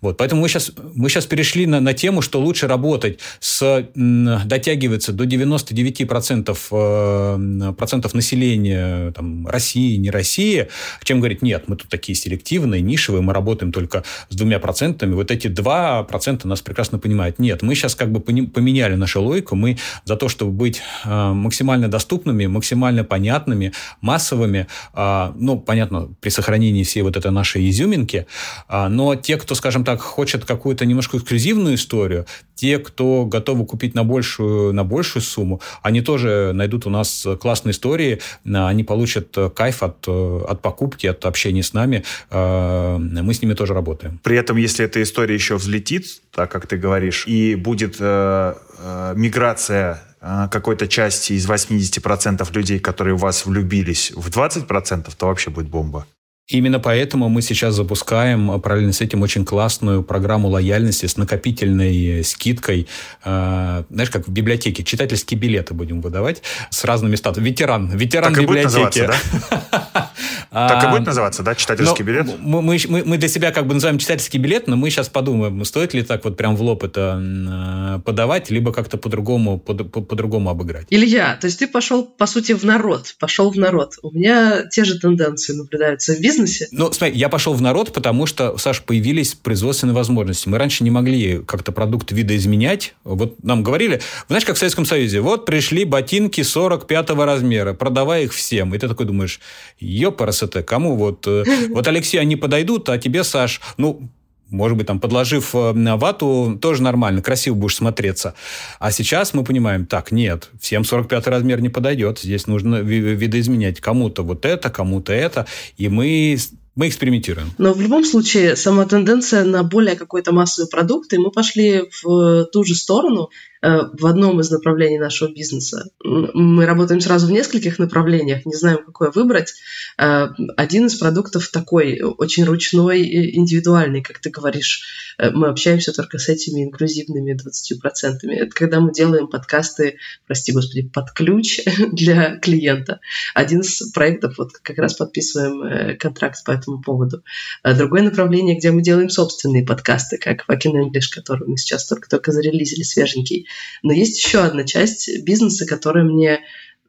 Вот, 0.00 0.18
поэтому 0.18 0.42
мы 0.42 0.48
сейчас, 0.48 0.72
мы 0.94 1.08
сейчас 1.08 1.26
перешли 1.26 1.66
на, 1.66 1.80
на 1.80 1.94
тему, 1.94 2.20
что 2.20 2.40
лучше 2.40 2.66
работать 2.66 3.18
с, 3.40 3.88
дотягиваться 3.94 5.12
до 5.12 5.24
99% 5.24 6.58
э, 6.70 7.72
процентов 7.72 8.14
населения 8.14 9.12
там, 9.12 9.46
России, 9.46 9.96
не 9.96 10.10
России, 10.10 10.68
чем 11.02 11.20
говорить, 11.20 11.40
нет, 11.40 11.64
мы 11.68 11.76
тут 11.76 11.88
такие 11.88 12.14
селективные, 12.14 12.82
нишевые, 12.82 13.22
мы 13.22 13.32
работаем 13.32 13.72
только 13.72 14.04
с 14.28 14.36
двумя 14.36 14.58
процентами, 14.58 15.14
вот 15.14 15.30
эти 15.30 15.48
два 15.48 16.02
процента 16.02 16.46
нас 16.46 16.60
прекрасно 16.60 16.98
понимают. 16.98 17.38
Нет, 17.38 17.62
мы 17.62 17.74
сейчас 17.74 17.94
как 17.94 18.12
бы 18.12 18.20
поменяли 18.20 18.96
нашу 18.96 19.22
логику, 19.22 19.56
мы 19.56 19.78
за 20.04 20.16
то, 20.16 20.28
чтобы 20.28 20.52
быть 20.52 20.82
э, 21.04 21.32
максимально 21.32 21.88
доступными, 21.88 22.46
максимально 22.46 23.04
понятными, 23.04 23.72
массовыми, 24.02 24.66
э, 24.92 25.32
ну, 25.36 25.58
понятно, 25.58 26.10
при 26.20 26.28
сохранении 26.28 26.82
всей 26.82 27.02
вот 27.02 27.16
этой 27.16 27.30
нашей 27.30 27.68
изюминки, 27.70 28.26
но 28.68 29.14
те, 29.14 29.36
кто, 29.36 29.54
скажем 29.54 29.85
так, 29.86 30.00
хочет 30.00 30.44
какую-то 30.44 30.84
немножко 30.84 31.16
эксклюзивную 31.16 31.76
историю, 31.76 32.26
те, 32.54 32.78
кто 32.78 33.24
готовы 33.24 33.64
купить 33.66 33.94
на 33.94 34.04
большую, 34.04 34.72
на 34.72 34.84
большую 34.84 35.22
сумму, 35.22 35.60
они 35.82 36.00
тоже 36.02 36.52
найдут 36.54 36.86
у 36.86 36.90
нас 36.90 37.26
классные 37.40 37.72
истории, 37.72 38.20
они 38.44 38.84
получат 38.84 39.36
кайф 39.54 39.82
от, 39.82 40.06
от 40.06 40.60
покупки, 40.62 41.06
от 41.06 41.24
общения 41.24 41.62
с 41.62 41.72
нами. 41.72 42.04
Э, 42.30 42.98
мы 42.98 43.32
с 43.32 43.42
ними 43.42 43.54
тоже 43.54 43.74
работаем. 43.74 44.20
При 44.22 44.36
этом, 44.36 44.56
если 44.56 44.84
эта 44.84 45.02
история 45.02 45.34
еще 45.34 45.56
взлетит, 45.56 46.06
так 46.34 46.50
как 46.50 46.66
ты 46.66 46.76
говоришь, 46.76 47.26
и 47.26 47.54
будет 47.54 47.96
э, 48.00 48.54
э, 48.78 49.14
миграция 49.16 50.02
э, 50.20 50.48
какой-то 50.50 50.88
части 50.88 51.34
из 51.34 51.48
80% 51.48 52.46
людей, 52.52 52.78
которые 52.78 53.14
в 53.14 53.20
вас 53.20 53.46
влюбились, 53.46 54.12
в 54.14 54.28
20%, 54.28 55.12
то 55.16 55.26
вообще 55.26 55.50
будет 55.50 55.68
бомба. 55.68 56.06
Именно 56.48 56.78
поэтому 56.78 57.28
мы 57.28 57.42
сейчас 57.42 57.74
запускаем 57.74 58.52
а, 58.52 58.60
параллельно 58.60 58.92
с 58.92 59.00
этим 59.00 59.22
очень 59.22 59.44
классную 59.44 60.04
программу 60.04 60.48
лояльности 60.48 61.06
с 61.06 61.16
накопительной 61.16 62.22
скидкой. 62.22 62.86
Э, 63.24 63.82
знаешь, 63.90 64.10
как 64.10 64.28
в 64.28 64.30
библиотеке. 64.30 64.84
Читательские 64.84 65.40
билеты 65.40 65.74
будем 65.74 66.00
выдавать 66.00 66.42
с 66.70 66.84
разными 66.84 67.16
статусами. 67.16 67.48
Ветеран. 67.48 67.90
Ветеран 67.90 68.32
так 68.32 68.44
библиотеки. 68.44 68.98
И 69.00 69.06
да? 69.06 70.12
Так 70.50 70.84
и 70.84 70.90
будет 70.90 71.06
называться, 71.06 71.42
да, 71.42 71.54
читательский 71.54 72.02
но 72.02 72.06
билет? 72.06 72.26
Мы, 72.38 72.62
мы, 72.62 72.78
мы 73.04 73.18
для 73.18 73.28
себя 73.28 73.50
как 73.52 73.66
бы 73.66 73.74
называем 73.74 73.98
читательский 73.98 74.38
билет, 74.38 74.68
но 74.68 74.76
мы 74.76 74.88
сейчас 74.88 75.08
подумаем, 75.08 75.62
стоит 75.64 75.92
ли 75.92 76.02
так 76.02 76.24
вот 76.24 76.36
прям 76.36 76.56
в 76.56 76.62
лоб 76.62 76.82
это 76.84 77.20
э, 77.20 78.00
подавать, 78.04 78.48
либо 78.50 78.72
как-то 78.72 78.96
по-другому 78.96 79.58
по, 79.58 79.74
по, 79.74 80.00
по-другому 80.00 80.48
обыграть. 80.48 80.86
Илья, 80.88 81.36
то 81.38 81.46
есть 81.46 81.58
ты 81.58 81.66
пошел, 81.66 82.04
по 82.04 82.26
сути, 82.26 82.52
в 82.52 82.64
народ, 82.64 83.16
пошел 83.18 83.50
в 83.50 83.56
народ. 83.56 83.96
У 84.02 84.10
меня 84.12 84.64
те 84.70 84.84
же 84.84 84.98
тенденции 84.98 85.52
наблюдаются 85.52 86.14
в 86.14 86.20
бизнесе. 86.20 86.35
Ну, 86.72 86.92
смотри, 86.92 87.16
я 87.16 87.28
пошел 87.28 87.54
в 87.54 87.62
народ, 87.62 87.92
потому 87.92 88.26
что, 88.26 88.56
Саш, 88.58 88.82
появились 88.82 89.34
производственные 89.34 89.94
возможности. 89.94 90.48
Мы 90.48 90.58
раньше 90.58 90.84
не 90.84 90.90
могли 90.90 91.42
как-то 91.42 91.72
продукт 91.72 92.12
видоизменять. 92.12 92.94
Вот 93.04 93.42
нам 93.42 93.62
говорили, 93.62 94.00
знаешь, 94.28 94.44
как 94.44 94.56
в 94.56 94.58
Советском 94.58 94.84
Союзе, 94.84 95.20
вот 95.20 95.46
пришли 95.46 95.84
ботинки 95.84 96.42
45 96.42 97.10
размера, 97.10 97.72
продавай 97.74 98.24
их 98.24 98.32
всем. 98.32 98.74
И 98.74 98.78
ты 98.78 98.88
такой 98.88 99.06
думаешь, 99.06 99.40
ёпарасоте, 99.78 100.62
кому 100.62 100.96
вот... 100.96 101.26
Э, 101.26 101.44
вот 101.68 101.86
Алексей, 101.88 102.18
они 102.18 102.36
подойдут, 102.36 102.88
а 102.88 102.98
тебе, 102.98 103.24
Саш, 103.24 103.60
ну, 103.76 104.08
может 104.50 104.76
быть, 104.76 104.86
там, 104.86 105.00
подложив 105.00 105.54
э, 105.54 105.72
вату, 105.96 106.58
тоже 106.60 106.82
нормально, 106.82 107.22
красиво 107.22 107.54
будешь 107.54 107.76
смотреться. 107.76 108.34
А 108.78 108.90
сейчас 108.90 109.34
мы 109.34 109.44
понимаем, 109.44 109.86
так, 109.86 110.12
нет, 110.12 110.50
всем 110.60 110.84
45 110.84 111.26
размер 111.26 111.60
не 111.60 111.68
подойдет. 111.68 112.20
Здесь 112.20 112.46
нужно 112.46 112.76
видоизменять 112.76 113.80
кому-то 113.80 114.22
вот 114.22 114.44
это, 114.44 114.70
кому-то 114.70 115.12
это. 115.12 115.46
И 115.76 115.88
мы 115.88 116.38
мы 116.74 116.88
экспериментируем. 116.88 117.52
Но 117.56 117.72
в 117.72 117.80
любом 117.80 118.04
случае, 118.04 118.54
сама 118.54 118.84
тенденция 118.84 119.44
на 119.44 119.62
более 119.62 119.96
какой-то 119.96 120.32
массовый 120.32 120.68
продукт, 120.68 121.10
и 121.14 121.16
мы 121.16 121.30
пошли 121.30 121.84
в 122.02 122.44
ту 122.52 122.64
же 122.64 122.74
сторону, 122.74 123.30
Э, 123.55 123.55
в 123.62 124.06
одном 124.06 124.40
из 124.40 124.50
направлений 124.50 124.98
нашего 124.98 125.32
бизнеса. 125.32 125.90
Мы 126.02 126.66
работаем 126.66 127.00
сразу 127.00 127.26
в 127.26 127.30
нескольких 127.30 127.78
направлениях, 127.78 128.44
не 128.46 128.54
знаем, 128.54 128.78
какое 128.84 129.10
выбрать. 129.10 129.54
Э, 129.98 130.28
один 130.56 130.86
из 130.86 130.96
продуктов 130.96 131.48
такой, 131.48 132.00
очень 132.00 132.44
ручной, 132.44 133.02
индивидуальный, 133.36 134.02
как 134.02 134.18
ты 134.20 134.30
говоришь. 134.30 135.14
Э, 135.18 135.30
мы 135.30 135.48
общаемся 135.48 135.92
только 135.92 136.18
с 136.18 136.28
этими 136.28 136.64
инклюзивными 136.64 137.32
20%. 137.34 138.30
Это 138.30 138.54
когда 138.54 138.80
мы 138.80 138.92
делаем 138.92 139.28
подкасты, 139.28 139.98
прости 140.26 140.52
господи, 140.52 140.88
под 140.88 141.12
ключ 141.12 141.60
для 141.92 142.36
клиента. 142.36 143.00
Один 143.34 143.60
из 143.60 143.90
проектов, 143.92 144.38
вот 144.38 144.52
как 144.62 144.78
раз 144.78 144.94
подписываем 144.94 145.96
контракт 145.98 146.44
по 146.44 146.50
этому 146.50 146.80
поводу. 146.82 147.22
Другое 147.64 148.02
направление, 148.02 148.58
где 148.58 148.70
мы 148.70 148.82
делаем 148.82 149.08
собственные 149.08 149.64
подкасты, 149.64 150.18
как 150.18 150.44
Fucking 150.48 150.74
English, 150.74 151.08
который 151.12 151.46
мы 151.48 151.56
сейчас 151.56 151.86
только-только 151.86 152.32
зарелизили, 152.32 152.82
свеженький. 152.82 153.45
Но 153.82 153.92
есть 153.92 154.18
еще 154.22 154.40
одна 154.40 154.64
часть 154.64 155.22
бизнеса, 155.22 155.66
которая 155.66 156.04
мне 156.04 156.40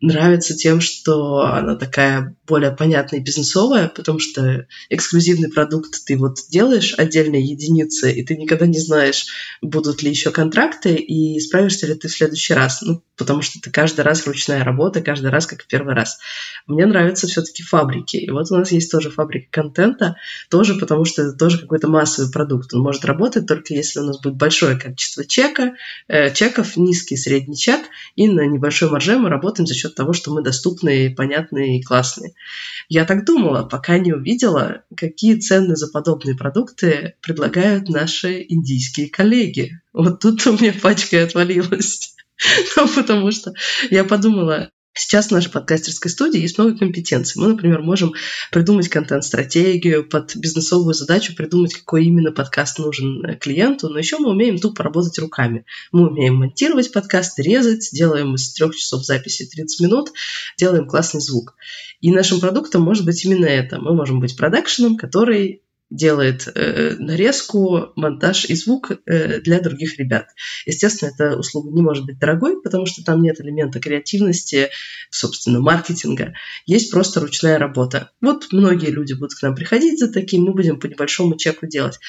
нравится 0.01 0.55
тем, 0.55 0.81
что 0.81 1.41
она 1.41 1.75
такая 1.75 2.35
более 2.45 2.71
понятная 2.71 3.19
и 3.19 3.23
бизнесовая, 3.23 3.89
потому 3.89 4.19
что 4.19 4.67
эксклюзивный 4.89 5.49
продукт 5.49 6.05
ты 6.05 6.17
вот 6.17 6.37
делаешь 6.49 6.93
отдельные 6.97 7.43
единицы, 7.43 8.11
и 8.11 8.23
ты 8.23 8.35
никогда 8.37 8.67
не 8.67 8.79
знаешь, 8.79 9.25
будут 9.61 10.01
ли 10.03 10.09
еще 10.09 10.31
контракты, 10.31 10.95
и 10.95 11.39
справишься 11.39 11.87
ли 11.87 11.95
ты 11.95 12.07
в 12.07 12.11
следующий 12.11 12.53
раз. 12.53 12.81
Ну, 12.81 13.03
потому 13.17 13.41
что 13.41 13.59
это 13.59 13.71
каждый 13.71 14.01
раз 14.01 14.25
ручная 14.25 14.63
работа, 14.63 15.01
каждый 15.01 15.31
раз 15.31 15.45
как 15.47 15.63
в 15.63 15.67
первый 15.67 15.95
раз. 15.95 16.19
Мне 16.67 16.85
нравятся 16.85 17.27
все-таки 17.27 17.63
фабрики. 17.63 18.17
И 18.17 18.29
вот 18.29 18.51
у 18.51 18.55
нас 18.55 18.71
есть 18.71 18.91
тоже 18.91 19.09
фабрика 19.09 19.47
контента, 19.51 20.15
тоже 20.49 20.75
потому 20.75 21.05
что 21.05 21.23
это 21.23 21.33
тоже 21.33 21.59
какой-то 21.59 21.87
массовый 21.87 22.31
продукт. 22.31 22.73
Он 22.73 22.81
может 22.81 23.03
работать 23.05 23.47
только 23.47 23.73
если 23.73 23.99
у 23.99 24.03
нас 24.03 24.19
будет 24.19 24.35
большое 24.35 24.77
количество 24.77 25.25
чека, 25.25 25.73
э, 26.07 26.33
чеков, 26.33 26.77
низкий 26.77 27.17
средний 27.17 27.57
чек, 27.57 27.81
и 28.15 28.27
на 28.27 28.45
небольшой 28.45 28.89
марже 28.89 29.17
мы 29.17 29.29
работаем 29.29 29.67
за 29.67 29.73
счет 29.73 29.86
того, 29.89 30.13
что 30.13 30.33
мы 30.33 30.41
доступны, 30.41 31.13
понятные 31.13 31.79
и 31.79 31.83
классные. 31.83 32.33
Я 32.89 33.05
так 33.05 33.25
думала, 33.25 33.63
пока 33.63 33.97
не 33.97 34.13
увидела, 34.13 34.83
какие 34.95 35.35
цены 35.39 35.75
за 35.75 35.87
подобные 35.87 36.35
продукты 36.35 37.15
предлагают 37.21 37.89
наши 37.89 38.45
индийские 38.47 39.09
коллеги. 39.09 39.81
Вот 39.93 40.19
тут 40.19 40.45
у 40.47 40.53
меня 40.53 40.73
пачка 40.81 41.23
отвалилась. 41.23 42.13
Ну, 42.75 42.87
потому 42.87 43.31
что 43.31 43.51
я 43.89 44.03
подумала, 44.03 44.69
Сейчас 44.97 45.27
в 45.27 45.31
нашей 45.31 45.51
подкастерской 45.51 46.09
студии 46.09 46.39
есть 46.39 46.57
много 46.57 46.77
компетенций. 46.77 47.41
Мы, 47.41 47.49
например, 47.49 47.81
можем 47.81 48.13
придумать 48.51 48.89
контент-стратегию, 48.89 50.07
под 50.07 50.35
бизнесовую 50.35 50.93
задачу 50.93 51.35
придумать, 51.35 51.73
какой 51.73 52.05
именно 52.05 52.31
подкаст 52.31 52.79
нужен 52.79 53.23
э, 53.25 53.35
клиенту, 53.35 53.89
но 53.89 53.99
еще 53.99 54.17
мы 54.17 54.31
умеем 54.31 54.57
тупо 54.57 54.83
работать 54.83 55.17
руками. 55.19 55.65
Мы 55.91 56.09
умеем 56.09 56.35
монтировать 56.35 56.91
подкасты, 56.91 57.43
резать, 57.43 57.89
делаем 57.93 58.35
из 58.35 58.51
трех 58.53 58.75
часов 58.75 59.05
записи 59.05 59.45
30 59.45 59.81
минут, 59.81 60.11
делаем 60.57 60.87
классный 60.87 61.21
звук. 61.21 61.55
И 62.01 62.11
нашим 62.11 62.39
продуктом 62.39 62.81
может 62.81 63.05
быть 63.05 63.23
именно 63.23 63.45
это. 63.45 63.79
Мы 63.79 63.93
можем 63.93 64.19
быть 64.19 64.35
продакшеном, 64.35 64.97
который 64.97 65.61
делает 65.89 66.47
э, 66.53 66.95
нарезку, 66.99 67.93
монтаж 67.95 68.45
и 68.45 68.55
звук 68.55 68.91
э, 69.05 69.39
для 69.39 69.61
других 69.61 69.97
ребят. 69.97 70.27
Естественно, 70.65 71.11
эта 71.13 71.37
услуга 71.37 71.71
не 71.71 71.81
может 71.81 72.05
быть 72.05 72.19
дорогой, 72.19 72.61
потому 72.61 72.85
что 72.85 73.03
там 73.03 73.21
нет 73.21 73.39
элемента 73.39 73.79
креативности, 73.79 74.69
собственно, 75.09 75.59
маркетинга. 75.59 76.33
Есть 76.65 76.91
просто 76.91 77.21
ручная 77.21 77.57
работа. 77.57 78.11
Вот 78.21 78.47
многие 78.51 78.89
люди 78.89 79.13
будут 79.13 79.35
к 79.35 79.41
нам 79.41 79.55
приходить 79.55 79.99
за 79.99 80.11
таким, 80.11 80.43
мы 80.43 80.53
будем 80.53 80.79
по 80.79 80.87
небольшому 80.87 81.37
чеку 81.37 81.67
делать. 81.67 81.99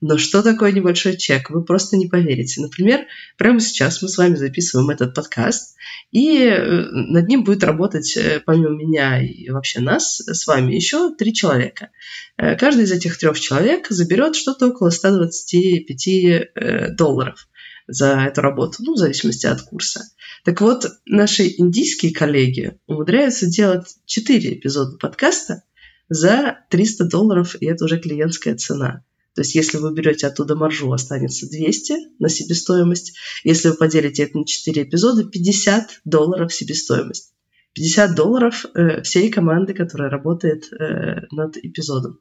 Но 0.00 0.18
что 0.18 0.42
такое 0.42 0.72
небольшой 0.72 1.16
чек? 1.16 1.50
Вы 1.50 1.64
просто 1.64 1.96
не 1.96 2.08
поверите. 2.08 2.60
Например, 2.60 3.06
прямо 3.36 3.60
сейчас 3.60 4.02
мы 4.02 4.08
с 4.08 4.18
вами 4.18 4.34
записываем 4.34 4.90
этот 4.90 5.14
подкаст, 5.14 5.76
и 6.10 6.38
э, 6.40 6.86
над 6.90 7.28
ним 7.28 7.44
будет 7.44 7.64
работать, 7.64 8.16
э, 8.16 8.40
помимо 8.44 8.70
меня 8.70 9.22
и 9.22 9.50
вообще 9.50 9.80
нас, 9.80 10.20
с 10.20 10.46
вами, 10.46 10.74
еще 10.74 11.14
три 11.14 11.34
человека. 11.34 11.90
Э, 12.36 12.56
каждый 12.56 12.84
из 12.84 12.92
этих 12.92 13.18
трех 13.18 13.27
человек 13.36 13.88
заберет 13.88 14.36
что-то 14.36 14.68
около 14.68 14.90
125 14.90 16.96
долларов 16.96 17.48
за 17.88 18.20
эту 18.20 18.42
работу, 18.42 18.84
ну, 18.84 18.94
в 18.94 18.98
зависимости 18.98 19.46
от 19.46 19.62
курса. 19.62 20.04
Так 20.44 20.60
вот, 20.60 20.86
наши 21.06 21.48
индийские 21.56 22.12
коллеги 22.12 22.78
умудряются 22.86 23.46
делать 23.46 23.96
4 24.06 24.54
эпизода 24.54 24.96
подкаста 24.98 25.64
за 26.08 26.58
300 26.70 27.06
долларов, 27.06 27.56
и 27.60 27.66
это 27.66 27.86
уже 27.86 27.98
клиентская 27.98 28.56
цена. 28.56 29.04
То 29.34 29.42
есть 29.42 29.54
если 29.54 29.78
вы 29.78 29.94
берете 29.94 30.26
оттуда 30.26 30.56
маржу, 30.56 30.92
останется 30.92 31.48
200 31.48 32.18
на 32.18 32.28
себестоимость. 32.28 33.16
Если 33.44 33.68
вы 33.68 33.74
поделите 33.74 34.24
это 34.24 34.38
на 34.38 34.44
4 34.44 34.82
эпизода, 34.82 35.24
50 35.24 36.00
долларов 36.04 36.52
себестоимость. 36.52 37.32
50 37.74 38.14
долларов 38.14 38.66
э, 38.74 39.02
всей 39.02 39.30
команды, 39.30 39.74
которая 39.74 40.10
работает 40.10 40.72
э, 40.72 41.26
над 41.30 41.56
эпизодом. 41.56 42.20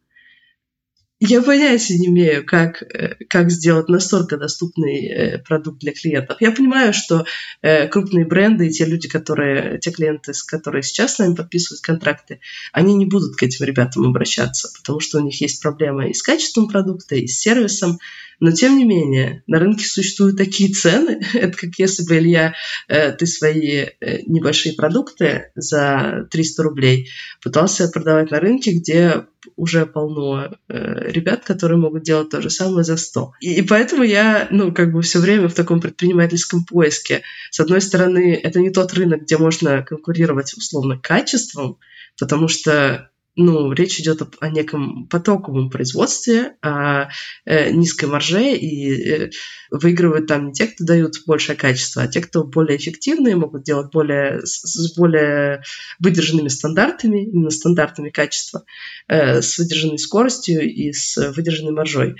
Я 1.19 1.41
понятия 1.41 1.97
не 1.97 2.07
имею, 2.07 2.45
как, 2.45 2.83
э, 2.83 3.15
как 3.27 3.49
сделать 3.49 3.89
настолько 3.89 4.37
доступный 4.37 5.07
э, 5.07 5.37
продукт 5.39 5.79
для 5.79 5.91
клиентов. 5.91 6.37
Я 6.41 6.51
понимаю, 6.51 6.93
что 6.93 7.25
э, 7.63 7.87
крупные 7.87 8.23
бренды 8.23 8.67
и 8.67 8.69
те 8.69 8.85
люди, 8.85 9.09
которые, 9.09 9.79
те 9.79 9.89
клиенты, 9.89 10.35
с 10.35 10.43
которые 10.43 10.83
сейчас 10.83 11.15
с 11.15 11.19
нами 11.19 11.33
подписывают 11.33 11.81
контракты, 11.81 12.39
они 12.71 12.93
не 12.93 13.07
будут 13.07 13.35
к 13.35 13.41
этим 13.41 13.65
ребятам 13.65 14.05
обращаться, 14.05 14.69
потому 14.77 14.99
что 14.99 15.17
у 15.17 15.23
них 15.23 15.41
есть 15.41 15.59
проблемы 15.59 16.11
и 16.11 16.13
с 16.13 16.21
качеством 16.21 16.67
продукта, 16.67 17.15
и 17.15 17.25
с 17.25 17.39
сервисом. 17.39 17.97
Но 18.39 18.51
тем 18.51 18.77
не 18.77 18.85
менее, 18.85 19.43
на 19.47 19.59
рынке 19.59 19.85
существуют 19.85 20.37
такие 20.37 20.71
цены. 20.71 21.21
Это 21.33 21.57
как 21.57 21.71
если 21.77 22.03
бы, 22.05 22.17
Илья, 22.17 22.53
ты 22.87 23.25
свои 23.25 23.87
небольшие 24.25 24.75
продукты 24.75 25.51
за 25.55 26.27
300 26.31 26.63
рублей 26.63 27.09
пытался 27.41 27.87
продавать 27.89 28.31
на 28.31 28.39
рынке, 28.39 28.71
где 28.71 29.25
уже 29.55 29.85
полно 29.85 30.51
э, 30.67 31.11
ребят, 31.11 31.43
которые 31.43 31.77
могут 31.77 32.03
делать 32.03 32.29
то 32.29 32.41
же 32.41 32.49
самое 32.49 32.83
за 32.83 32.97
100. 32.97 33.33
И, 33.41 33.53
и 33.55 33.61
поэтому 33.61 34.03
я, 34.03 34.47
ну, 34.51 34.73
как 34.73 34.91
бы 34.91 35.01
все 35.01 35.19
время 35.19 35.47
в 35.47 35.53
таком 35.53 35.79
предпринимательском 35.79 36.65
поиске. 36.65 37.23
С 37.51 37.59
одной 37.59 37.81
стороны, 37.81 38.33
это 38.35 38.59
не 38.59 38.69
тот 38.69 38.93
рынок, 38.93 39.23
где 39.23 39.37
можно 39.37 39.83
конкурировать 39.83 40.53
условно 40.53 40.99
качеством, 40.99 41.77
потому 42.19 42.47
что 42.47 43.09
ну, 43.37 43.71
речь 43.71 43.99
идет 43.99 44.21
о, 44.23 44.27
о 44.39 44.49
неком 44.49 45.07
потоковом 45.07 45.69
производстве, 45.69 46.55
о 46.61 47.09
э, 47.45 47.71
низкой 47.71 48.05
марже, 48.05 48.53
и 48.53 49.09
э, 49.09 49.29
выигрывают 49.69 50.27
там 50.27 50.47
не 50.47 50.53
те, 50.53 50.65
кто 50.67 50.83
дают 50.83 51.13
большее 51.27 51.55
качество, 51.55 52.01
а 52.01 52.07
те, 52.07 52.19
кто 52.21 52.43
более 52.43 52.77
эффективные, 52.77 53.35
могут 53.35 53.63
делать 53.63 53.91
более, 53.93 54.41
с, 54.45 54.61
с 54.63 54.97
более 54.97 55.61
выдержанными 55.99 56.47
стандартами, 56.47 57.25
именно 57.25 57.51
стандартами 57.51 58.09
качества, 58.09 58.65
э, 59.07 59.41
с 59.41 59.59
выдержанной 59.59 59.99
скоростью 59.99 60.61
и 60.61 60.91
с 60.91 61.15
выдержанной 61.35 61.73
маржой 61.73 62.15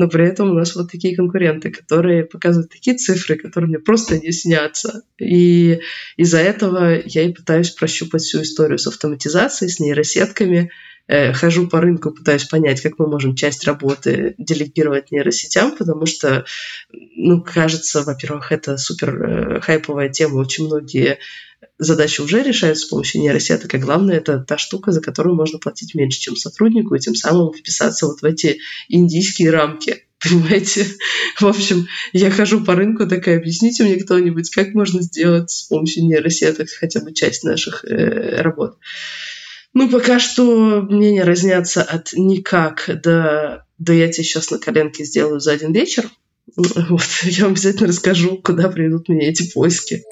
но 0.00 0.08
при 0.08 0.26
этом 0.26 0.52
у 0.52 0.54
нас 0.54 0.74
вот 0.74 0.90
такие 0.90 1.14
конкуренты, 1.14 1.70
которые 1.70 2.24
показывают 2.24 2.72
такие 2.72 2.96
цифры, 2.96 3.36
которые 3.36 3.68
мне 3.68 3.78
просто 3.78 4.18
не 4.18 4.32
снятся. 4.32 5.02
И 5.18 5.80
из-за 6.16 6.38
этого 6.38 7.02
я 7.04 7.24
и 7.24 7.32
пытаюсь 7.34 7.68
прощупать 7.68 8.22
всю 8.22 8.40
историю 8.40 8.78
с 8.78 8.86
автоматизацией, 8.86 9.70
с 9.70 9.78
нейросетками, 9.78 10.70
э, 11.06 11.34
хожу 11.34 11.68
по 11.68 11.82
рынку, 11.82 12.12
пытаюсь 12.12 12.44
понять, 12.44 12.80
как 12.80 12.98
мы 12.98 13.08
можем 13.08 13.36
часть 13.36 13.64
работы 13.64 14.34
делегировать 14.38 15.10
нейросетям, 15.10 15.76
потому 15.76 16.06
что, 16.06 16.46
ну, 16.90 17.42
кажется, 17.42 18.02
во-первых, 18.02 18.52
это 18.52 18.78
супер 18.78 19.22
э, 19.22 19.60
хайповая 19.60 20.08
тема, 20.08 20.36
очень 20.36 20.64
многие 20.64 21.18
задачи 21.80 22.20
уже 22.20 22.42
решаются 22.42 22.86
с 22.86 22.88
помощью 22.88 23.22
нейросеток, 23.22 23.74
а 23.74 23.78
главное, 23.78 24.18
это 24.18 24.38
та 24.38 24.58
штука, 24.58 24.92
за 24.92 25.00
которую 25.00 25.34
можно 25.34 25.58
платить 25.58 25.94
меньше, 25.94 26.20
чем 26.20 26.36
сотруднику, 26.36 26.94
и 26.94 27.00
тем 27.00 27.14
самым 27.14 27.52
вписаться 27.52 28.06
вот 28.06 28.20
в 28.20 28.24
эти 28.24 28.60
индийские 28.88 29.50
рамки. 29.50 30.04
Понимаете? 30.22 30.86
В 31.38 31.46
общем, 31.46 31.88
я 32.12 32.30
хожу 32.30 32.62
по 32.62 32.74
рынку, 32.74 33.06
такая, 33.06 33.38
объясните 33.38 33.84
мне 33.84 33.96
кто-нибудь, 33.96 34.50
как 34.50 34.74
можно 34.74 35.00
сделать 35.00 35.50
с 35.50 35.62
помощью 35.62 36.04
нейросеток 36.04 36.68
хотя 36.68 37.00
бы 37.00 37.14
часть 37.14 37.42
наших 37.42 37.84
э, 37.84 38.42
работ. 38.42 38.76
Ну, 39.72 39.88
пока 39.88 40.18
что 40.18 40.82
мнения 40.82 41.24
разнятся 41.24 41.82
от 41.82 42.12
никак 42.12 42.90
до, 43.02 43.64
да 43.78 43.92
я 43.94 44.08
тебе 44.08 44.24
сейчас 44.24 44.50
на 44.50 44.58
коленке 44.58 45.04
сделаю 45.04 45.40
за 45.40 45.52
один 45.52 45.72
вечер. 45.72 46.10
Вот, 46.56 47.04
я 47.22 47.44
вам 47.44 47.52
обязательно 47.52 47.86
расскажу, 47.88 48.36
куда 48.36 48.68
приведут 48.68 49.08
меня 49.08 49.28
эти 49.28 49.50
поиски. 49.52 50.02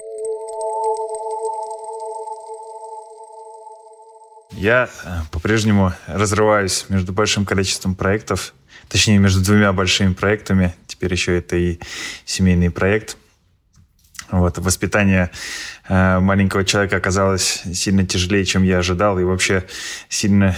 Я 4.59 4.89
э, 5.05 5.21
по-прежнему 5.31 5.93
разрываюсь 6.05 6.85
между 6.89 7.13
большим 7.13 7.45
количеством 7.45 7.95
проектов, 7.95 8.53
точнее, 8.89 9.17
между 9.17 9.41
двумя 9.41 9.71
большими 9.71 10.11
проектами. 10.11 10.75
Теперь 10.85 11.13
еще 11.13 11.37
это 11.37 11.55
и 11.55 11.79
семейный 12.25 12.69
проект. 12.69 13.15
Вот, 14.31 14.57
воспитание 14.57 15.31
э, 15.87 16.19
маленького 16.19 16.65
человека 16.65 16.97
оказалось 16.97 17.63
сильно 17.73 18.05
тяжелее, 18.05 18.43
чем 18.43 18.63
я 18.63 18.79
ожидал, 18.79 19.17
и 19.17 19.23
вообще 19.23 19.63
сильно 20.09 20.57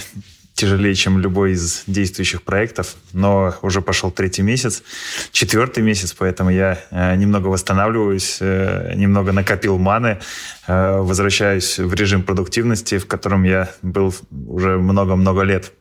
тяжелее, 0.54 0.96
чем 0.96 1.20
любой 1.20 1.54
из 1.54 1.84
действующих 1.88 2.44
проектов, 2.44 2.96
но 3.14 3.56
уже 3.62 3.82
пошел 3.82 4.12
третий 4.12 4.44
месяц, 4.44 4.84
четвертый 5.32 5.84
месяц, 5.84 6.14
поэтому 6.14 6.50
я 6.50 6.78
э, 6.92 7.16
немного 7.16 7.48
восстанавливаюсь, 7.48 8.38
э, 8.42 8.94
немного 8.96 9.32
накопил 9.32 9.78
маны, 9.78 10.20
э, 10.68 10.98
возвращаюсь 10.98 11.80
в 11.80 11.94
режим 11.94 12.24
продуктивности, 12.24 12.98
в 12.98 13.08
котором 13.08 13.44
я 13.44 13.70
был 13.82 14.14
уже 14.30 14.78
много-много 14.78 15.42
лет. 15.42 15.72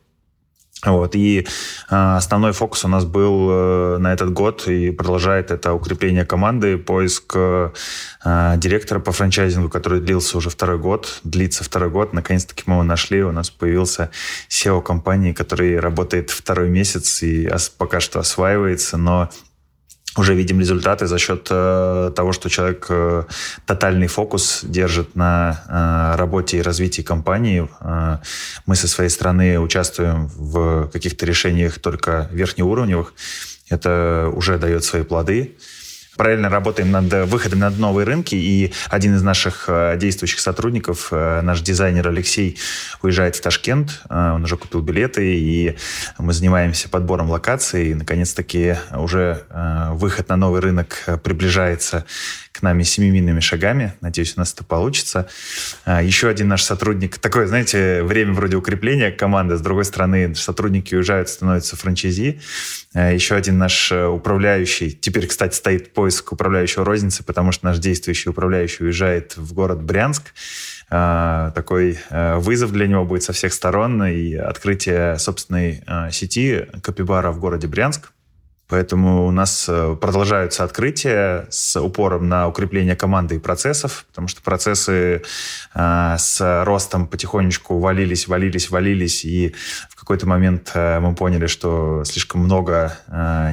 Вот. 0.85 1.15
И 1.15 1.41
э, 1.41 1.45
основной 1.89 2.53
фокус 2.53 2.85
у 2.85 2.87
нас 2.87 3.05
был 3.05 3.49
э, 3.51 3.97
на 3.99 4.13
этот 4.13 4.33
год 4.33 4.67
и 4.67 4.91
продолжает 4.91 5.51
это 5.51 5.73
укрепление 5.73 6.25
команды, 6.25 6.77
поиск 6.77 7.33
э, 7.35 7.71
директора 8.57 8.99
по 8.99 9.11
франчайзингу, 9.11 9.69
который 9.69 10.01
длился 10.01 10.37
уже 10.37 10.49
второй 10.49 10.79
год, 10.79 11.19
длится 11.23 11.63
второй 11.63 11.89
год. 11.89 12.13
Наконец-таки 12.13 12.63
мы 12.65 12.75
его 12.75 12.83
нашли, 12.83 13.23
у 13.23 13.31
нас 13.31 13.51
появился 13.51 14.09
SEO 14.49 14.81
компании, 14.81 15.33
который 15.33 15.79
работает 15.79 16.31
второй 16.31 16.69
месяц 16.69 17.21
и 17.21 17.49
пока 17.77 17.99
что 17.99 18.19
осваивается, 18.19 18.97
но 18.97 19.29
уже 20.17 20.35
видим 20.35 20.59
результаты 20.59 21.07
за 21.07 21.17
счет 21.17 21.47
э, 21.49 22.11
того, 22.15 22.33
что 22.33 22.49
человек 22.49 22.87
э, 22.89 23.23
тотальный 23.65 24.07
фокус 24.07 24.59
держит 24.63 25.15
на 25.15 25.63
э, 25.67 26.17
работе 26.17 26.57
и 26.57 26.61
развитии 26.61 27.01
компании. 27.01 27.69
Э, 27.79 28.17
мы 28.65 28.75
со 28.75 28.87
своей 28.87 29.09
стороны 29.09 29.59
участвуем 29.59 30.27
в 30.27 30.89
каких-то 30.91 31.25
решениях 31.25 31.79
только 31.79 32.27
верхнеуровневых. 32.31 33.13
Это 33.69 34.29
уже 34.35 34.57
дает 34.57 34.83
свои 34.83 35.03
плоды 35.03 35.55
параллельно 36.17 36.49
работаем 36.49 36.91
над 36.91 37.29
выходом 37.29 37.59
на 37.59 37.69
новые 37.69 38.05
рынки, 38.05 38.35
и 38.35 38.73
один 38.89 39.15
из 39.15 39.23
наших 39.23 39.65
э, 39.67 39.97
действующих 39.97 40.39
сотрудников, 40.39 41.07
э, 41.11 41.41
наш 41.41 41.61
дизайнер 41.61 42.07
Алексей, 42.07 42.59
уезжает 43.01 43.35
в 43.35 43.41
Ташкент, 43.41 44.01
э, 44.09 44.31
он 44.33 44.43
уже 44.43 44.57
купил 44.57 44.81
билеты, 44.81 45.35
и 45.35 45.77
мы 46.17 46.33
занимаемся 46.33 46.89
подбором 46.89 47.29
локаций, 47.29 47.89
и, 47.89 47.93
наконец-таки, 47.93 48.75
уже 48.95 49.45
выход 49.93 50.29
на 50.29 50.35
новый 50.35 50.61
рынок 50.61 51.03
приближается 51.23 52.05
к 52.51 52.61
нами 52.61 52.83
семимильными 52.83 53.39
шагами. 53.39 53.93
Надеюсь, 54.01 54.33
у 54.35 54.39
нас 54.39 54.53
это 54.53 54.63
получится. 54.63 55.29
Еще 55.85 56.27
один 56.27 56.49
наш 56.49 56.63
сотрудник, 56.63 57.17
такое, 57.17 57.47
знаете, 57.47 58.03
время 58.03 58.33
вроде 58.33 58.57
укрепления 58.57 59.11
команды, 59.11 59.57
с 59.57 59.61
другой 59.61 59.85
стороны, 59.85 60.35
сотрудники 60.35 60.93
уезжают, 60.93 61.29
становятся 61.29 61.77
франчайзи. 61.77 62.41
Еще 62.93 63.35
один 63.35 63.57
наш 63.57 63.91
управляющий, 63.91 64.91
теперь, 64.91 65.27
кстати, 65.27 65.55
стоит 65.55 65.93
поиск 66.01 66.31
управляющего 66.31 66.83
розницы, 66.83 67.23
потому 67.23 67.51
что 67.51 67.65
наш 67.65 67.77
действующий 67.77 68.29
управляющий 68.31 68.85
уезжает 68.85 69.37
в 69.37 69.53
город 69.53 69.83
Брянск. 69.83 70.33
Такой 70.89 71.99
вызов 72.09 72.71
для 72.71 72.87
него 72.87 73.05
будет 73.05 73.21
со 73.21 73.33
всех 73.33 73.53
сторон 73.53 74.03
и 74.05 74.33
открытие 74.33 75.19
собственной 75.19 75.83
сети 76.11 76.65
Капибара 76.81 77.31
в 77.31 77.39
городе 77.39 77.67
Брянск. 77.67 78.13
Поэтому 78.71 79.27
у 79.27 79.31
нас 79.31 79.65
э, 79.67 79.97
продолжаются 79.99 80.63
открытия 80.63 81.45
с 81.49 81.77
упором 81.77 82.29
на 82.29 82.47
укрепление 82.47 82.95
команды 82.95 83.35
и 83.35 83.37
процессов, 83.37 84.05
потому 84.07 84.29
что 84.29 84.41
процессы 84.41 85.23
э, 85.75 86.15
с 86.17 86.63
ростом 86.63 87.07
потихонечку 87.07 87.79
валились, 87.79 88.29
валились, 88.29 88.69
валились, 88.69 89.25
и 89.25 89.53
в 89.89 89.95
какой-то 89.95 90.25
момент 90.25 90.71
э, 90.73 91.01
мы 91.01 91.13
поняли, 91.15 91.47
что 91.47 92.05
слишком 92.05 92.45
много 92.45 92.97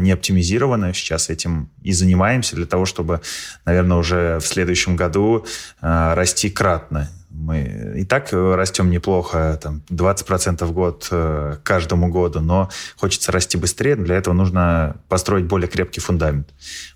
не 0.00 0.12
оптимизировано. 0.12 0.94
Сейчас 0.94 1.30
этим 1.30 1.68
и 1.82 1.92
занимаемся 1.92 2.54
для 2.54 2.66
того, 2.66 2.84
чтобы, 2.86 3.20
наверное, 3.64 3.96
уже 3.96 4.38
в 4.38 4.46
следующем 4.46 4.94
году 4.94 5.44
расти 5.80 6.48
кратно. 6.48 7.08
Мы 7.48 7.94
и 7.96 8.04
так 8.04 8.30
э, 8.34 8.54
растем 8.56 8.90
неплохо, 8.90 9.58
там 9.62 9.80
20% 9.88 10.66
в 10.66 10.72
год 10.72 11.08
э, 11.10 11.56
каждому 11.62 12.08
году, 12.08 12.40
но 12.40 12.68
хочется 12.96 13.32
расти 13.32 13.56
быстрее. 13.56 13.96
Для 13.96 14.16
этого 14.16 14.34
нужно 14.34 14.96
построить 15.08 15.46
более 15.46 15.66
крепкий 15.66 16.02
фундамент. 16.02 16.46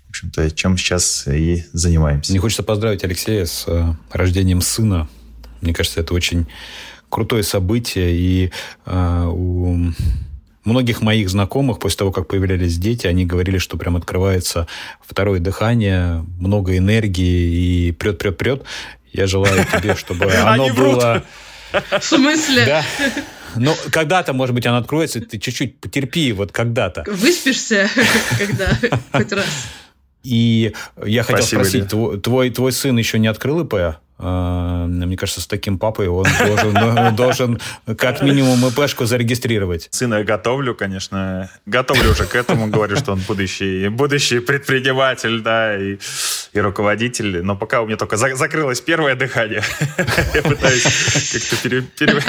В 0.05 0.09
общем-то, 0.09 0.51
чем 0.51 0.77
сейчас 0.77 1.27
и 1.27 1.65
занимаемся. 1.73 2.31
Мне 2.31 2.39
хочется 2.39 2.61
поздравить 2.61 3.03
Алексея 3.03 3.45
с 3.45 3.63
э, 3.65 3.95
рождением 4.11 4.61
сына. 4.61 5.09
Мне 5.61 5.73
кажется, 5.73 6.01
это 6.01 6.13
очень 6.13 6.45
крутое 7.09 7.41
событие. 7.41 8.11
И 8.15 8.51
э, 8.85 9.25
у 9.25 9.91
многих 10.65 11.01
моих 11.01 11.31
знакомых, 11.31 11.79
после 11.79 11.97
того, 11.97 12.11
как 12.11 12.27
появлялись 12.27 12.77
дети, 12.77 13.07
они 13.07 13.25
говорили, 13.25 13.57
что 13.57 13.75
прям 13.75 13.95
открывается 13.95 14.67
второе 15.01 15.39
дыхание, 15.39 16.23
много 16.39 16.77
энергии 16.77 17.87
и 17.87 17.91
прет-прет-прет. 17.91 18.65
Я 19.13 19.27
желаю 19.27 19.65
тебе, 19.65 19.95
чтобы 19.97 20.25
оно 20.31 20.69
было... 20.73 21.23
В 21.71 22.03
смысле? 22.03 22.65
Да. 22.65 22.85
Ну, 23.55 23.75
когда-то, 23.91 24.33
может 24.33 24.53
быть, 24.53 24.65
оно 24.65 24.77
откроется, 24.77 25.21
ты 25.21 25.37
чуть-чуть 25.37 25.79
потерпи, 25.79 26.31
вот 26.33 26.51
когда-то. 26.51 27.03
Выспишься, 27.07 27.87
когда 28.37 28.77
хоть 29.11 29.31
раз. 29.31 29.45
И 30.23 30.73
я 31.05 31.23
хотел 31.23 31.43
Спасибо, 31.43 31.63
спросить, 31.63 32.21
твой, 32.21 32.49
твой 32.49 32.71
сын 32.71 32.97
еще 32.97 33.19
не 33.19 33.27
открыл 33.27 33.61
ИП? 33.61 33.97
А, 34.19 34.85
мне 34.85 35.17
кажется, 35.17 35.41
с 35.41 35.47
таким 35.47 35.79
папой 35.79 36.07
он 36.07 36.25
должен, 36.45 37.15
должен 37.15 37.59
как 37.97 38.21
минимум 38.21 38.65
ИПшку 38.67 39.05
зарегистрировать. 39.05 39.87
Сына 39.91 40.23
готовлю, 40.23 40.75
конечно. 40.75 41.49
Готовлю 41.65 42.11
уже 42.11 42.25
к 42.25 42.35
этому. 42.35 42.67
Говорю, 42.67 42.95
что 42.95 43.13
он 43.13 43.19
будущий, 43.27 43.89
будущий 43.89 44.39
предприниматель, 44.39 45.41
да, 45.41 45.75
и, 45.77 45.97
и 46.53 46.59
руководитель. 46.59 47.43
Но 47.43 47.55
пока 47.55 47.81
у 47.81 47.85
меня 47.85 47.97
только 47.97 48.17
за, 48.17 48.35
закрылось 48.35 48.81
первое 48.81 49.15
дыхание. 49.15 49.63
Я 50.33 50.41
пытаюсь 50.41 50.83
как-то 51.33 51.55
пере, 51.63 51.81
пере, 51.81 52.21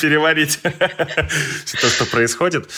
переварить 0.00 0.60
все 1.64 1.78
то, 1.78 1.88
что 1.88 2.06
происходит. 2.06 2.68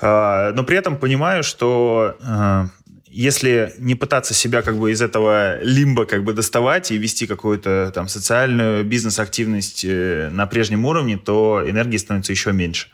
А, 0.00 0.52
но 0.52 0.64
при 0.64 0.78
этом 0.78 0.96
понимаю, 0.96 1.42
что 1.42 2.16
а, 2.22 2.66
если 3.10 3.74
не 3.78 3.96
пытаться 3.96 4.34
себя 4.34 4.62
как 4.62 4.78
бы 4.78 4.92
из 4.92 5.02
этого 5.02 5.60
лимба 5.62 6.06
как 6.06 6.22
бы 6.22 6.32
доставать 6.32 6.92
и 6.92 6.96
вести 6.96 7.26
какую-то 7.26 7.90
там 7.92 8.08
социальную 8.08 8.84
бизнес-активность 8.84 9.84
э, 9.84 10.30
на 10.32 10.46
прежнем 10.46 10.84
уровне, 10.84 11.18
то 11.18 11.62
энергии 11.66 11.96
становится 11.96 12.32
еще 12.32 12.52
меньше. 12.52 12.86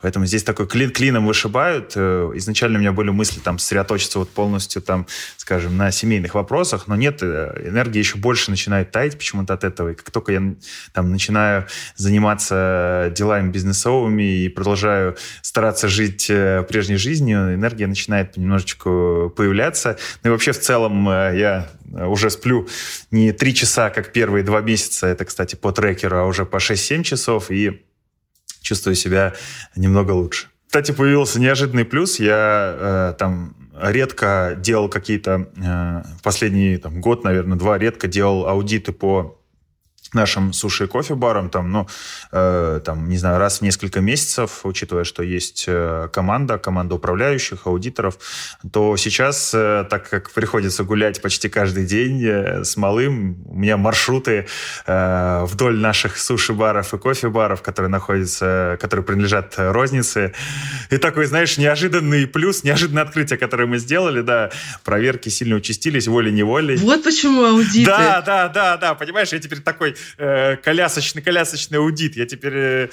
Поэтому 0.00 0.26
здесь 0.26 0.44
такой 0.44 0.68
клин 0.68 0.90
клином 0.90 1.26
вышибают. 1.26 1.92
Э, 1.96 2.30
изначально 2.34 2.78
у 2.78 2.80
меня 2.80 2.92
были 2.92 3.10
мысли 3.10 3.40
там 3.40 3.58
сосредоточиться 3.58 4.20
вот 4.20 4.30
полностью 4.30 4.80
там, 4.80 5.06
скажем, 5.36 5.76
на 5.76 5.90
семейных 5.90 6.34
вопросах, 6.34 6.86
но 6.86 6.94
нет, 6.94 7.18
э, 7.22 7.64
энергия 7.66 7.98
еще 7.98 8.16
больше 8.16 8.50
начинает 8.50 8.92
таять 8.92 9.18
почему-то 9.18 9.54
от 9.54 9.64
этого. 9.64 9.90
И 9.90 9.94
как 9.94 10.10
только 10.10 10.32
я 10.32 10.42
там 10.92 11.10
начинаю 11.10 11.66
заниматься 11.96 13.12
делами 13.14 13.50
бизнесовыми 13.50 14.22
и 14.22 14.48
продолжаю 14.48 15.16
стараться 15.42 15.88
жить 15.88 16.30
э, 16.30 16.64
прежней 16.68 16.96
жизнью, 16.96 17.54
энергия 17.54 17.88
начинает 17.88 18.34
понемножечку 18.34 19.32
появляться. 19.36 19.98
Ну 20.22 20.30
и 20.30 20.32
вообще 20.32 20.52
в 20.52 20.60
целом 20.60 21.08
я 21.08 21.68
уже 21.92 22.30
сплю 22.30 22.68
не 23.10 23.32
три 23.32 23.54
часа, 23.54 23.90
как 23.90 24.12
первые 24.12 24.44
два 24.44 24.60
месяца, 24.60 25.06
это, 25.06 25.24
кстати, 25.24 25.56
по 25.56 25.72
трекеру, 25.72 26.18
а 26.18 26.24
уже 26.24 26.44
по 26.44 26.58
6-7 26.58 27.02
часов, 27.02 27.50
и 27.50 27.82
чувствую 28.60 28.94
себя 28.94 29.34
немного 29.76 30.12
лучше. 30.12 30.48
Кстати, 30.66 30.92
появился 30.92 31.40
неожиданный 31.40 31.84
плюс. 31.84 32.20
Я 32.20 32.74
э, 32.78 33.14
там 33.18 33.56
редко 33.80 34.54
делал 34.58 34.88
какие-то, 34.88 35.48
э, 35.56 36.02
последний 36.22 36.76
там, 36.76 37.00
год, 37.00 37.24
наверное, 37.24 37.56
два, 37.56 37.78
редко 37.78 38.06
делал 38.06 38.46
аудиты 38.46 38.92
по 38.92 39.37
нашим 40.12 40.52
суши 40.52 40.84
и 40.84 40.86
кофе 40.86 41.14
баром, 41.14 41.50
там, 41.50 41.70
ну, 41.70 41.86
э, 42.32 42.80
там, 42.84 43.08
не 43.08 43.18
знаю, 43.18 43.38
раз 43.38 43.58
в 43.58 43.62
несколько 43.62 44.00
месяцев, 44.00 44.60
учитывая, 44.64 45.04
что 45.04 45.22
есть 45.22 45.64
э, 45.66 46.08
команда, 46.12 46.58
команда 46.58 46.94
управляющих, 46.94 47.66
аудиторов, 47.66 48.18
то 48.72 48.96
сейчас, 48.96 49.52
э, 49.54 49.86
так 49.88 50.08
как 50.08 50.30
приходится 50.30 50.84
гулять 50.84 51.20
почти 51.20 51.48
каждый 51.48 51.84
день 51.84 52.24
э, 52.24 52.64
с 52.64 52.76
малым, 52.76 53.42
у 53.46 53.58
меня 53.58 53.76
маршруты 53.76 54.46
э, 54.86 55.44
вдоль 55.44 55.78
наших 55.78 56.18
суши-баров 56.18 56.94
и 56.94 56.98
кофе-баров, 56.98 57.62
которые 57.62 57.90
находятся, 57.90 58.78
которые 58.80 59.04
принадлежат 59.04 59.54
рознице. 59.56 60.32
И 60.90 60.96
такой, 60.96 61.26
знаешь, 61.26 61.58
неожиданный 61.58 62.26
плюс, 62.26 62.64
неожиданное 62.64 63.02
открытие, 63.02 63.38
которое 63.38 63.66
мы 63.66 63.78
сделали, 63.78 64.22
да, 64.22 64.50
проверки 64.84 65.28
сильно 65.28 65.56
участились, 65.56 66.08
волей-неволей. 66.08 66.76
Вот 66.76 67.04
почему 67.04 67.44
аудиты. 67.44 67.86
Да, 67.86 68.22
да, 68.22 68.48
да, 68.48 68.76
да, 68.76 68.94
понимаешь, 68.94 69.32
я 69.32 69.38
теперь 69.38 69.60
такой 69.60 69.96
э, 70.18 70.56
колясочный-колясочный 70.56 71.78
аудит. 71.78 72.16
Я 72.16 72.26
теперь 72.26 72.54
э, 72.54 72.88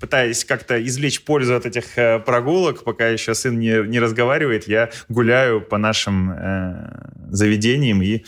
пытаюсь 0.00 0.44
как-то 0.44 0.82
извлечь 0.84 1.22
пользу 1.22 1.54
от 1.54 1.66
этих 1.66 1.96
э, 1.96 2.18
прогулок, 2.18 2.84
пока 2.84 3.08
еще 3.08 3.34
сын 3.34 3.58
не, 3.58 3.86
не 3.86 4.00
разговаривает. 4.00 4.68
Я 4.68 4.90
гуляю 5.08 5.60
по 5.60 5.78
нашим 5.78 6.30
э, 6.30 7.10
заведениям 7.30 8.02
и 8.02 8.24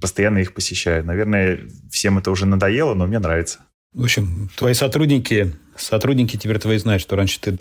постоянно 0.00 0.38
их 0.38 0.54
посещаю. 0.54 1.04
Наверное, 1.04 1.60
всем 1.90 2.18
это 2.18 2.30
уже 2.30 2.46
надоело, 2.46 2.94
но 2.94 3.06
мне 3.06 3.18
нравится. 3.18 3.60
В 3.92 4.04
общем, 4.04 4.50
твои 4.56 4.74
сотрудники 4.74 5.52
Сотрудники 5.80 6.36
теперь 6.36 6.58
твои 6.58 6.78
знают, 6.78 7.02
что 7.02 7.16
раньше 7.16 7.40
ты 7.40 7.56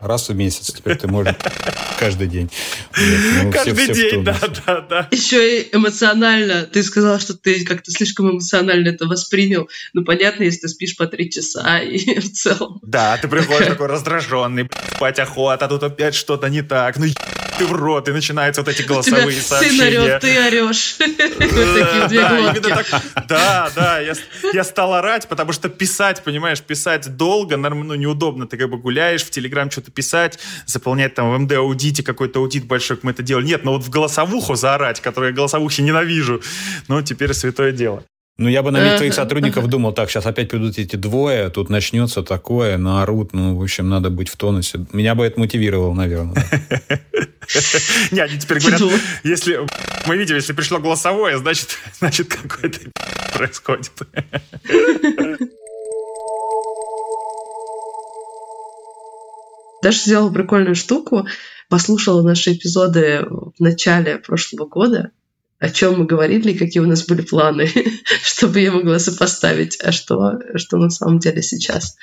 раз 0.00 0.28
в 0.28 0.34
месяц, 0.34 0.72
теперь 0.72 0.96
ты 0.96 1.08
можешь 1.08 1.34
каждый 1.98 2.26
день. 2.26 2.50
Ну, 3.42 3.52
каждый 3.52 3.94
день, 3.94 4.24
да, 4.24 4.36
да, 4.66 4.80
да. 4.80 5.08
Еще 5.10 5.60
и 5.60 5.68
эмоционально. 5.74 6.62
Ты 6.64 6.82
сказал, 6.82 7.18
что 7.18 7.34
ты 7.34 7.64
как-то 7.64 7.90
слишком 7.90 8.30
эмоционально 8.30 8.88
это 8.88 9.06
воспринял. 9.06 9.68
Ну, 9.92 10.04
понятно, 10.04 10.44
если 10.44 10.60
ты 10.60 10.68
спишь 10.68 10.96
по 10.96 11.06
три 11.06 11.30
часа 11.30 11.80
и 11.80 12.18
в 12.20 12.32
целом. 12.32 12.80
Да, 12.82 13.16
ты 13.16 13.28
приходишь 13.28 13.66
такой 13.66 13.86
раздраженный, 13.86 14.68
спать 14.94 15.18
охота, 15.18 15.64
а 15.64 15.68
тут 15.68 15.82
опять 15.82 16.14
что-то 16.14 16.48
не 16.48 16.62
так. 16.62 16.98
Ну, 16.98 17.06
ты 17.58 17.66
в 17.66 17.72
рот, 17.72 18.08
и 18.08 18.12
начинаются 18.12 18.62
вот 18.62 18.68
эти 18.68 18.82
голосовые 18.82 19.40
сообщения. 19.40 20.18
Ты 20.18 20.46
орешь. 20.46 20.96
Да, 23.28 23.70
да, 23.74 24.00
я 24.52 24.64
стал 24.64 24.94
орать, 24.94 25.28
потому 25.28 25.52
что 25.52 25.68
писать, 25.68 26.22
понимаешь, 26.22 26.60
писать 26.60 27.16
долго, 27.16 27.56
ну, 27.56 27.94
неудобно. 27.94 28.46
Ты 28.46 28.56
как 28.56 28.70
бы 28.70 28.78
гуляешь, 28.78 29.22
в 29.22 29.30
Телеграм 29.30 29.70
что-то 29.70 29.90
писать, 29.90 30.38
заполнять 30.66 31.14
там 31.14 31.30
в 31.30 31.40
МД-аудите 31.40 32.02
какой-то 32.02 32.40
аудит 32.40 32.66
большой, 32.66 32.96
как 32.96 33.04
мы 33.04 33.12
это 33.12 33.22
делали. 33.22 33.46
Нет, 33.46 33.64
но 33.64 33.72
вот 33.72 33.82
в 33.82 33.90
голосовуху 33.90 34.54
заорать, 34.54 35.00
которую 35.00 35.30
я 35.30 35.36
голосовухи 35.36 35.80
ненавижу, 35.80 36.42
ну, 36.88 37.02
теперь 37.02 37.32
святое 37.34 37.72
дело. 37.72 38.04
Ну, 38.36 38.48
я 38.48 38.64
бы 38.64 38.72
на 38.72 38.80
месте 38.80 38.96
твоих 38.96 39.14
сотрудников 39.14 39.68
думал, 39.68 39.92
так, 39.92 40.10
сейчас 40.10 40.26
опять 40.26 40.48
придут 40.48 40.76
эти 40.76 40.96
двое, 40.96 41.50
тут 41.50 41.70
начнется 41.70 42.24
такое, 42.24 42.76
наорут, 42.78 43.32
ну, 43.32 43.56
в 43.56 43.62
общем, 43.62 43.88
надо 43.88 44.10
быть 44.10 44.28
в 44.28 44.36
тонусе. 44.36 44.84
Меня 44.92 45.14
бы 45.14 45.24
это 45.24 45.38
мотивировало, 45.38 45.94
наверное. 45.94 46.34
Не, 48.10 48.20
они 48.20 48.38
теперь 48.38 48.58
говорят, 48.58 48.80
если 49.22 49.60
мы 50.06 50.16
видим, 50.16 50.34
если 50.34 50.52
пришло 50.52 50.80
голосовое, 50.80 51.38
значит, 51.38 51.78
значит 51.98 52.28
какое-то 52.28 52.80
происходит. 53.34 53.92
Даша 59.80 59.98
сделала 59.98 60.32
прикольную 60.32 60.74
штуку, 60.74 61.28
послушала 61.68 62.22
наши 62.22 62.54
эпизоды 62.54 63.24
в 63.28 63.52
начале 63.60 64.18
прошлого 64.18 64.66
года, 64.66 65.12
о 65.64 65.70
чем 65.70 65.98
мы 65.98 66.04
говорили, 66.04 66.52
какие 66.52 66.82
у 66.82 66.86
нас 66.86 67.06
были 67.06 67.22
планы, 67.22 67.70
чтобы 68.22 68.60
я 68.60 68.70
могла 68.70 68.98
сопоставить, 68.98 69.78
а 69.82 69.92
что, 69.92 70.38
что 70.56 70.76
на 70.76 70.90
самом 70.90 71.18
деле 71.18 71.42
сейчас. 71.42 71.96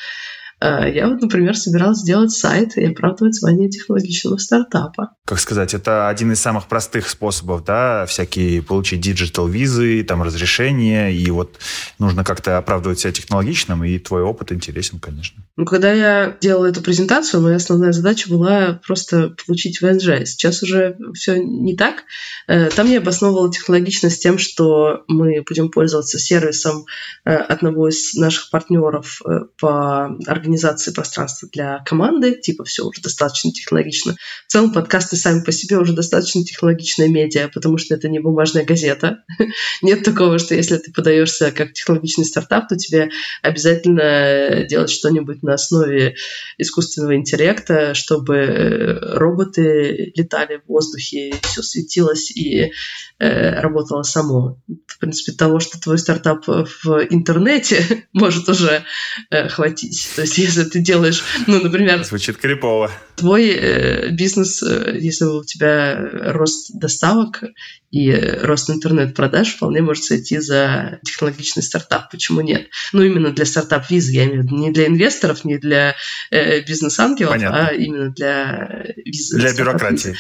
А, 0.62 0.88
я 0.88 1.07
вот, 1.07 1.20
например, 1.22 1.57
собиралась 1.57 1.99
сделать 1.99 2.32
сайт 2.32 2.78
и 2.78 2.86
оправдывать 2.86 3.34
звание 3.34 3.68
технологичного 3.68 4.38
стартапа. 4.38 5.16
Как 5.26 5.39
сказать, 5.39 5.74
это 5.74 6.07
один 6.07 6.32
из 6.32 6.39
самых 6.39 6.68
простых 6.68 7.09
способов, 7.09 7.66
да, 7.66 8.05
всякие 8.05 8.62
получить 8.62 9.01
digital 9.01 9.47
визы, 9.47 10.03
там 10.03 10.22
разрешения, 10.22 11.12
и 11.12 11.32
вот 11.32 11.57
нужно 11.97 12.24
как-то 12.24 12.59
оправдывать 12.59 12.99
себя 12.99 13.12
технологичным, 13.12 13.84
и 13.84 13.97
твой 13.97 14.22
опыт 14.22 14.51
интересен, 14.51 14.99
конечно. 14.99 15.43
Ну, 15.57 15.66
когда 15.66 15.91
я 15.91 16.38
делала 16.39 16.68
эту 16.68 16.82
презентацию, 16.82 17.41
моя 17.41 17.55
основная 17.55 17.91
задача 17.91 18.30
была 18.30 18.80
просто 18.86 19.36
получить 19.45 19.82
ВНЖ. 19.82 20.28
Сейчас 20.28 20.62
уже 20.62 20.95
все 21.16 21.43
не 21.43 21.76
так. 21.76 22.03
Э, 22.47 22.70
там 22.70 22.88
я 22.88 22.99
обосновывала 22.99 23.51
технологичность 23.51 24.22
тем, 24.22 24.38
что 24.38 25.03
мы 25.07 25.43
будем 25.47 25.72
пользоваться 25.72 26.20
сервисом 26.20 26.86
э, 27.26 27.34
одного 27.34 27.89
из 27.89 28.14
наших 28.14 28.51
партнеров 28.51 29.22
э, 29.26 29.45
по 29.59 30.05
организации 30.28 30.50
организации 30.51 30.91
пространства 30.91 31.49
для 31.51 31.79
команды, 31.85 32.35
типа 32.35 32.63
все 32.65 32.83
уже 32.83 33.01
достаточно 33.01 33.51
технологично. 33.51 34.15
В 34.47 34.51
целом 34.51 34.73
подкасты 34.73 35.15
сами 35.15 35.43
по 35.43 35.51
себе 35.51 35.77
уже 35.77 35.93
достаточно 35.93 36.43
технологичная 36.43 37.07
медиа, 37.07 37.49
потому 37.53 37.77
что 37.77 37.95
это 37.95 38.09
не 38.09 38.19
бумажная 38.19 38.65
газета. 38.65 39.23
Нет 39.81 40.03
такого, 40.03 40.39
что 40.39 40.55
если 40.55 40.77
ты 40.77 40.91
подаешься 40.91 41.51
как 41.51 41.73
технологичный 41.73 42.25
стартап, 42.25 42.67
то 42.67 42.75
тебе 42.75 43.09
обязательно 43.41 44.65
делать 44.67 44.89
что-нибудь 44.89 45.41
на 45.41 45.53
основе 45.53 46.15
искусственного 46.57 47.15
интеллекта, 47.15 47.93
чтобы 47.93 48.99
роботы 49.01 50.11
летали 50.15 50.61
в 50.65 50.67
воздухе, 50.67 51.33
все 51.43 51.61
светилось 51.61 52.31
и 52.31 52.71
э, 53.19 53.59
работало 53.61 54.03
само. 54.03 54.59
В 54.87 54.99
принципе, 54.99 55.31
того, 55.31 55.59
что 55.59 55.79
твой 55.79 55.97
стартап 55.97 56.45
в 56.47 57.07
интернете 57.09 58.05
может 58.13 58.49
уже 58.49 58.83
э, 59.29 59.47
хватить. 59.47 60.09
То 60.15 60.21
есть 60.21 60.37
если 60.41 60.63
ты 60.63 60.79
делаешь, 60.79 61.23
ну, 61.47 61.61
например... 61.61 62.03
Звучит 62.03 62.37
крипово. 62.37 62.91
Твой 63.15 63.49
э, 63.49 64.09
бизнес, 64.11 64.61
э, 64.63 64.97
если 64.99 65.25
у 65.25 65.43
тебя 65.43 65.97
рост 66.33 66.71
доставок 66.73 67.43
и 67.91 68.09
э, 68.09 68.43
рост 68.43 68.69
интернет-продаж 68.69 69.55
вполне 69.55 69.81
может 69.81 70.03
сойти 70.03 70.39
за 70.39 70.99
технологичный 71.03 71.63
стартап. 71.63 72.09
Почему 72.09 72.41
нет? 72.41 72.67
Ну, 72.93 73.03
именно 73.03 73.31
для 73.31 73.45
стартап-визы, 73.45 74.11
я 74.11 74.25
имею 74.25 74.41
в 74.41 74.45
виду, 74.45 74.57
не 74.57 74.71
для 74.71 74.87
инвесторов, 74.87 75.45
не 75.45 75.57
для 75.57 75.95
э, 76.31 76.61
бизнес-ангелов, 76.61 77.41
а 77.43 77.73
именно 77.73 78.11
для 78.11 78.85
визы. 79.05 79.37
Для 79.37 79.53
бюрократии. 79.53 80.15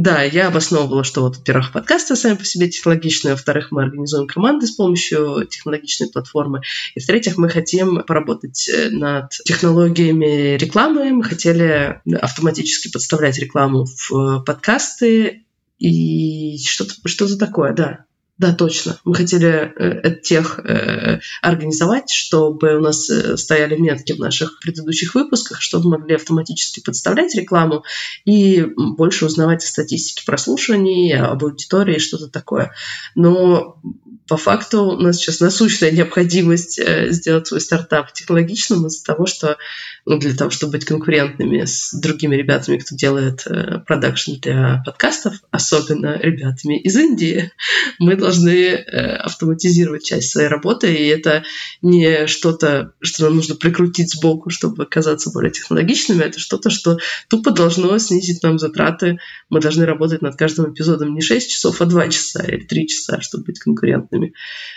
Да, 0.00 0.22
я 0.22 0.48
обосновывала, 0.48 1.04
что 1.04 1.20
вот, 1.20 1.36
во-первых, 1.36 1.72
подкасты 1.72 2.16
сами 2.16 2.34
по 2.34 2.44
себе 2.46 2.70
технологичные, 2.70 3.34
во-вторых, 3.34 3.70
мы 3.70 3.82
организуем 3.82 4.26
команды 4.26 4.66
с 4.66 4.70
помощью 4.70 5.46
технологичной 5.46 6.08
платформы, 6.08 6.62
и 6.94 7.00
в-третьих, 7.00 7.36
мы 7.36 7.50
хотим 7.50 8.02
поработать 8.04 8.66
э, 8.70 8.88
над 8.88 9.28
технологиями 9.44 10.56
рекламы, 10.56 11.12
мы 11.12 11.22
хотели 11.22 12.00
автоматически 12.18 12.90
подставлять 12.90 13.38
рекламу 13.38 13.84
в 13.84 14.42
подкасты 14.46 15.44
и 15.78 16.56
что-то 16.64 16.94
что 17.04 17.36
такое, 17.36 17.74
да. 17.74 18.04
Да, 18.40 18.54
точно. 18.54 18.98
Мы 19.04 19.14
хотели 19.14 19.70
э, 19.76 20.16
тех 20.16 20.60
э, 20.60 21.20
организовать, 21.42 22.10
чтобы 22.10 22.78
у 22.78 22.80
нас 22.80 23.10
э, 23.10 23.36
стояли 23.36 23.76
метки 23.76 24.12
в 24.12 24.18
наших 24.18 24.60
предыдущих 24.60 25.14
выпусках, 25.14 25.60
чтобы 25.60 25.90
мы 25.90 25.98
могли 25.98 26.14
автоматически 26.14 26.80
подставлять 26.80 27.34
рекламу 27.34 27.84
и 28.24 28.64
больше 28.64 29.26
узнавать 29.26 29.62
о 29.62 29.66
статистике 29.66 30.24
прослушиваний, 30.24 31.14
об 31.18 31.44
аудитории, 31.44 31.98
что-то 31.98 32.28
такое. 32.28 32.72
Но 33.14 33.78
по 34.26 34.38
факту 34.38 34.84
у 34.84 34.96
нас 34.96 35.16
сейчас 35.16 35.40
насущная 35.40 35.90
необходимость 35.90 36.78
э, 36.78 37.08
сделать 37.10 37.48
свой 37.48 37.60
стартап 37.60 38.10
технологичным 38.12 38.86
из-за 38.86 39.04
того, 39.04 39.26
что 39.26 39.58
ну, 40.06 40.18
для 40.18 40.34
того, 40.34 40.50
чтобы 40.50 40.72
быть 40.72 40.84
конкурентными 40.84 41.64
с 41.64 41.92
другими 41.92 42.36
ребятами, 42.36 42.78
кто 42.78 42.96
делает 42.96 43.46
э, 43.46 43.78
продакшн 43.86 44.32
для 44.40 44.82
подкастов, 44.84 45.34
особенно 45.50 46.18
ребятами 46.18 46.80
из 46.80 46.96
Индии, 46.96 47.52
мы 47.98 48.16
должны 48.16 48.50
э, 48.50 49.16
автоматизировать 49.16 50.04
часть 50.04 50.30
своей 50.30 50.48
работы, 50.48 50.94
и 50.94 51.06
это 51.06 51.44
не 51.82 52.26
что-то, 52.26 52.92
что 53.00 53.24
нам 53.24 53.36
нужно 53.36 53.54
прикрутить 53.54 54.10
сбоку, 54.10 54.50
чтобы 54.50 54.84
оказаться 54.84 55.30
более 55.30 55.50
технологичными, 55.50 56.22
это 56.22 56.38
что-то, 56.38 56.70
что 56.70 56.98
тупо 57.28 57.50
должно 57.50 57.96
снизить 57.98 58.42
нам 58.42 58.58
затраты. 58.58 59.18
Мы 59.48 59.60
должны 59.60 59.84
работать 59.84 60.22
над 60.22 60.36
каждым 60.36 60.72
эпизодом 60.72 61.14
не 61.14 61.20
6 61.20 61.50
часов, 61.50 61.80
а 61.80 61.86
2 61.86 62.08
часа 62.08 62.42
или 62.44 62.64
3 62.64 62.88
часа, 62.88 63.20
чтобы 63.20 63.44
быть 63.44 63.58
конкурентными. 63.58 64.34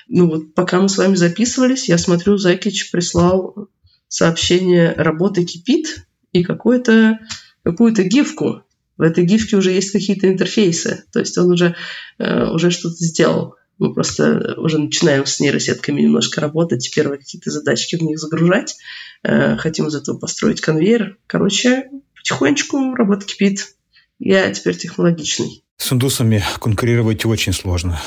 Ну 0.08 0.28
вот 0.28 0.54
пока 0.54 0.82
мы 0.82 0.90
с 0.90 0.98
вами 0.98 1.16
записывались, 1.16 1.88
я 1.90 1.98
смотрю, 1.98 2.38
Зайкич 2.38 2.92
прислал 2.92 3.70
сообщение 4.14 4.94
«Работа 4.94 5.44
кипит» 5.44 6.06
и 6.32 6.44
какую-то 6.44 7.20
какую-то 7.64 8.04
гифку. 8.04 8.62
В 8.98 9.02
этой 9.02 9.26
гифке 9.26 9.56
уже 9.56 9.72
есть 9.72 9.92
какие-то 9.92 10.28
интерфейсы, 10.28 11.06
то 11.12 11.20
есть 11.20 11.36
он 11.38 11.52
уже, 11.52 11.76
э, 12.20 12.46
уже 12.50 12.70
что-то 12.70 12.96
сделал. 12.96 13.56
Мы 13.80 13.94
просто 13.94 14.54
уже 14.58 14.78
начинаем 14.78 15.26
с 15.26 15.40
нейросетками 15.40 16.02
немножко 16.02 16.42
работать, 16.42 16.92
первые 16.94 17.18
какие-то 17.18 17.50
задачки 17.50 17.96
в 17.96 18.02
них 18.02 18.20
загружать. 18.20 18.76
Э, 19.24 19.58
хотим 19.58 19.88
из 19.88 19.96
этого 19.96 20.20
построить 20.20 20.62
конвейер. 20.62 21.18
Короче, 21.26 21.90
потихонечку 22.16 22.94
работа 22.94 23.26
кипит. 23.26 23.76
Я 24.20 24.52
теперь 24.52 24.78
технологичный. 24.78 25.64
С 25.78 25.92
индусами 25.92 26.44
конкурировать 26.60 27.26
очень 27.26 27.54
сложно 27.54 28.00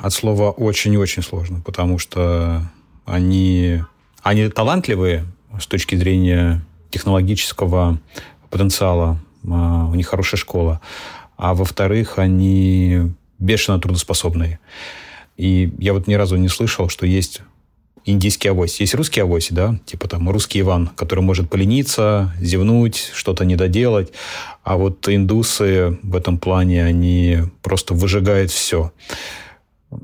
от 0.00 0.12
слова 0.12 0.50
очень-очень 0.50 1.22
сложно, 1.22 1.60
потому 1.60 1.98
что 1.98 2.70
они, 3.04 3.82
они 4.26 4.48
талантливые 4.48 5.24
с 5.56 5.68
точки 5.68 5.94
зрения 5.94 6.60
технологического 6.90 8.00
потенциала, 8.50 9.20
а, 9.48 9.86
у 9.86 9.94
них 9.94 10.08
хорошая 10.08 10.40
школа, 10.40 10.80
а 11.36 11.54
во-вторых, 11.54 12.18
они 12.18 13.12
бешено 13.38 13.78
трудоспособные. 13.78 14.58
И 15.36 15.72
я 15.78 15.92
вот 15.92 16.08
ни 16.08 16.14
разу 16.14 16.34
не 16.36 16.48
слышал, 16.48 16.88
что 16.88 17.06
есть 17.06 17.42
индийский 18.04 18.48
авось. 18.48 18.80
Есть 18.80 18.96
русский 18.96 19.20
авось, 19.20 19.48
да, 19.50 19.78
типа 19.86 20.08
там 20.08 20.28
русский 20.28 20.58
Иван, 20.58 20.88
который 20.88 21.20
может 21.20 21.48
полениться, 21.48 22.34
зевнуть, 22.40 23.12
что-то 23.14 23.44
не 23.44 23.54
доделать. 23.54 24.10
А 24.64 24.76
вот 24.76 25.08
индусы 25.08 26.00
в 26.02 26.16
этом 26.16 26.38
плане, 26.38 26.84
они 26.84 27.42
просто 27.62 27.94
выжигают 27.94 28.50
все. 28.50 28.90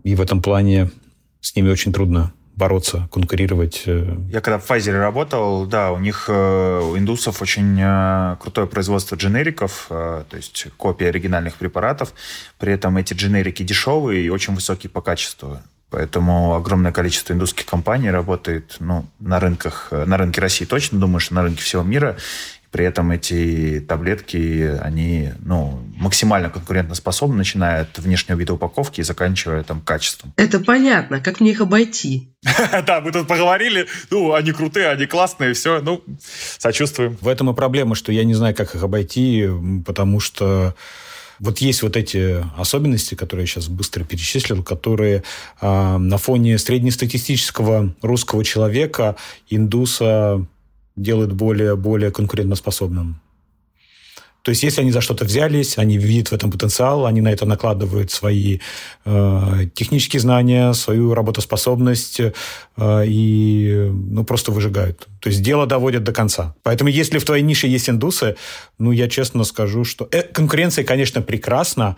И 0.04 0.14
в 0.14 0.20
этом 0.20 0.40
плане 0.42 0.92
с 1.40 1.56
ними 1.56 1.70
очень 1.70 1.92
трудно 1.92 2.32
бороться, 2.62 3.08
конкурировать. 3.10 3.82
Э. 3.86 4.16
Я 4.30 4.40
когда 4.40 4.58
в 4.58 4.70
Pfizer 4.70 4.96
работал, 4.96 5.66
да, 5.66 5.90
у 5.90 5.98
них, 5.98 6.26
э, 6.28 6.80
у 6.80 6.96
индусов 6.96 7.42
очень 7.42 7.76
э, 7.80 8.36
крутое 8.40 8.68
производство 8.68 9.16
дженериков, 9.16 9.86
то 9.88 10.36
есть 10.36 10.68
копии 10.76 11.06
оригинальных 11.06 11.56
препаратов. 11.56 12.12
При 12.58 12.72
этом 12.72 12.96
эти 12.98 13.14
дженерики 13.14 13.64
дешевые 13.64 14.24
и 14.24 14.28
очень 14.28 14.54
высокие 14.54 14.90
по 14.90 15.00
качеству. 15.00 15.58
Поэтому 15.90 16.54
огромное 16.54 16.92
количество 16.92 17.32
индусских 17.32 17.66
компаний 17.66 18.12
работает 18.12 18.76
ну, 18.78 19.06
на 19.18 19.40
рынках, 19.40 19.88
на 19.90 20.16
рынке 20.16 20.40
России 20.40 20.64
точно, 20.64 21.00
думаю, 21.00 21.18
что 21.18 21.34
на 21.34 21.42
рынке 21.42 21.62
всего 21.62 21.82
мира. 21.82 22.16
При 22.72 22.86
этом 22.86 23.10
эти 23.10 23.84
таблетки, 23.86 24.78
они 24.80 25.30
ну, 25.40 25.82
максимально 25.94 26.48
конкурентоспособны, 26.48 27.36
начиная 27.36 27.82
от 27.82 27.98
внешнего 27.98 28.38
вида 28.38 28.54
упаковки 28.54 29.00
и 29.00 29.04
заканчивая 29.04 29.62
там 29.62 29.82
качеством. 29.82 30.32
Это 30.36 30.58
понятно. 30.58 31.20
Как 31.20 31.40
мне 31.40 31.50
их 31.50 31.60
обойти? 31.60 32.30
Да, 32.86 33.00
мы 33.00 33.12
тут 33.12 33.28
поговорили, 33.28 33.86
ну, 34.10 34.32
они 34.32 34.52
крутые, 34.52 34.88
они 34.88 35.06
классные, 35.06 35.52
все, 35.52 35.80
ну, 35.80 36.02
сочувствуем. 36.58 37.16
В 37.20 37.28
этом 37.28 37.50
и 37.50 37.54
проблема, 37.54 37.94
что 37.94 38.10
я 38.10 38.24
не 38.24 38.34
знаю, 38.34 38.54
как 38.54 38.74
их 38.74 38.82
обойти, 38.82 39.48
потому 39.84 40.18
что 40.18 40.74
вот 41.38 41.58
есть 41.58 41.82
вот 41.82 41.96
эти 41.96 42.42
особенности, 42.56 43.14
которые 43.14 43.44
я 43.44 43.46
сейчас 43.48 43.68
быстро 43.68 44.04
перечислил, 44.04 44.62
которые 44.62 45.24
э, 45.60 45.96
на 45.98 46.16
фоне 46.16 46.56
среднестатистического 46.56 47.94
русского 48.00 48.44
человека, 48.44 49.16
индуса, 49.50 50.46
делают 50.96 51.32
более, 51.32 51.76
более 51.76 52.10
конкурентоспособным. 52.10 53.20
То 54.42 54.50
есть, 54.50 54.64
если 54.64 54.80
они 54.80 54.90
за 54.90 55.00
что-то 55.00 55.24
взялись, 55.24 55.78
они 55.78 55.96
видят 55.96 56.28
в 56.28 56.32
этом 56.32 56.50
потенциал, 56.50 57.06
они 57.06 57.20
на 57.20 57.28
это 57.28 57.46
накладывают 57.46 58.10
свои 58.10 58.58
э, 59.04 59.66
технические 59.74 60.18
знания, 60.20 60.72
свою 60.72 61.14
работоспособность 61.14 62.20
э, 62.20 62.32
и 63.06 63.88
ну, 63.92 64.24
просто 64.24 64.50
выжигают. 64.50 65.06
То 65.20 65.28
есть, 65.28 65.42
дело 65.42 65.66
доводят 65.66 66.02
до 66.02 66.12
конца. 66.12 66.56
Поэтому, 66.64 66.90
если 66.90 67.18
в 67.18 67.24
твоей 67.24 67.44
нише 67.44 67.68
есть 67.68 67.88
индусы, 67.88 68.34
ну, 68.78 68.90
я 68.90 69.08
честно 69.08 69.44
скажу, 69.44 69.84
что... 69.84 70.08
Э, 70.10 70.22
конкуренция, 70.22 70.84
конечно, 70.84 71.22
прекрасна, 71.22 71.96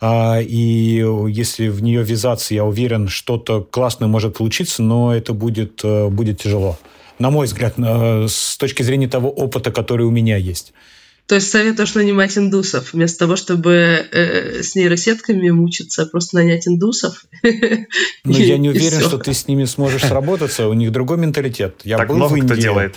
э, 0.00 0.42
и 0.42 1.04
если 1.28 1.68
в 1.68 1.82
нее 1.82 2.02
ввязаться, 2.02 2.54
я 2.54 2.64
уверен, 2.64 3.08
что-то 3.08 3.60
классное 3.62 4.08
может 4.08 4.38
получиться, 4.38 4.82
но 4.82 5.14
это 5.14 5.34
будет, 5.34 5.84
э, 5.84 6.08
будет 6.08 6.40
тяжело 6.40 6.78
на 7.18 7.30
мой 7.30 7.46
взгляд, 7.46 7.74
с 7.78 8.56
точки 8.56 8.82
зрения 8.82 9.08
того 9.08 9.30
опыта, 9.30 9.70
который 9.70 10.06
у 10.06 10.10
меня 10.10 10.36
есть. 10.36 10.72
То 11.26 11.36
есть 11.36 11.50
советуешь 11.50 11.94
нанимать 11.94 12.36
индусов, 12.36 12.92
вместо 12.92 13.20
того, 13.20 13.36
чтобы 13.36 14.06
э, 14.12 14.62
с 14.62 14.74
нейросетками 14.74 15.48
мучиться, 15.48 16.04
просто 16.04 16.36
нанять 16.36 16.68
индусов? 16.68 17.24
Ну, 17.42 18.38
я 18.38 18.58
не 18.58 18.68
уверен, 18.70 19.00
что 19.00 19.16
ты 19.16 19.32
с 19.32 19.48
ними 19.48 19.64
сможешь 19.64 20.02
сработаться, 20.02 20.68
у 20.68 20.74
них 20.74 20.92
другой 20.92 21.16
менталитет. 21.16 21.80
Я 21.84 21.96
так 21.96 22.08
был 22.08 22.16
много 22.16 22.34
в 22.34 22.36
Индии. 22.36 22.52
кто 22.52 22.56
делает. 22.56 22.96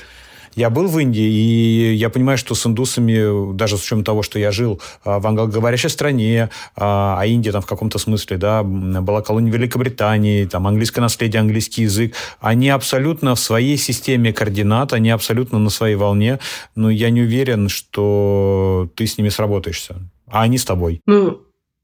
Я 0.57 0.71
был 0.71 0.87
в 0.87 0.97
Индии, 0.97 1.21
и 1.21 1.93
я 1.93 2.09
понимаю, 2.09 2.39
что 2.39 2.55
с 2.55 2.65
индусами, 2.65 3.53
даже 3.53 3.77
с 3.77 3.83
учетом 3.83 4.03
того, 4.03 4.23
что 4.23 4.39
я 4.39 4.51
жил 4.51 4.81
а, 5.03 5.19
в 5.19 5.27
англоговорящей 5.27 5.87
стране, 5.87 6.49
а, 6.75 7.15
а 7.19 7.27
Индия 7.27 7.51
там 7.51 7.61
в 7.61 7.67
каком-то 7.67 7.99
смысле, 7.99 8.37
да, 8.37 8.63
была 8.63 9.21
колонией 9.21 9.53
Великобритании, 9.53 10.45
там 10.45 10.65
английское 10.65 11.01
наследие, 11.01 11.41
английский 11.41 11.83
язык, 11.83 12.15
они 12.39 12.69
абсолютно 12.69 13.35
в 13.35 13.39
своей 13.39 13.77
системе 13.77 14.33
координат, 14.33 14.93
они 14.93 15.11
абсолютно 15.11 15.59
на 15.59 15.69
своей 15.69 15.95
волне, 15.95 16.39
но 16.75 16.89
я 16.89 17.11
не 17.11 17.21
уверен, 17.21 17.69
что 17.69 18.89
ты 18.95 19.05
с 19.05 19.19
ними 19.19 19.29
сработаешься, 19.29 20.09
а 20.25 20.41
они 20.41 20.57
с 20.57 20.65
тобой. 20.65 21.01
Ну, 21.05 21.39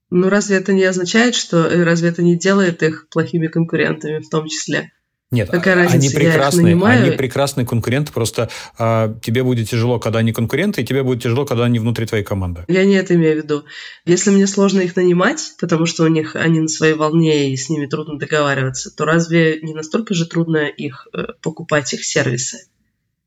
ну 0.09 0.29
разве 0.29 0.57
это 0.57 0.73
не 0.73 0.83
означает, 0.85 1.35
что 1.35 1.67
э, 1.67 1.83
разве 1.83 2.09
это 2.09 2.23
не 2.23 2.35
делает 2.39 2.81
их 2.81 3.07
плохими 3.11 3.45
конкурентами 3.45 4.17
в 4.17 4.29
том 4.29 4.47
числе? 4.47 4.91
Нет, 5.33 5.49
Какая 5.49 5.73
разница? 5.73 5.95
они 5.95 6.09
прекрасные, 6.09 6.85
они 6.85 7.11
прекрасные 7.11 7.65
конкуренты, 7.65 8.13
просто 8.13 8.49
а, 8.77 9.15
тебе 9.21 9.43
будет 9.43 9.67
тяжело, 9.67 9.99
когда 9.99 10.19
они 10.19 10.31
конкуренты, 10.31 10.81
и 10.81 10.85
тебе 10.85 11.01
будет 11.01 11.23
тяжело, 11.23 11.43
когда 11.43 11.65
они 11.65 11.79
внутри 11.79 12.05
твоей 12.05 12.23
команды. 12.23 12.65
Я 12.67 12.85
не 12.85 12.93
это 12.93 13.15
имею 13.15 13.41
в 13.41 13.43
виду. 13.43 13.63
Если 14.05 14.29
мне 14.29 14.45
сложно 14.45 14.81
их 14.81 14.95
нанимать, 14.95 15.53
потому 15.59 15.87
что 15.87 16.03
у 16.03 16.07
них 16.07 16.35
они 16.35 16.59
на 16.59 16.67
своей 16.67 16.93
волне 16.93 17.51
и 17.51 17.57
с 17.57 17.67
ними 17.67 17.87
трудно 17.87 18.19
договариваться, 18.19 18.95
то 18.95 19.05
разве 19.05 19.59
не 19.63 19.73
настолько 19.73 20.13
же 20.13 20.27
трудно 20.27 20.67
их 20.67 21.07
э, 21.13 21.33
покупать 21.41 21.91
их 21.93 22.05
сервисы? 22.05 22.67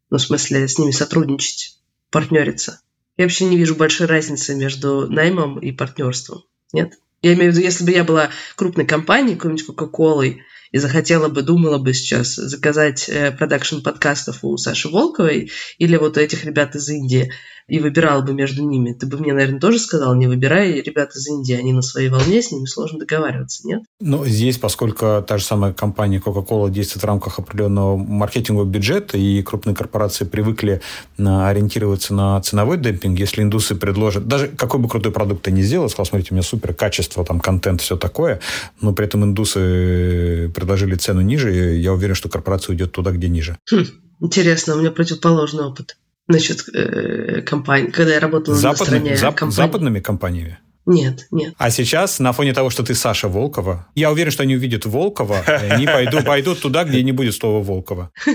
Ну, 0.09 0.19
в 0.19 0.23
смысле, 0.23 0.69
с 0.69 0.79
ними 0.79 0.93
сотрудничать, 0.93 1.81
партнериться. 2.13 2.81
Я 3.17 3.25
вообще 3.25 3.47
не 3.47 3.57
вижу 3.57 3.75
большой 3.75 4.07
разницы 4.07 4.55
между 4.55 5.11
наймом 5.11 5.59
и 5.59 5.73
партнерством. 5.73 6.45
Нет? 6.73 6.93
Я 7.23 7.35
имею 7.35 7.51
в 7.51 7.57
виду, 7.57 7.65
если 7.65 7.85
бы 7.85 7.91
я 7.91 8.05
была 8.05 8.31
крупной 8.55 8.87
компанией, 8.87 9.35
какой-нибудь 9.35 9.67
Кока-Колой, 9.67 10.43
и 10.77 10.79
захотела 10.79 11.29
бы, 11.29 11.41
думала 11.41 11.79
бы 11.79 11.95
сейчас 11.95 12.35
заказать 12.35 13.09
э, 13.09 13.33
продакшн 13.33 13.81
подкастов 13.81 14.41
у 14.43 14.59
Саши 14.59 14.91
Волковой 14.91 15.51
или 15.79 15.97
вот 15.97 16.18
у 16.18 16.20
этих 16.20 16.45
ребят 16.45 16.74
из 16.74 16.87
Индии, 16.91 17.33
и 17.68 17.81
выбирала 17.81 18.22
бы 18.22 18.33
между 18.33 18.62
ними, 18.62 18.93
ты 18.93 19.07
бы 19.07 19.18
мне, 19.18 19.33
наверное, 19.33 19.59
тоже 19.59 19.79
сказал, 19.81 20.14
не 20.14 20.29
выбирай 20.29 20.81
ребят 20.81 21.11
из 21.16 21.27
Индии, 21.27 21.55
они 21.55 21.72
на 21.72 21.83
своей 21.83 22.09
волне, 22.09 22.41
с 22.41 22.53
ними 22.53 22.66
сложно 22.66 23.01
договариваться, 23.01 23.66
нет? 23.66 23.83
Ну, 24.01 24.24
здесь, 24.24 24.59
поскольку 24.59 25.24
та 25.27 25.39
же 25.39 25.45
самая 25.45 25.72
компания 25.72 26.22
Coca-Cola 26.24 26.70
действует 26.70 27.03
в 27.03 27.07
рамках 27.07 27.41
определенного 27.41 27.97
маркетингового 27.97 28.68
бюджета, 28.68 29.18
и 29.18 29.43
крупные 29.43 29.74
корпорации 29.74 30.24
привыкли 30.24 30.81
ориентироваться 31.18 32.14
на 32.14 32.41
ценовой 32.41 32.79
демпинг, 32.79 33.18
если 33.18 33.43
индусы 33.43 33.74
предложат, 33.74 34.29
даже 34.29 34.47
какой 34.49 34.79
бы 34.79 34.89
крутой 34.89 35.11
продукт 35.11 35.43
ты 35.43 35.51
ни 35.51 35.62
сделал, 35.62 35.89
сказал, 35.89 36.07
смотрите, 36.07 36.29
у 36.33 36.35
меня 36.35 36.45
супер 36.45 36.72
качество, 36.72 37.24
там, 37.24 37.41
контент, 37.41 37.81
все 37.81 37.97
такое, 37.97 38.41
но 38.81 38.93
при 38.93 39.07
этом 39.07 39.24
индусы 39.24 40.53
предложили 40.67 40.97
цену 40.97 41.21
ниже, 41.21 41.77
и 41.77 41.81
я 41.81 41.93
уверен, 41.93 42.17
что 42.17 42.29
корпорация 42.29 42.73
уйдет 42.73 42.91
туда, 42.91 43.12
где 43.12 43.29
ниже. 43.29 43.57
Хм, 43.71 43.85
интересно, 44.21 44.75
у 44.75 44.81
меня 44.81 44.91
противоположный 44.91 45.64
опыт 45.64 45.97
насчет 46.27 46.69
э, 46.75 47.43
компаний, 47.43 47.93
когда 47.93 48.14
я 48.14 48.21
работала 48.21 48.57
Западный, 48.57 48.79
на 48.81 48.85
стороне 48.85 49.14
зап- 49.14 49.35
компаний. 49.35 49.53
Западными 49.53 50.01
компаниями? 50.01 50.59
Нет, 50.85 51.27
нет. 51.31 51.55
А 51.57 51.71
сейчас, 51.71 52.19
на 52.19 52.33
фоне 52.33 52.53
того, 52.53 52.71
что 52.71 52.83
ты 52.83 52.95
Саша 52.95 53.29
Волкова, 53.29 53.87
я 53.95 54.11
уверен, 54.11 54.33
что 54.33 54.43
они 54.43 54.57
увидят 54.57 54.87
Волкова, 54.87 55.43
и 55.47 55.69
они 55.69 55.87
пойдут, 55.87 56.25
пойдут 56.27 56.61
туда, 56.61 56.85
где 56.85 57.03
не 57.03 57.12
будет 57.12 57.35
слова 57.35 57.62
Волкова. 57.62 58.11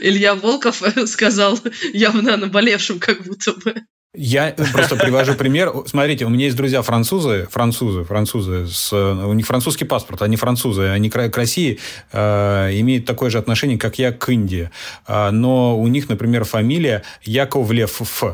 Илья 0.00 0.34
Волков 0.36 0.82
сказал 1.06 1.58
явно 1.92 2.36
наболевшим 2.36 3.00
как 3.00 3.24
будто 3.24 3.52
бы. 3.52 3.74
Я 4.20 4.52
просто 4.72 4.96
привожу 4.96 5.34
пример. 5.34 5.72
Смотрите, 5.86 6.24
у 6.24 6.28
меня 6.28 6.46
есть 6.46 6.56
друзья 6.56 6.82
французы, 6.82 7.46
французы, 7.52 8.02
французы, 8.02 8.66
с, 8.66 8.92
у 8.92 9.32
них 9.32 9.46
французский 9.46 9.84
паспорт, 9.84 10.22
они 10.22 10.34
французы, 10.34 10.88
они 10.88 11.08
к 11.08 11.36
России 11.36 11.78
э, 12.10 12.70
имеют 12.80 13.04
такое 13.04 13.30
же 13.30 13.38
отношение, 13.38 13.78
как 13.78 14.00
я 14.00 14.10
к 14.10 14.28
Индии. 14.28 14.70
Э, 15.06 15.30
но 15.30 15.78
у 15.78 15.86
них, 15.86 16.08
например, 16.08 16.42
фамилия 16.42 17.04
Яковлев 17.22 18.00
Ф. 18.00 18.24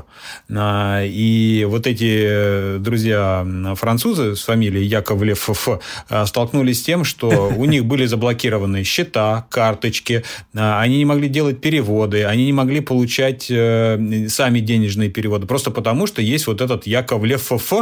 Э, 0.49 1.07
и 1.07 1.67
вот 1.69 1.87
эти 1.87 2.79
друзья 2.79 3.47
французы 3.77 4.37
с 4.37 4.43
фамилией 4.43 4.87
Яковлев 4.87 5.51
Ф 5.51 5.69
э, 6.09 6.25
столкнулись 6.25 6.81
с 6.81 6.83
тем, 6.83 7.05
что 7.05 7.29
у 7.59 7.67
них 7.67 7.85
были 7.85 8.07
заблокированы 8.07 8.85
счета, 8.85 9.47
карточки, 9.51 10.25
э, 10.55 10.79
они 10.81 10.97
не 10.97 11.05
могли 11.05 11.29
делать 11.29 11.61
переводы, 11.61 12.25
они 12.25 12.47
не 12.47 12.55
могли 12.55 12.81
получать 12.81 13.51
э, 13.51 14.29
сами 14.29 14.61
денежные 14.61 15.11
переводы. 15.11 15.47
Просто 15.47 15.74
потому, 15.75 16.07
что 16.07 16.23
есть 16.23 16.47
вот 16.47 16.61
этот 16.61 16.87
Яковлев 16.87 17.43
ФФ, 17.43 17.73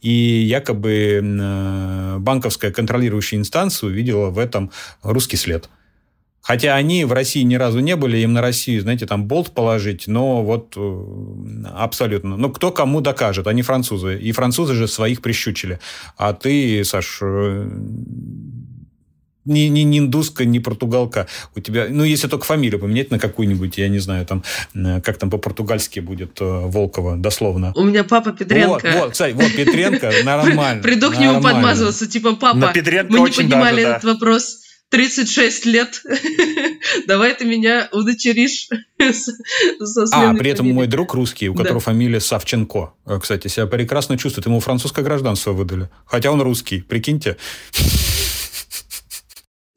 и 0.00 0.10
якобы 0.10 1.20
э, 1.22 2.16
банковская 2.18 2.72
контролирующая 2.72 3.38
инстанция 3.38 3.88
увидела 3.88 4.30
в 4.30 4.38
этом 4.38 4.70
русский 5.02 5.36
след. 5.36 5.68
Хотя 6.40 6.74
они 6.74 7.04
в 7.04 7.12
России 7.12 7.42
ни 7.42 7.54
разу 7.54 7.78
не 7.78 7.94
были, 7.94 8.18
им 8.18 8.32
на 8.32 8.40
Россию, 8.40 8.82
знаете, 8.82 9.06
там 9.06 9.26
болт 9.26 9.52
положить, 9.52 10.08
но 10.08 10.42
вот 10.42 10.74
э, 10.76 11.04
абсолютно. 11.72 12.36
Ну, 12.36 12.50
кто 12.50 12.72
кому 12.72 13.00
докажет, 13.00 13.46
они 13.46 13.62
французы. 13.62 14.18
И 14.18 14.32
французы 14.32 14.74
же 14.74 14.88
своих 14.88 15.22
прищучили. 15.22 15.78
А 16.16 16.32
ты, 16.32 16.82
Саш, 16.84 17.22
не, 19.44 19.68
не, 19.68 19.84
не 19.84 19.98
индуска, 19.98 20.44
не 20.44 20.60
португалка. 20.60 21.26
У 21.54 21.60
тебя, 21.60 21.86
ну, 21.88 22.04
если 22.04 22.28
только 22.28 22.44
фамилию 22.44 22.80
поменять 22.80 23.10
на 23.10 23.18
какую-нибудь, 23.18 23.78
я 23.78 23.88
не 23.88 23.98
знаю, 23.98 24.26
там, 24.26 24.42
как 25.02 25.18
там 25.18 25.30
по-португальски 25.30 26.00
будет 26.00 26.40
э, 26.40 26.44
Волкова, 26.44 27.16
дословно. 27.16 27.72
У 27.76 27.84
меня 27.84 28.04
папа 28.04 28.32
Петренко. 28.32 28.72
Вот, 28.72 28.94
вот 28.94 29.12
кстати, 29.12 29.34
вот 29.34 29.52
Петренко, 29.54 30.12
нормально. 30.24 30.82
Приду 30.82 31.10
к 31.10 31.18
нему 31.18 31.40
подмазываться, 31.40 32.06
типа, 32.06 32.36
папа, 32.36 32.56
мы 32.56 33.20
не 33.20 33.32
поднимали 33.32 33.82
этот 33.82 34.04
вопрос 34.04 34.62
36 34.90 35.66
лет. 35.66 36.02
Давай 37.06 37.34
ты 37.34 37.46
меня 37.46 37.88
удочеришь 37.92 38.68
А, 40.12 40.34
при 40.34 40.50
этом 40.50 40.70
мой 40.72 40.86
друг 40.86 41.14
русский, 41.14 41.48
у 41.48 41.54
которого 41.54 41.80
фамилия 41.80 42.20
Савченко, 42.20 42.92
э, 43.06 43.18
кстати, 43.20 43.48
себя 43.48 43.66
прекрасно 43.66 44.16
чувствует. 44.16 44.46
Ему 44.46 44.60
французское 44.60 45.04
гражданство 45.04 45.52
выдали. 45.52 45.88
Хотя 46.06 46.30
он 46.30 46.40
русский, 46.40 46.80
прикиньте. 46.82 47.36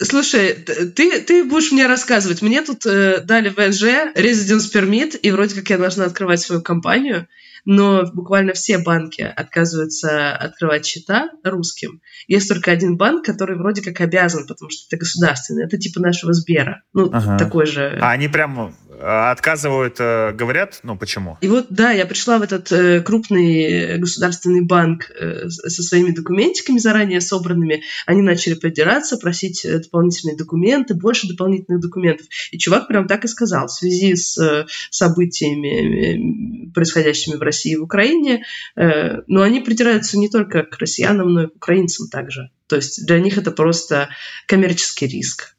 Слушай, 0.01 0.53
ты, 0.53 1.21
ты 1.21 1.45
будешь 1.45 1.71
мне 1.71 1.87
рассказывать. 1.87 2.41
Мне 2.41 2.61
тут 2.61 2.85
э, 2.85 3.21
дали 3.21 3.49
ВНЖ, 3.49 4.13
Residence 4.15 4.73
Permit, 4.73 5.17
и 5.17 5.31
вроде 5.31 5.55
как 5.55 5.69
я 5.69 5.77
должна 5.77 6.05
открывать 6.05 6.41
свою 6.41 6.61
компанию, 6.61 7.27
но 7.63 8.03
буквально 8.13 8.53
все 8.53 8.77
банки 8.77 9.21
отказываются 9.21 10.35
открывать 10.35 10.85
счета 10.85 11.29
русским. 11.43 12.01
Есть 12.27 12.49
только 12.49 12.71
один 12.71 12.97
банк, 12.97 13.25
который 13.25 13.57
вроде 13.57 13.81
как 13.81 14.01
обязан, 14.01 14.45
потому 14.47 14.69
что 14.69 14.85
это 14.87 14.99
государственный. 14.99 15.65
Это 15.65 15.77
типа 15.77 16.01
нашего 16.01 16.33
Сбера. 16.33 16.83
Ну, 16.93 17.09
ага. 17.11 17.37
такой 17.37 17.65
же... 17.65 17.97
А 18.01 18.11
они 18.11 18.27
прям 18.27 18.59
а 18.59 18.73
отказывают, 19.01 19.97
э, 19.99 20.31
говорят, 20.33 20.79
ну 20.83 20.97
почему? 20.97 21.37
И 21.41 21.47
вот, 21.47 21.67
да, 21.69 21.91
я 21.91 22.05
пришла 22.05 22.37
в 22.37 22.41
этот 22.41 22.71
э, 22.71 23.01
крупный 23.01 23.97
государственный 23.97 24.61
банк 24.61 25.11
э, 25.11 25.49
со 25.49 25.83
своими 25.83 26.11
документиками 26.11 26.77
заранее 26.77 27.21
собранными. 27.21 27.83
Они 28.05 28.21
начали 28.21 28.53
подираться, 28.53 29.17
просить 29.17 29.65
э, 29.65 29.79
дополнительные 29.79 30.37
документы, 30.37 30.93
больше 30.93 31.27
дополнительных 31.27 31.81
документов. 31.81 32.27
И 32.51 32.57
чувак 32.57 32.87
прям 32.87 33.07
так 33.07 33.25
и 33.25 33.27
сказал. 33.27 33.67
В 33.67 33.71
связи 33.71 34.15
с 34.15 34.37
э, 34.37 34.65
событиями, 34.89 36.67
э, 36.67 36.71
происходящими 36.73 37.35
в 37.35 37.41
России 37.41 37.73
и 37.73 37.77
в 37.77 37.83
Украине, 37.83 38.43
э, 38.75 39.21
но 39.27 39.41
они 39.41 39.61
придираются 39.61 40.17
не 40.17 40.29
только 40.29 40.63
к 40.63 40.77
россиянам, 40.79 41.33
но 41.33 41.43
и 41.43 41.47
к 41.47 41.55
украинцам 41.55 42.07
также. 42.09 42.49
То 42.67 42.75
есть 42.75 43.05
для 43.05 43.19
них 43.19 43.37
это 43.37 43.51
просто 43.51 44.09
коммерческий 44.47 45.07
риск. 45.07 45.54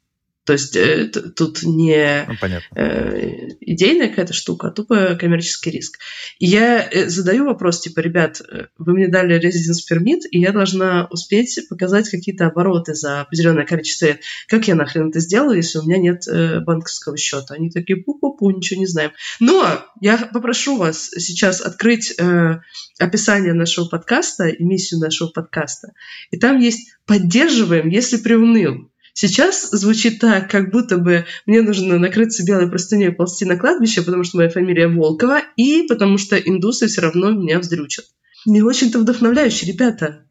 То 0.47 0.53
есть 0.53 0.77
э, 0.77 1.07
тут 1.07 1.63
не 1.63 2.25
ну, 2.25 2.35
э, 2.75 3.49
идейная 3.59 4.07
какая-то 4.07 4.31
штука, 4.31 4.67
а 4.67 4.71
тупо 4.71 5.17
коммерческий 5.19 5.71
риск. 5.71 5.99
И 6.39 6.45
я 6.45 6.87
э, 6.89 7.09
задаю 7.09 7.43
вопрос, 7.43 7.81
типа, 7.81 7.99
ребят, 7.99 8.39
э, 8.39 8.67
вы 8.77 8.93
мне 8.93 9.09
дали 9.09 9.37
residence 9.37 9.83
permit, 9.91 10.21
и 10.31 10.39
я 10.39 10.53
должна 10.53 11.09
успеть 11.11 11.59
показать 11.67 12.09
какие-то 12.09 12.47
обороты 12.47 12.93
за 12.93 13.19
определенное 13.19 13.65
количество 13.65 14.05
лет. 14.05 14.21
Как 14.47 14.69
я 14.69 14.75
нахрен 14.75 15.09
это 15.09 15.19
сделаю, 15.19 15.57
если 15.57 15.79
у 15.79 15.83
меня 15.83 15.97
нет 15.97 16.25
э, 16.29 16.61
банковского 16.61 17.17
счета? 17.17 17.55
Они 17.55 17.69
такие, 17.69 18.01
пу-пу-пу, 18.01 18.49
ничего 18.49 18.79
не 18.79 18.87
знаем. 18.87 19.11
Но 19.41 19.85
я 19.99 20.17
попрошу 20.17 20.77
вас 20.77 21.09
сейчас 21.09 21.59
открыть 21.59 22.17
э, 22.17 22.61
описание 22.99 23.51
нашего 23.51 23.89
подкаста, 23.89 24.47
эмиссию 24.47 25.01
нашего 25.01 25.27
подкаста, 25.27 25.91
и 26.31 26.37
там 26.37 26.57
есть 26.57 26.93
«поддерживаем, 27.05 27.89
если 27.89 28.15
приуныл». 28.15 28.89
Сейчас 29.19 29.71
звучит 29.71 30.19
так, 30.19 30.47
как 30.47 30.69
будто 30.69 30.99
бы 30.99 31.25
мне 31.47 31.63
нужно 31.63 31.97
накрыться 31.97 32.45
белой 32.45 32.69
простыней 32.69 33.07
и 33.07 33.11
ползти 33.11 33.45
на 33.45 33.57
кладбище, 33.57 34.03
потому 34.03 34.23
что 34.23 34.37
моя 34.37 34.49
фамилия 34.49 34.87
Волкова, 34.87 35.41
и 35.55 35.87
потому 35.89 36.19
что 36.19 36.37
индусы 36.37 36.85
все 36.85 37.01
равно 37.01 37.31
меня 37.31 37.57
вздрючат. 37.57 38.05
Не 38.45 38.61
очень-то 38.61 38.99
вдохновляюще, 38.99 39.65
ребята. 39.65 40.23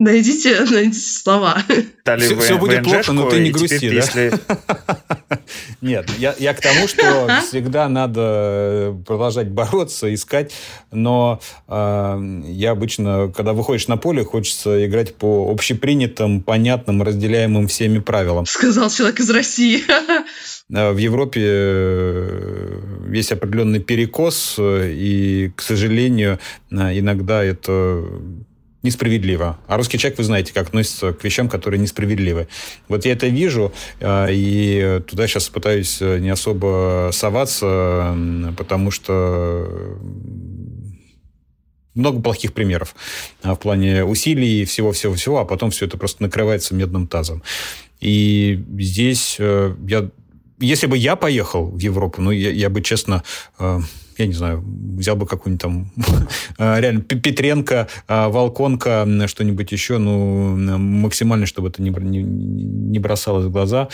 Найдите, 0.00 0.58
найдите 0.70 0.98
слова. 0.98 1.62
Дали 2.04 2.24
все, 2.24 2.40
все 2.40 2.58
будет 2.58 2.82
плохо, 2.82 3.12
но 3.12 3.30
ты 3.30 3.38
не 3.38 3.52
грусти, 3.52 3.88
да? 3.88 3.94
Если... 3.94 4.32
Нет, 5.80 6.10
я, 6.18 6.34
я 6.38 6.52
к 6.52 6.60
тому, 6.60 6.86
что 6.86 7.28
всегда 7.48 7.88
надо 7.88 8.20
э, 8.22 8.94
продолжать 9.06 9.48
бороться, 9.48 10.12
искать, 10.12 10.52
но 10.90 11.40
э, 11.68 12.42
я 12.46 12.72
обычно, 12.72 13.32
когда 13.34 13.52
выходишь 13.52 13.88
на 13.88 13.96
поле, 13.96 14.24
хочется 14.24 14.86
играть 14.86 15.14
по 15.14 15.50
общепринятым, 15.50 16.42
понятным, 16.42 17.02
разделяемым 17.02 17.66
всеми 17.68 17.98
правилам. 17.98 18.46
Сказал 18.46 18.90
человек 18.90 19.20
из 19.20 19.30
России. 19.30 19.82
Э, 20.72 20.92
в 20.92 20.98
Европе 20.98 21.40
э, 21.42 22.80
есть 23.12 23.32
определенный 23.32 23.80
перекос, 23.80 24.54
и, 24.60 25.50
к 25.56 25.62
сожалению, 25.62 26.38
иногда 26.70 27.42
это 27.42 28.04
несправедливо. 28.82 29.58
А 29.66 29.76
русский 29.76 29.98
человек, 29.98 30.18
вы 30.18 30.24
знаете, 30.24 30.52
как 30.52 30.68
относится 30.68 31.12
к 31.12 31.22
вещам, 31.24 31.48
которые 31.48 31.80
несправедливы. 31.80 32.48
Вот 32.88 33.04
я 33.04 33.12
это 33.12 33.26
вижу, 33.26 33.72
э, 34.00 34.26
и 34.30 35.00
туда 35.06 35.26
сейчас 35.26 35.48
пытаюсь 35.48 35.98
э, 36.00 36.18
не 36.18 36.30
особо 36.30 37.10
соваться, 37.12 38.16
потому 38.56 38.90
что 38.90 39.98
много 41.94 42.22
плохих 42.22 42.52
примеров 42.52 42.94
в 43.42 43.56
плане 43.56 44.04
усилий, 44.04 44.64
всего-всего-всего, 44.64 45.38
а 45.40 45.44
потом 45.44 45.70
все 45.70 45.86
это 45.86 45.98
просто 45.98 46.22
накрывается 46.22 46.74
медным 46.74 47.06
тазом. 47.06 47.42
И 48.00 48.64
здесь 48.78 49.36
э, 49.38 49.74
я... 49.86 50.08
Если 50.58 50.86
бы 50.86 50.96
я 50.96 51.16
поехал 51.16 51.70
в 51.70 51.78
Европу, 51.78 52.20
ну, 52.20 52.30
я, 52.30 52.50
я 52.50 52.68
бы, 52.68 52.82
честно, 52.82 53.24
я 54.20 54.26
не 54.26 54.34
знаю, 54.34 54.62
взял 54.64 55.16
бы 55.16 55.26
какую-нибудь 55.26 55.62
там 55.62 55.90
а, 56.58 56.78
реально 56.80 57.00
Петренко, 57.00 57.88
а, 58.06 58.28
Волконка, 58.28 59.06
что-нибудь 59.26 59.72
еще, 59.72 59.98
ну, 59.98 60.56
максимально, 60.78 61.46
чтобы 61.46 61.68
это 61.68 61.82
не, 61.82 61.90
не, 61.90 62.22
не 62.22 62.98
бросалось 62.98 63.46
в 63.46 63.50
глаза 63.50 63.88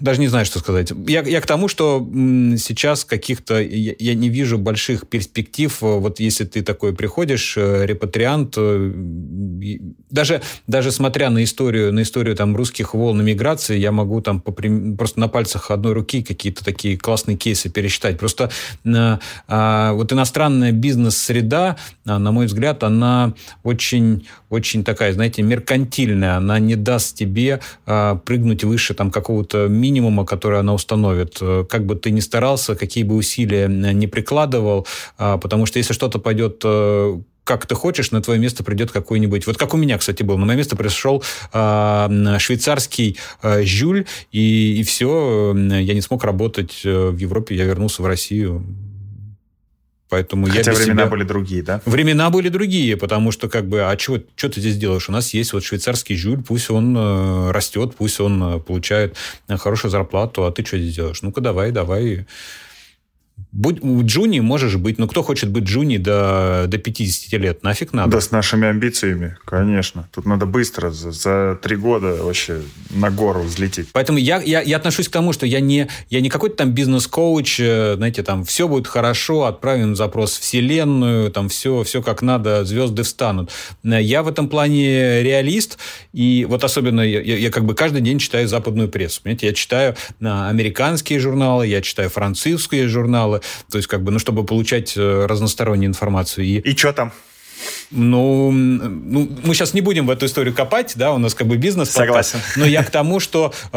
даже 0.00 0.20
не 0.20 0.28
знаю, 0.28 0.46
что 0.46 0.58
сказать. 0.58 0.92
Я, 1.06 1.20
я 1.22 1.40
к 1.40 1.46
тому, 1.46 1.68
что 1.68 2.06
сейчас 2.58 3.04
каких-то... 3.04 3.60
Я, 3.60 3.94
я 3.98 4.14
не 4.14 4.28
вижу 4.28 4.58
больших 4.58 5.06
перспектив. 5.06 5.76
Вот 5.80 6.20
если 6.20 6.44
ты 6.44 6.62
такой 6.62 6.94
приходишь, 6.94 7.54
э, 7.56 7.86
репатриант, 7.86 8.54
э, 8.56 8.92
даже, 10.10 10.42
даже 10.66 10.90
смотря 10.90 11.30
на 11.30 11.44
историю, 11.44 11.92
на 11.92 12.02
историю 12.02 12.34
там 12.34 12.56
русских 12.56 12.94
волн 12.94 13.24
миграции, 13.24 13.78
я 13.78 13.92
могу 13.92 14.20
там 14.22 14.40
по, 14.40 14.52
просто 14.52 15.20
на 15.20 15.28
пальцах 15.28 15.70
одной 15.70 15.92
руки 15.92 16.22
какие-то 16.22 16.64
такие 16.64 16.96
классные 16.96 17.36
кейсы 17.36 17.68
пересчитать. 17.68 18.18
Просто 18.18 18.50
а, 19.46 19.92
вот 19.92 20.12
иностранная 20.12 20.72
бизнес-среда, 20.72 21.76
на 22.04 22.32
мой 22.32 22.46
взгляд, 22.46 22.82
она 22.84 23.34
очень, 23.62 24.26
очень 24.48 24.82
такая, 24.82 25.12
знаете, 25.12 25.42
меркантильная. 25.42 26.36
Она 26.36 26.58
не 26.58 26.76
даст 26.76 27.16
тебе 27.16 27.60
а, 27.86 28.16
прыгнуть 28.16 28.64
выше 28.64 28.94
там 28.94 29.10
какого-то 29.10 29.68
минимума 29.68 29.89
минимума, 29.90 30.24
который 30.24 30.60
она 30.60 30.72
установит. 30.74 31.38
Э, 31.40 31.64
как 31.68 31.84
бы 31.84 31.96
ты 31.96 32.10
ни 32.10 32.20
старался, 32.20 32.76
какие 32.76 33.04
бы 33.04 33.16
усилия 33.16 33.66
не 33.68 34.06
прикладывал, 34.06 34.86
а, 35.18 35.36
потому 35.38 35.66
что 35.66 35.78
если 35.78 35.92
что-то 35.92 36.18
пойдет 36.18 36.62
э, 36.64 37.20
как 37.44 37.66
ты 37.66 37.74
хочешь, 37.74 38.12
на 38.12 38.20
твое 38.22 38.38
место 38.38 38.62
придет 38.62 38.92
какой-нибудь... 38.92 39.46
Вот 39.46 39.56
как 39.56 39.74
у 39.74 39.76
меня, 39.76 39.98
кстати, 39.98 40.22
был. 40.22 40.38
На 40.38 40.46
мое 40.46 40.56
место 40.56 40.76
пришел 40.76 41.24
э, 41.52 42.36
швейцарский 42.38 43.18
э, 43.42 43.64
Жюль, 43.64 44.06
и, 44.30 44.80
и 44.80 44.82
все, 44.84 45.52
я 45.56 45.94
не 45.94 46.00
смог 46.00 46.22
работать 46.22 46.84
в 46.84 47.16
Европе, 47.16 47.56
я 47.56 47.64
вернулся 47.64 48.02
в 48.02 48.06
Россию. 48.06 48.64
Поэтому 50.10 50.46
Хотя 50.46 50.72
я 50.72 50.76
времена 50.76 51.02
себя... 51.02 51.06
были 51.06 51.22
другие, 51.22 51.62
да? 51.62 51.80
Времена 51.86 52.30
были 52.30 52.48
другие, 52.48 52.96
потому 52.96 53.30
что 53.30 53.48
как 53.48 53.66
бы, 53.68 53.82
а 53.82 53.96
что 53.96 54.18
ты 54.18 54.60
здесь 54.60 54.76
делаешь? 54.76 55.08
У 55.08 55.12
нас 55.12 55.32
есть 55.32 55.52
вот 55.52 55.64
швейцарский 55.64 56.16
жюль, 56.16 56.42
пусть 56.42 56.68
он 56.68 56.96
э, 56.96 57.50
растет, 57.52 57.94
пусть 57.96 58.20
он 58.20 58.42
э, 58.42 58.58
получает 58.58 59.16
хорошую 59.48 59.92
зарплату, 59.92 60.44
а 60.44 60.50
ты 60.50 60.66
что 60.66 60.78
здесь 60.78 60.96
делаешь? 60.96 61.22
Ну-ка 61.22 61.40
давай, 61.40 61.70
давай 61.70 62.26
Будь, 63.52 63.82
Джуни 63.82 64.38
можешь 64.38 64.76
быть, 64.76 64.98
но 64.98 65.08
кто 65.08 65.24
хочет 65.24 65.50
быть 65.50 65.64
Джуни 65.64 65.96
до, 65.96 66.66
до 66.68 66.78
50 66.78 67.40
лет? 67.40 67.62
Нафиг 67.64 67.92
надо? 67.92 68.12
Да, 68.12 68.20
с 68.20 68.30
нашими 68.30 68.68
амбициями, 68.68 69.36
конечно. 69.44 70.08
Тут 70.12 70.24
надо 70.24 70.46
быстро, 70.46 70.90
за, 70.90 71.10
за 71.10 71.58
три 71.60 71.74
года 71.74 72.22
вообще 72.22 72.60
на 72.90 73.10
гору 73.10 73.42
взлететь. 73.42 73.88
Поэтому 73.92 74.18
я, 74.18 74.40
я, 74.40 74.60
я 74.60 74.76
отношусь 74.76 75.08
к 75.08 75.12
тому, 75.12 75.32
что 75.32 75.46
я 75.46 75.58
не, 75.58 75.88
я 76.10 76.20
не 76.20 76.28
какой-то 76.28 76.56
там 76.56 76.70
бизнес-коуч, 76.70 77.58
э, 77.58 77.94
знаете, 77.96 78.22
там 78.22 78.44
все 78.44 78.68
будет 78.68 78.86
хорошо, 78.86 79.46
отправим 79.46 79.96
запрос 79.96 80.38
в 80.38 80.42
Вселенную, 80.42 81.32
там 81.32 81.48
все, 81.48 81.82
все 81.82 82.02
как 82.02 82.22
надо, 82.22 82.64
звезды 82.64 83.02
встанут. 83.02 83.50
Я 83.82 84.22
в 84.22 84.28
этом 84.28 84.48
плане 84.48 85.24
реалист, 85.24 85.78
и 86.12 86.46
вот 86.48 86.62
особенно 86.62 87.00
я, 87.00 87.20
я, 87.20 87.36
я 87.36 87.50
как 87.50 87.64
бы 87.64 87.74
каждый 87.74 88.00
день 88.00 88.20
читаю 88.20 88.46
западную 88.46 88.88
прессу. 88.88 89.22
Понимаете, 89.22 89.48
я 89.48 89.52
читаю 89.54 89.96
американские 90.20 91.18
журналы, 91.18 91.66
я 91.66 91.80
читаю 91.80 92.10
французские 92.10 92.86
журналы, 92.86 93.39
то 93.70 93.78
есть, 93.78 93.88
как 93.88 94.02
бы, 94.02 94.10
ну, 94.12 94.18
чтобы 94.18 94.44
получать 94.44 94.96
э, 94.96 95.26
разностороннюю 95.26 95.88
информацию. 95.88 96.44
И, 96.44 96.58
и 96.58 96.76
что 96.76 96.92
там? 96.92 97.12
Ну, 97.90 98.50
ну, 98.52 99.28
мы 99.42 99.54
сейчас 99.54 99.74
не 99.74 99.80
будем 99.80 100.06
в 100.06 100.10
эту 100.10 100.26
историю 100.26 100.54
копать, 100.54 100.92
да, 100.96 101.12
у 101.12 101.18
нас 101.18 101.34
как 101.34 101.46
бы 101.46 101.56
бизнес. 101.56 101.90
Согласен. 101.90 102.38
Но 102.56 102.64
я 102.64 102.84
к 102.84 102.90
тому, 102.90 103.20
что 103.20 103.52
э, 103.72 103.76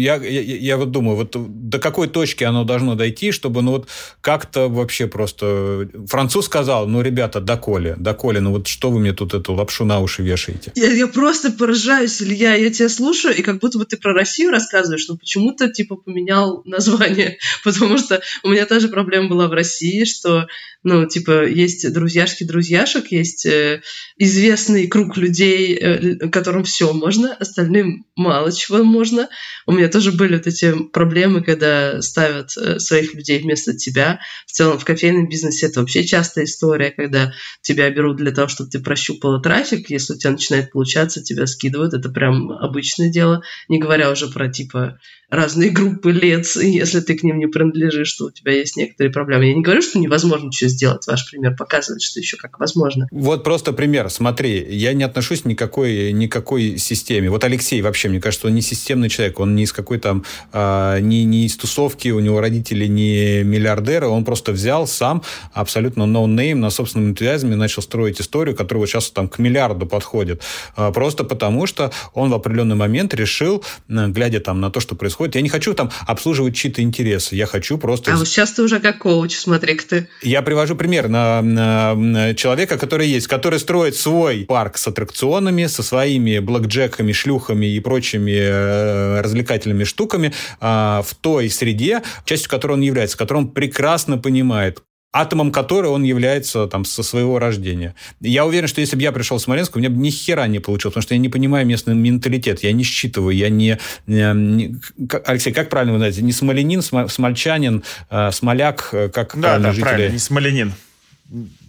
я, 0.00 0.16
я, 0.16 0.40
я 0.40 0.76
вот 0.76 0.90
думаю, 0.90 1.16
вот 1.16 1.36
до 1.68 1.78
какой 1.78 2.08
точки 2.08 2.44
оно 2.44 2.64
должно 2.64 2.94
дойти, 2.94 3.32
чтобы, 3.32 3.62
ну, 3.62 3.72
вот 3.72 3.88
как-то 4.20 4.68
вообще 4.68 5.06
просто... 5.06 5.88
Француз 6.08 6.46
сказал, 6.46 6.86
ну, 6.86 7.02
ребята, 7.02 7.40
доколе, 7.40 7.96
доколе, 7.98 8.40
ну, 8.40 8.52
вот 8.52 8.66
что 8.66 8.90
вы 8.90 9.00
мне 9.00 9.12
тут 9.12 9.34
эту 9.34 9.52
лапшу 9.54 9.84
на 9.84 10.00
уши 10.00 10.22
вешаете? 10.22 10.72
Я, 10.74 10.90
я 10.92 11.06
просто 11.06 11.52
поражаюсь, 11.52 12.22
Илья, 12.22 12.54
я 12.54 12.70
тебя 12.70 12.88
слушаю, 12.88 13.36
и 13.36 13.42
как 13.42 13.58
будто 13.58 13.78
бы 13.78 13.84
ты 13.84 13.96
про 13.96 14.12
Россию 14.14 14.50
рассказываешь, 14.50 15.06
но 15.08 15.16
почему-то, 15.16 15.68
типа, 15.68 15.96
поменял 15.96 16.62
название, 16.64 17.38
потому 17.64 17.98
что 17.98 18.22
у 18.42 18.48
меня 18.48 18.66
та 18.66 18.80
же 18.80 18.88
проблема 18.88 19.28
была 19.28 19.48
в 19.48 19.52
России, 19.52 20.04
что, 20.04 20.46
ну, 20.82 21.06
типа, 21.06 21.46
есть 21.46 21.90
друзьяшки-друзьяшек, 21.92 22.71
девушек, 22.72 23.12
есть 23.12 23.44
э, 23.44 23.82
известный 24.16 24.86
круг 24.86 25.16
людей, 25.16 25.74
э, 25.74 26.28
которым 26.28 26.64
все 26.64 26.92
можно, 26.92 27.34
остальным 27.34 28.06
мало 28.16 28.50
чего 28.50 28.82
можно. 28.82 29.28
У 29.66 29.72
меня 29.72 29.88
тоже 29.88 30.12
были 30.12 30.36
вот 30.36 30.46
эти 30.46 30.72
проблемы, 30.88 31.42
когда 31.42 32.00
ставят 32.00 32.56
э, 32.56 32.78
своих 32.78 33.14
людей 33.14 33.40
вместо 33.40 33.76
тебя. 33.76 34.20
В 34.46 34.52
целом 34.52 34.78
в 34.78 34.84
кофейном 34.84 35.28
бизнесе 35.28 35.66
это 35.66 35.80
вообще 35.80 36.04
частая 36.04 36.44
история, 36.46 36.90
когда 36.90 37.32
тебя 37.60 37.90
берут 37.90 38.16
для 38.16 38.32
того, 38.32 38.48
чтобы 38.48 38.70
ты 38.70 38.80
прощупала 38.80 39.40
трафик. 39.40 39.90
Если 39.90 40.14
у 40.14 40.18
тебя 40.18 40.30
начинает 40.30 40.72
получаться, 40.72 41.22
тебя 41.22 41.46
скидывают. 41.46 41.92
Это 41.92 42.08
прям 42.08 42.52
обычное 42.52 43.10
дело, 43.10 43.42
не 43.68 43.78
говоря 43.78 44.10
уже 44.10 44.28
про 44.28 44.48
типа 44.48 44.98
разные 45.28 45.70
группы 45.70 46.12
и 46.12 46.70
если 46.70 47.00
ты 47.00 47.16
к 47.16 47.22
ним 47.22 47.38
не 47.38 47.46
принадлежишь, 47.46 48.12
то 48.12 48.26
у 48.26 48.30
тебя 48.30 48.52
есть 48.52 48.76
некоторые 48.76 49.12
проблемы. 49.12 49.46
Я 49.46 49.54
не 49.54 49.62
говорю, 49.62 49.80
что 49.82 49.98
невозможно 49.98 50.52
что 50.52 50.68
сделать. 50.68 51.06
Ваш 51.06 51.28
пример 51.30 51.56
показывает, 51.56 52.02
что 52.02 52.20
еще 52.20 52.36
как 52.36 52.58
возможно. 52.62 53.06
Вот 53.10 53.44
просто 53.44 53.72
пример. 53.72 54.10
Смотри, 54.10 54.66
я 54.70 54.92
не 54.92 55.04
отношусь 55.04 55.44
ни 55.44 55.52
никакой, 55.52 56.12
никакой 56.12 56.78
системе. 56.78 57.30
Вот 57.30 57.44
Алексей 57.44 57.82
вообще, 57.82 58.08
мне 58.08 58.20
кажется, 58.20 58.46
он 58.46 58.54
не 58.54 58.62
системный 58.62 59.08
человек, 59.08 59.38
он 59.40 59.54
не 59.54 59.62
из 59.62 59.72
какой 59.72 59.98
там, 59.98 60.24
э, 60.52 60.98
не, 61.00 61.24
не 61.24 61.46
из 61.46 61.56
тусовки, 61.56 62.08
у 62.08 62.20
него 62.20 62.40
родители 62.40 62.86
не 62.86 63.42
миллиардеры, 63.42 64.06
он 64.08 64.24
просто 64.24 64.52
взял 64.52 64.86
сам 64.86 65.22
абсолютно 65.52 66.06
no 66.06 66.24
name 66.24 66.60
на 66.60 66.70
собственном 66.70 67.10
энтузиазме 67.10 67.56
начал 67.56 67.82
строить 67.82 68.20
историю, 68.20 68.56
которая 68.56 68.80
вот 68.80 68.88
сейчас 68.88 69.10
там 69.10 69.28
к 69.28 69.38
миллиарду 69.38 69.86
подходит. 69.86 70.42
Э, 70.76 70.90
просто 70.92 71.24
потому, 71.24 71.66
что 71.66 71.92
он 72.14 72.30
в 72.30 72.34
определенный 72.34 72.76
момент 72.76 73.14
решил, 73.14 73.62
глядя 73.88 74.40
там 74.40 74.60
на 74.60 74.70
то, 74.70 74.80
что 74.80 74.94
происходит, 74.94 75.34
я 75.34 75.42
не 75.42 75.48
хочу 75.48 75.74
там 75.74 75.90
обслуживать 76.06 76.56
чьи-то 76.56 76.82
интересы, 76.82 77.36
я 77.36 77.46
хочу 77.46 77.78
просто... 77.78 78.12
А 78.12 78.16
вот 78.16 78.28
сейчас 78.28 78.52
ты 78.52 78.62
уже 78.62 78.80
как 78.80 78.98
коуч, 78.98 79.36
смотри-ка 79.36 79.84
ты. 79.86 80.08
Я 80.22 80.42
привожу 80.42 80.76
пример 80.76 81.08
на, 81.08 81.42
на, 81.42 81.94
на 81.94 82.34
человека, 82.34 82.51
который 82.56 83.08
есть, 83.08 83.26
который 83.26 83.58
строит 83.58 83.96
свой 83.96 84.44
парк 84.44 84.78
с 84.78 84.86
аттракционами, 84.86 85.66
со 85.66 85.82
своими 85.82 86.38
блэкджеками, 86.38 87.12
шлюхами 87.12 87.66
и 87.66 87.80
прочими 87.80 88.32
э, 88.32 89.20
развлекательными 89.20 89.84
штуками 89.84 90.32
э, 90.60 91.02
в 91.04 91.14
той 91.20 91.50
среде, 91.50 92.02
частью 92.24 92.50
которой 92.50 92.72
он 92.72 92.80
является, 92.80 93.16
которой 93.16 93.38
он 93.38 93.48
прекрасно 93.50 94.18
понимает, 94.18 94.82
атомом 95.12 95.52
которой 95.52 95.88
он 95.88 96.02
является 96.02 96.66
там 96.66 96.84
со 96.84 97.02
своего 97.02 97.38
рождения. 97.38 97.94
Я 98.20 98.46
уверен, 98.46 98.66
что 98.66 98.80
если 98.80 98.96
бы 98.96 99.02
я 99.02 99.12
пришел 99.12 99.36
в 99.36 99.42
Смоленск, 99.42 99.76
у 99.76 99.78
меня 99.78 99.90
бы 99.90 99.96
ни 99.98 100.10
хера 100.10 100.46
не 100.46 100.58
получилось, 100.58 100.94
потому 100.94 101.02
что 101.02 101.14
я 101.14 101.20
не 101.20 101.28
понимаю 101.28 101.66
местный 101.66 101.94
менталитет, 101.94 102.62
я 102.62 102.72
не 102.72 102.82
считываю, 102.82 103.36
я 103.36 103.50
не... 103.50 103.78
не 104.06 104.80
Алексей, 105.24 105.52
как 105.52 105.68
правильно 105.68 105.92
вы 105.92 105.98
знаете? 105.98 106.22
Не 106.22 106.32
смоленин, 106.32 106.82
смольчанин, 106.82 107.84
э, 108.10 108.30
смоляк, 108.32 108.88
э, 108.92 109.08
как 109.10 109.38
да, 109.38 109.58
да, 109.58 109.72
жители? 109.72 109.82
правильно, 109.82 110.12
не 110.12 110.18
смоленин. 110.18 110.72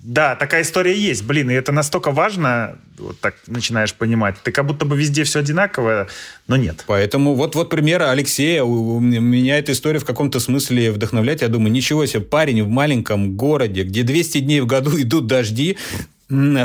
Да, 0.03 0.35
такая 0.35 0.63
история 0.63 0.93
есть. 0.93 1.23
Блин, 1.23 1.49
и 1.49 1.53
это 1.53 1.71
настолько 1.71 2.11
важно, 2.11 2.77
вот 2.97 3.17
так 3.21 3.35
начинаешь 3.47 3.93
понимать. 3.93 4.35
Ты 4.43 4.51
как 4.51 4.65
будто 4.65 4.83
бы 4.83 4.97
везде 4.97 5.23
все 5.23 5.39
одинаковое, 5.39 6.09
но 6.47 6.57
нет. 6.57 6.83
Поэтому 6.87 7.35
вот, 7.35 7.55
вот 7.55 7.69
пример 7.69 8.01
Алексея. 8.01 8.63
У, 8.63 8.97
у 8.97 8.99
меня 8.99 9.57
эта 9.57 9.71
история 9.71 9.99
в 9.99 10.05
каком-то 10.05 10.41
смысле 10.41 10.91
вдохновляет. 10.91 11.41
Я 11.41 11.47
думаю, 11.47 11.71
ничего 11.71 12.05
себе, 12.05 12.21
парень 12.21 12.63
в 12.63 12.67
маленьком 12.67 13.37
городе, 13.37 13.83
где 13.83 14.03
200 14.03 14.39
дней 14.39 14.59
в 14.59 14.65
году 14.65 14.91
идут 15.01 15.27
дожди, 15.27 15.77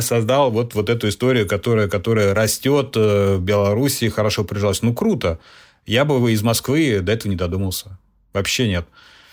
создал 0.01 0.51
вот, 0.51 0.75
вот 0.75 0.91
эту 0.91 1.09
историю, 1.09 1.47
которая, 1.47 1.87
которая 1.87 2.35
растет 2.35 2.95
э, 2.97 3.37
в 3.37 3.41
Беларуси, 3.41 4.09
хорошо 4.09 4.43
прижалась. 4.43 4.83
Ну, 4.83 4.95
круто. 4.95 5.39
Я 5.87 6.05
бы 6.05 6.33
из 6.33 6.43
Москвы 6.43 6.99
до 7.01 7.13
этого 7.13 7.31
не 7.31 7.37
додумался. 7.37 7.99
Вообще 8.33 8.67
нет. 8.67 8.87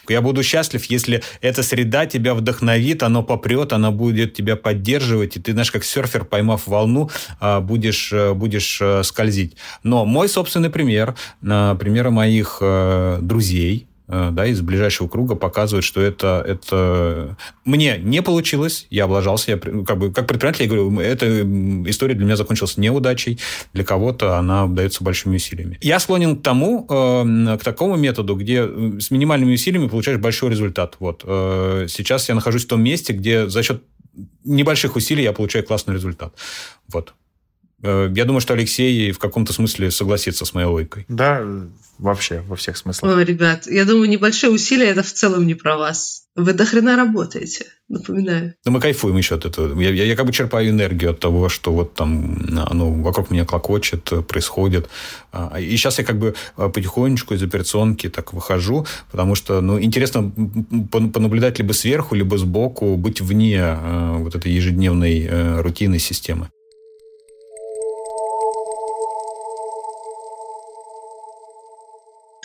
Я 0.10 0.22
буду 0.22 0.44
счастлив, 0.44 0.84
если 0.86 1.24
эта 1.42 1.64
среда 1.64 2.06
тебя 2.06 2.34
вдохновит, 2.34 3.04
оно 3.04 3.24
попрет, 3.24 3.74
оно 3.74 3.92
будет 3.92 4.34
тебя 4.34 4.56
поддерживать, 4.56 5.38
и 5.38 5.40
ты, 5.40 5.52
знаешь, 5.52 5.72
как 5.72 5.84
серфер, 5.84 6.26
поймав 6.26 6.68
волну, 6.68 7.10
а, 7.40 7.62
будешь, 7.62 8.12
э, 8.14 8.34
будешь 8.34 8.80
э, 8.82 9.04
скользить. 9.04 9.56
Но 9.84 10.06
мой 10.06 10.30
собственный 10.30 10.70
пример, 10.70 11.16
примеры 11.42 12.12
моих 12.12 12.62
друзей, 13.22 13.88
Э, 13.95 13.95
да, 14.08 14.46
из 14.46 14.62
ближайшего 14.62 15.08
круга 15.08 15.36
показывает, 15.36 15.84
что 15.84 16.02
это, 16.02 16.44
это 16.46 17.38
мне 17.64 17.98
не 17.98 18.22
получилось, 18.22 18.88
я 18.90 19.06
облажался, 19.06 19.52
я, 19.52 19.58
как, 19.58 19.98
бы, 19.98 20.12
как 20.12 20.28
предприниматель, 20.28 20.64
я 20.64 20.70
говорю, 20.70 21.00
эта 21.00 21.42
история 21.90 22.16
для 22.16 22.26
меня 22.26 22.36
закончилась 22.36 22.78
неудачей, 22.78 23.40
для 23.74 23.84
кого-то 23.84 24.38
она 24.38 24.68
дается 24.68 25.04
большими 25.04 25.38
усилиями. 25.38 25.78
Я 25.82 26.00
склонен 26.00 26.38
к 26.38 26.44
тому, 26.44 26.86
э, 26.90 27.58
к 27.60 27.64
такому 27.64 27.96
методу, 27.96 28.36
где 28.36 28.66
э, 28.68 29.00
с 29.00 29.12
минимальными 29.12 29.54
усилиями 29.54 29.88
получаешь 29.88 30.20
большой 30.20 30.52
результат. 30.52 30.96
Вот. 31.00 31.22
Сейчас 31.24 32.30
я 32.30 32.36
нахожусь 32.36 32.66
в 32.66 32.68
том 32.68 32.82
месте, 32.84 33.14
где 33.14 33.48
за 33.48 33.64
счет 33.64 33.84
небольших 34.44 34.96
усилий 34.96 35.24
я 35.24 35.34
получаю 35.34 35.66
классный 35.66 35.94
результат. 35.94 36.34
Вот. 36.88 37.14
Я 37.82 38.26
думаю, 38.26 38.42
что 38.42 38.54
Алексей 38.54 39.12
в 39.12 39.20
каком-то 39.20 39.54
смысле 39.54 39.92
согласится 39.92 40.46
с 40.46 40.54
моей 40.54 40.68
логикой. 40.68 41.06
Да, 41.08 41.44
вообще 41.98 42.42
во 42.48 42.56
всех 42.56 42.78
смыслах. 42.78 43.16
Ой, 43.16 43.24
ребят, 43.24 43.68
я 43.68 43.86
думаю, 43.86 44.10
небольшие 44.10 44.52
усилия 44.52 44.88
это 44.88 45.04
в 45.04 45.12
целом 45.12 45.46
не 45.48 45.56
про 45.56 45.78
вас. 45.78 46.24
Вы 46.36 46.52
до 46.52 46.66
хрена 46.66 46.98
работаете, 46.98 47.68
напоминаю. 47.88 48.56
Да 48.66 48.72
мы 48.72 48.82
кайфуем 48.82 49.16
еще 49.16 49.36
от 49.36 49.46
этого. 49.46 49.80
Я, 49.80 49.92
я, 49.92 50.04
я 50.04 50.16
как 50.18 50.26
бы 50.26 50.34
черпаю 50.34 50.70
энергию 50.70 51.12
от 51.12 51.20
того, 51.22 51.48
что 51.48 51.72
вот 51.72 51.94
там 51.94 52.46
оно 52.70 52.92
вокруг 52.92 53.32
меня 53.32 53.46
клокочет, 53.46 54.12
происходит. 54.28 54.90
А, 55.32 55.58
и 55.58 55.70
сейчас 55.78 56.00
я 56.00 56.04
как 56.04 56.20
бы 56.20 56.36
а, 56.58 56.68
потихонечку 56.68 57.34
из 57.34 57.42
операционки 57.42 58.10
так 58.10 58.34
выхожу, 58.34 58.86
потому 59.12 59.36
что 59.36 59.62
ну, 59.62 59.82
интересно 59.82 60.30
понаблюдать 60.92 61.60
либо 61.60 61.72
сверху, 61.72 62.16
либо 62.16 62.38
сбоку, 62.38 62.98
быть 62.98 63.22
вне 63.22 63.62
а, 63.62 64.18
вот 64.18 64.36
этой 64.36 64.52
ежедневной 64.52 65.22
э, 65.24 65.62
рутинной 65.62 66.00
системы. 66.00 66.50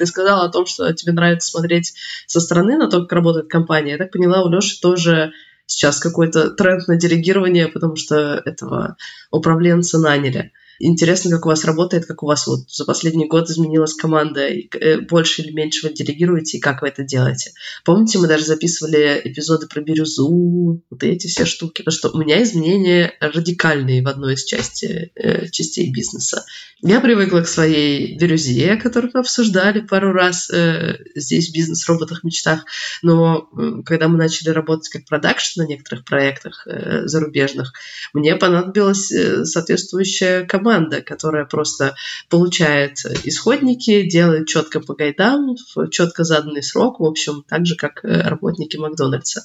Ты 0.00 0.06
сказала 0.06 0.46
о 0.46 0.48
том, 0.48 0.64
что 0.64 0.90
тебе 0.94 1.12
нравится 1.12 1.50
смотреть 1.50 1.92
со 2.26 2.40
стороны 2.40 2.78
на 2.78 2.88
то, 2.88 3.02
как 3.02 3.12
работает 3.12 3.50
компания. 3.50 3.92
Я 3.92 3.98
так 3.98 4.10
поняла, 4.10 4.42
у 4.42 4.48
Леши 4.48 4.80
тоже 4.80 5.32
сейчас 5.66 6.00
какой-то 6.00 6.52
тренд 6.52 6.88
на 6.88 6.96
делегирование, 6.96 7.68
потому 7.68 7.96
что 7.96 8.40
этого 8.46 8.96
управленца 9.30 9.98
наняли. 9.98 10.52
Интересно, 10.82 11.30
как 11.30 11.44
у 11.44 11.50
вас 11.50 11.66
работает, 11.66 12.06
как 12.06 12.22
у 12.22 12.26
вас 12.26 12.46
вот 12.46 12.60
за 12.70 12.86
последний 12.86 13.26
год 13.26 13.50
изменилась 13.50 13.92
команда, 13.92 14.48
э, 14.48 15.00
больше 15.02 15.42
или 15.42 15.52
меньше 15.52 15.86
вы 15.86 15.92
делегируете, 15.92 16.56
и 16.56 16.60
как 16.60 16.80
вы 16.80 16.88
это 16.88 17.02
делаете. 17.02 17.52
Помните, 17.84 18.18
мы 18.18 18.26
даже 18.26 18.46
записывали 18.46 19.20
эпизоды 19.22 19.66
про 19.66 19.82
бирюзу, 19.82 20.82
вот 20.88 21.02
эти 21.02 21.26
все 21.26 21.44
штуки. 21.44 21.82
Потому 21.82 21.94
что 21.94 22.08
у 22.08 22.18
меня 22.18 22.42
изменения 22.42 23.12
радикальные 23.20 24.02
в 24.02 24.08
одной 24.08 24.34
из 24.34 24.44
части, 24.44 25.12
э, 25.16 25.48
частей 25.50 25.92
бизнеса. 25.92 26.46
Я 26.80 27.02
привыкла 27.02 27.42
к 27.42 27.48
своей 27.48 28.16
бирюзе, 28.16 28.76
которую 28.76 29.10
мы 29.12 29.20
обсуждали 29.20 29.80
пару 29.80 30.12
раз 30.14 30.48
э, 30.50 30.96
здесь 31.14 31.50
в 31.50 31.52
бизнес-роботах 31.52 32.24
мечтах, 32.24 32.64
но 33.02 33.50
э, 33.52 33.82
когда 33.84 34.08
мы 34.08 34.16
начали 34.16 34.48
работать 34.48 34.88
как 34.88 35.04
продакшн 35.04 35.60
на 35.60 35.66
некоторых 35.66 36.06
проектах 36.06 36.66
э, 36.66 37.06
зарубежных, 37.06 37.74
мне 38.14 38.34
понадобилась 38.36 39.12
э, 39.12 39.44
соответствующая 39.44 40.46
команда 40.46 40.69
команда, 40.70 41.02
которая 41.02 41.44
просто 41.44 41.96
получает 42.28 42.98
исходники, 43.24 44.08
делает 44.08 44.46
четко 44.46 44.80
по 44.80 44.94
гайдам, 44.94 45.56
в 45.74 45.88
четко 45.88 46.22
заданный 46.22 46.62
срок, 46.62 47.00
в 47.00 47.04
общем, 47.04 47.44
так 47.48 47.66
же, 47.66 47.74
как 47.74 48.04
э, 48.04 48.22
работники 48.22 48.76
Макдональдса. 48.76 49.44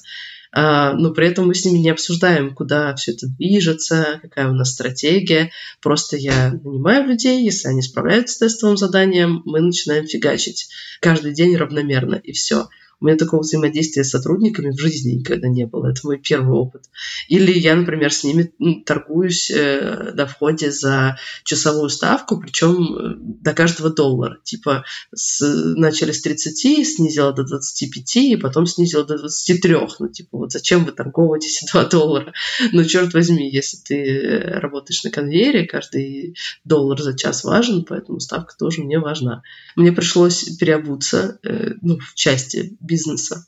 А, 0.52 0.92
но 0.92 1.10
при 1.10 1.26
этом 1.26 1.48
мы 1.48 1.54
с 1.54 1.64
ними 1.64 1.78
не 1.78 1.90
обсуждаем, 1.90 2.54
куда 2.54 2.94
все 2.94 3.12
это 3.12 3.26
движется, 3.26 4.20
какая 4.22 4.48
у 4.48 4.54
нас 4.54 4.72
стратегия. 4.72 5.50
Просто 5.82 6.16
я 6.16 6.52
нанимаю 6.62 7.08
людей, 7.08 7.44
если 7.44 7.68
они 7.68 7.82
справляются 7.82 8.34
с 8.34 8.38
тестовым 8.38 8.76
заданием, 8.76 9.42
мы 9.44 9.60
начинаем 9.60 10.06
фигачить 10.06 10.68
каждый 11.00 11.34
день 11.34 11.56
равномерно, 11.56 12.14
и 12.14 12.32
все. 12.32 12.68
У 12.98 13.04
меня 13.04 13.16
такого 13.16 13.42
взаимодействия 13.42 14.04
с 14.04 14.10
сотрудниками 14.10 14.70
в 14.70 14.80
жизни 14.80 15.16
никогда 15.16 15.48
не 15.48 15.66
было. 15.66 15.88
Это 15.88 16.00
мой 16.04 16.18
первый 16.18 16.54
опыт. 16.54 16.84
Или 17.28 17.52
я, 17.52 17.74
например, 17.76 18.10
с 18.10 18.24
ними 18.24 18.52
торгуюсь 18.86 19.50
э, 19.50 20.12
на 20.14 20.26
входе 20.26 20.70
за 20.70 21.18
часовую 21.44 21.90
ставку, 21.90 22.40
причем 22.40 22.94
э, 22.94 23.14
до 23.18 23.52
каждого 23.52 23.90
доллара. 23.90 24.38
Типа 24.44 24.84
с, 25.14 25.44
начали 25.76 26.12
с 26.12 26.22
30, 26.22 26.86
снизила 26.88 27.34
до 27.34 27.44
25, 27.44 28.16
и 28.16 28.36
потом 28.36 28.66
снизила 28.66 29.04
до 29.04 29.18
23. 29.18 29.76
Ну, 29.98 30.08
типа, 30.08 30.38
вот 30.38 30.52
зачем 30.52 30.84
вы 30.86 30.92
торговываете 30.92 31.48
эти 31.48 31.70
2 31.70 31.84
доллара? 31.86 32.32
Ну, 32.72 32.82
черт 32.84 33.12
возьми, 33.12 33.50
если 33.50 33.76
ты 33.76 33.94
э, 33.94 34.58
работаешь 34.58 35.04
на 35.04 35.10
конвейере, 35.10 35.66
каждый 35.66 36.36
доллар 36.64 37.02
за 37.02 37.16
час 37.16 37.44
важен, 37.44 37.84
поэтому 37.84 38.20
ставка 38.20 38.56
тоже 38.58 38.82
мне 38.82 38.98
важна. 38.98 39.42
Мне 39.74 39.92
пришлось 39.92 40.44
переобуться 40.56 41.38
э, 41.42 41.74
ну, 41.82 41.98
в 41.98 42.14
части 42.14 42.76
бизнеса 42.86 43.46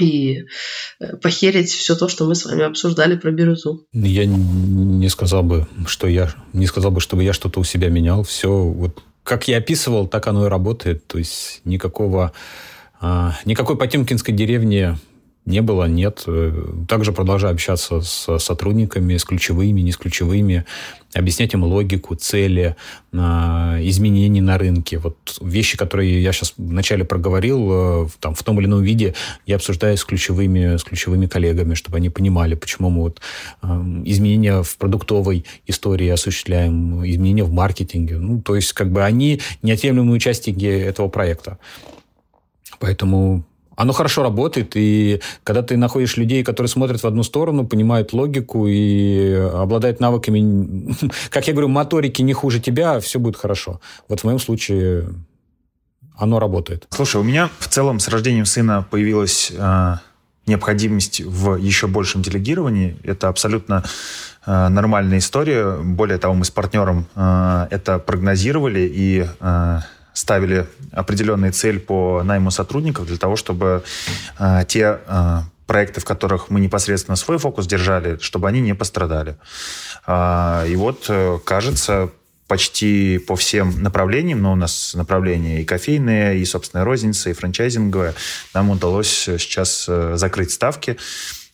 и 0.00 0.44
э, 1.00 1.16
похерить 1.16 1.70
все 1.70 1.96
то, 1.96 2.08
что 2.08 2.26
мы 2.26 2.34
с 2.34 2.44
вами 2.44 2.64
обсуждали 2.64 3.16
про 3.16 3.30
бирюзу. 3.30 3.86
Я 3.92 4.26
не 4.26 5.08
сказал 5.08 5.42
бы, 5.42 5.66
что 5.86 6.06
я 6.06 6.34
не 6.52 6.66
сказал 6.66 6.90
бы, 6.90 7.00
чтобы 7.00 7.24
я 7.24 7.32
что-то 7.32 7.60
у 7.60 7.64
себя 7.64 7.88
менял. 7.88 8.22
Все 8.22 8.50
вот 8.50 9.02
как 9.22 9.48
я 9.48 9.58
описывал, 9.58 10.06
так 10.06 10.26
оно 10.28 10.46
и 10.46 10.48
работает. 10.48 11.06
То 11.06 11.18
есть 11.18 11.60
никакого 11.64 12.32
а, 13.00 13.36
никакой 13.44 13.76
потемкинской 13.76 14.34
деревни 14.34 14.96
не 15.46 15.62
было, 15.62 15.84
нет. 15.84 16.24
Э, 16.26 16.52
также 16.88 17.12
продолжаю 17.12 17.54
общаться 17.54 18.00
с 18.00 18.38
сотрудниками, 18.38 19.16
с 19.16 19.24
ключевыми, 19.24 19.80
не 19.80 19.92
с 19.92 19.96
ключевыми, 19.96 20.66
объяснять 21.14 21.54
им 21.54 21.62
логику, 21.62 22.16
цели, 22.16 22.74
а, 23.14 23.78
изменений 23.80 24.40
на 24.40 24.58
рынке. 24.58 24.98
Вот 24.98 25.38
вещи, 25.40 25.78
которые 25.78 26.20
я 26.20 26.32
сейчас 26.32 26.54
вначале 26.56 27.04
проговорил, 27.04 27.68
э, 27.70 28.08
там, 28.18 28.34
в 28.34 28.42
том 28.42 28.58
или 28.58 28.66
ином 28.66 28.82
виде, 28.82 29.14
я 29.46 29.56
обсуждаю 29.56 29.96
с 29.96 30.04
ключевыми, 30.04 30.76
с 30.76 30.82
ключевыми 30.82 31.26
коллегами, 31.26 31.74
чтобы 31.74 31.98
они 31.98 32.10
понимали, 32.10 32.56
почему 32.56 32.90
мы 32.90 33.02
вот 33.02 33.20
изменения 34.04 34.62
в 34.62 34.76
продуктовой 34.76 35.44
истории 35.66 36.08
осуществляем, 36.08 37.06
изменения 37.06 37.44
в 37.44 37.52
маркетинге. 37.52 38.18
Ну, 38.18 38.42
то 38.42 38.56
есть, 38.56 38.72
как 38.72 38.90
бы 38.90 39.04
они 39.04 39.40
неотъемлемые 39.62 40.16
участники 40.16 40.64
этого 40.64 41.08
проекта. 41.08 41.58
Поэтому 42.80 43.44
оно 43.76 43.92
хорошо 43.92 44.22
работает, 44.22 44.72
и 44.74 45.20
когда 45.44 45.62
ты 45.62 45.76
находишь 45.76 46.16
людей, 46.16 46.42
которые 46.42 46.68
смотрят 46.68 47.02
в 47.02 47.06
одну 47.06 47.22
сторону, 47.22 47.66
понимают 47.66 48.12
логику 48.12 48.66
и 48.66 49.32
обладают 49.32 50.00
навыками, 50.00 50.96
как 51.30 51.46
я 51.46 51.52
говорю, 51.52 51.68
моторики 51.68 52.22
не 52.22 52.32
хуже 52.32 52.58
тебя, 52.60 52.98
все 53.00 53.18
будет 53.18 53.36
хорошо. 53.36 53.80
Вот 54.08 54.20
в 54.20 54.24
моем 54.24 54.38
случае 54.38 55.08
оно 56.16 56.38
работает. 56.38 56.86
Слушай, 56.90 57.20
у 57.20 57.24
меня 57.24 57.50
в 57.58 57.68
целом 57.68 58.00
с 58.00 58.08
рождением 58.08 58.46
сына 58.46 58.86
появилась 58.90 59.52
э, 59.56 59.94
необходимость 60.46 61.20
в 61.20 61.56
еще 61.56 61.86
большем 61.86 62.22
делегировании. 62.22 62.96
Это 63.02 63.28
абсолютно 63.28 63.84
э, 64.46 64.68
нормальная 64.68 65.18
история. 65.18 65.76
Более 65.76 66.18
того, 66.18 66.34
мы 66.34 66.44
с 66.44 66.50
партнером 66.50 67.06
э, 67.14 67.66
это 67.70 67.98
прогнозировали 67.98 68.90
и 68.92 69.26
э, 69.40 69.78
ставили 70.16 70.66
определенные 70.92 71.52
цель 71.52 71.78
по 71.78 72.22
найму 72.22 72.50
сотрудников 72.50 73.06
для 73.06 73.18
того, 73.18 73.36
чтобы 73.36 73.84
э, 74.38 74.64
те 74.66 74.98
э, 75.06 75.40
проекты, 75.66 76.00
в 76.00 76.04
которых 76.04 76.48
мы 76.48 76.60
непосредственно 76.60 77.16
свой 77.16 77.38
фокус 77.38 77.66
держали, 77.66 78.18
чтобы 78.20 78.48
они 78.48 78.60
не 78.60 78.74
пострадали. 78.74 79.36
Э, 80.06 80.64
и 80.66 80.74
вот, 80.76 81.06
э, 81.08 81.38
кажется, 81.44 82.10
почти 82.48 83.18
по 83.18 83.36
всем 83.36 83.82
направлениям, 83.82 84.40
но 84.40 84.52
у 84.52 84.56
нас 84.56 84.94
направления 84.94 85.60
и 85.60 85.64
кофейные, 85.64 86.38
и 86.38 86.44
собственная 86.44 86.84
розница, 86.84 87.28
и 87.28 87.32
франчайзинговая, 87.32 88.14
нам 88.54 88.70
удалось 88.70 89.28
сейчас 89.38 89.86
э, 89.88 90.14
закрыть 90.16 90.50
ставки. 90.50 90.96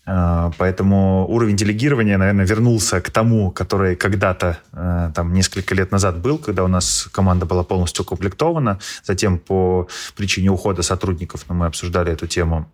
А, 0.04 0.50
поэтому 0.58 1.26
уровень 1.28 1.56
делегирования, 1.56 2.18
наверное, 2.18 2.44
вернулся 2.44 3.00
к 3.00 3.10
тому, 3.10 3.50
который 3.52 3.94
когда-то, 3.94 4.58
э, 4.72 5.12
там, 5.14 5.32
несколько 5.32 5.74
лет 5.74 5.92
назад 5.92 6.18
был, 6.18 6.38
когда 6.38 6.64
у 6.64 6.68
нас 6.68 7.08
команда 7.12 7.46
была 7.46 7.62
полностью 7.62 8.04
укомплектована. 8.04 8.80
Затем 9.04 9.38
по 9.38 9.88
причине 10.16 10.50
ухода 10.50 10.82
сотрудников, 10.82 11.44
но 11.48 11.54
мы 11.54 11.66
обсуждали 11.66 12.12
эту 12.12 12.26
тему, 12.26 12.68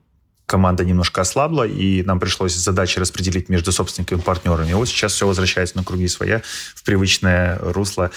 команда 0.47 0.83
немножко 0.83 1.21
ослабла, 1.21 1.65
и 1.67 2.03
нам 2.03 2.19
пришлось 2.19 2.55
задачи 2.55 2.99
распределить 2.99 3.51
между 3.51 3.71
собственниками 3.71 4.21
и 4.21 4.23
партнерами. 4.23 4.71
И 4.71 4.75
вот 4.75 4.89
сейчас 4.89 5.13
все 5.13 5.27
возвращается 5.27 5.77
на 5.77 5.85
круги 5.85 6.09
своя, 6.09 6.41
в 6.75 6.83
привычное 6.83 7.59
русло 7.61 8.11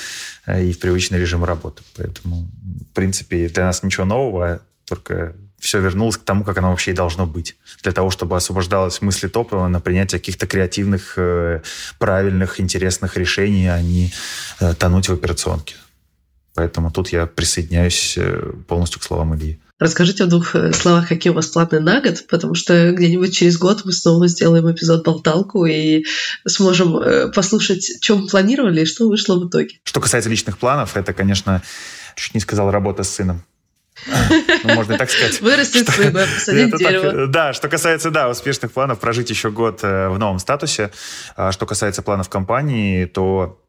э, 0.46 0.64
и 0.64 0.72
в 0.72 0.80
привычный 0.80 1.20
режим 1.20 1.44
работы. 1.44 1.84
Поэтому, 1.98 2.48
в 2.90 2.94
принципе, 2.94 3.50
для 3.50 3.66
нас 3.66 3.84
ничего 3.84 4.06
нового, 4.06 4.62
только 4.86 5.36
все 5.62 5.80
вернулось 5.80 6.18
к 6.18 6.24
тому, 6.24 6.44
как 6.44 6.58
оно 6.58 6.72
вообще 6.72 6.92
и 6.92 6.96
должно 6.96 7.26
быть. 7.26 7.56
Для 7.84 7.92
того, 7.92 8.10
чтобы 8.10 8.36
освобождалось 8.36 9.02
мысли 9.02 9.28
топлива 9.28 9.68
на 9.68 9.80
принятие 9.80 10.20
каких-то 10.20 10.48
креативных, 10.48 11.14
э, 11.18 11.62
правильных, 12.00 12.60
интересных 12.60 13.16
решений, 13.16 13.68
а 13.68 13.80
не 13.80 14.12
э, 14.60 14.74
тонуть 14.74 15.08
в 15.08 15.14
операционке. 15.14 15.76
Поэтому 16.56 16.92
тут 16.92 17.10
я 17.10 17.28
присоединяюсь 17.28 18.16
э, 18.18 18.54
полностью 18.68 19.00
к 19.00 19.04
словам 19.04 19.36
Ильи. 19.36 19.60
Расскажите 19.80 20.26
в 20.26 20.30
двух 20.30 20.56
словах, 20.74 21.08
какие 21.08 21.32
у 21.32 21.36
вас 21.36 21.48
планы 21.48 21.80
на 21.80 22.02
год, 22.02 22.26
потому 22.28 22.56
что 22.56 22.92
где-нибудь 22.92 23.34
через 23.34 23.58
год 23.58 23.84
мы 23.86 23.94
снова 23.94 24.28
сделаем 24.28 24.70
эпизод 24.72 25.04
«Болталку» 25.04 25.66
и 25.66 26.06
сможем 26.46 27.32
послушать, 27.32 28.00
чем 28.00 28.28
планировали 28.28 28.82
и 28.82 28.86
что 28.86 29.08
вышло 29.08 29.40
в 29.40 29.48
итоге. 29.48 29.80
Что 29.84 30.00
касается 30.00 30.30
личных 30.30 30.60
планов, 30.60 30.98
это, 30.98 31.14
конечно, 31.14 31.64
чуть 32.16 32.36
не 32.36 32.42
сказал, 32.42 32.70
работа 32.70 33.02
с 33.02 33.10
сыном. 33.10 33.44
Ну, 34.08 34.74
можно 34.76 34.94
и 34.94 34.98
так 34.98 35.10
сказать. 35.10 35.42
Вырастет 35.42 35.90
сына, 35.90 36.26
посадить 36.36 36.78
дерево. 36.78 37.28
Да, 37.28 37.54
что 37.54 37.70
касается, 37.70 38.12
да, 38.12 38.30
успешных 38.30 38.72
планов, 38.72 39.00
прожить 39.00 39.30
еще 39.30 39.52
год 39.52 39.80
э, 39.84 40.10
в 40.10 40.18
новом 40.18 40.40
статусе. 40.40 40.92
А 41.36 41.52
что 41.52 41.66
касается 41.66 42.02
планов 42.02 42.30
компании, 42.30 43.06
то 43.06 43.62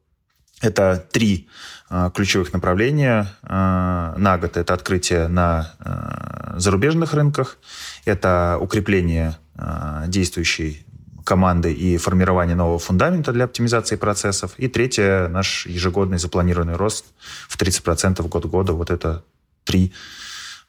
это 0.60 1.06
три 1.12 1.48
э, 1.90 2.10
ключевых 2.14 2.52
направления 2.52 3.28
э, 3.42 4.14
на 4.16 4.38
год. 4.38 4.56
Это 4.56 4.74
открытие 4.74 5.28
на 5.28 5.74
зарубежных 6.56 7.14
рынках, 7.14 7.58
это 8.04 8.58
укрепление 8.60 9.36
действующей 10.06 10.84
команды 11.24 11.72
и 11.72 11.96
формирование 11.96 12.56
нового 12.56 12.78
фундамента 12.78 13.32
для 13.32 13.44
оптимизации 13.44 13.96
процессов. 13.96 14.52
И 14.58 14.68
третье, 14.68 15.28
наш 15.28 15.66
ежегодный 15.66 16.18
запланированный 16.18 16.76
рост 16.76 17.06
в 17.48 17.56
30% 17.56 18.26
год 18.28 18.46
года. 18.46 18.72
Вот 18.72 18.90
это 18.90 19.24
три 19.64 19.92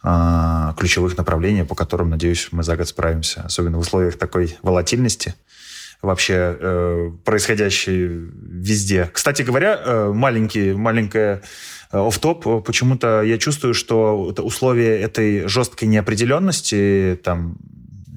ключевых 0.04 1.16
направления, 1.18 1.64
по 1.64 1.76
которым, 1.76 2.10
надеюсь, 2.10 2.50
мы 2.52 2.64
за 2.64 2.76
год 2.76 2.88
справимся, 2.90 3.44
особенно 3.46 3.78
в 3.78 3.82
условиях 3.82 4.18
такой 4.18 4.58
волатильности 4.62 5.34
вообще 6.04 6.58
э, 6.60 7.12
происходящей 7.24 8.08
везде. 8.08 9.10
Кстати 9.12 9.42
говоря, 9.42 9.82
э, 9.84 10.12
маленький, 10.14 10.74
маленькая 10.74 11.42
э, 11.92 11.98
оф-топ, 11.98 12.66
почему-то 12.66 13.24
я 13.24 13.38
чувствую, 13.38 13.74
что 13.74 14.34
условия 14.40 15.00
этой 15.00 15.48
жесткой 15.48 15.88
неопределенности, 15.88 17.18
там, 17.24 17.58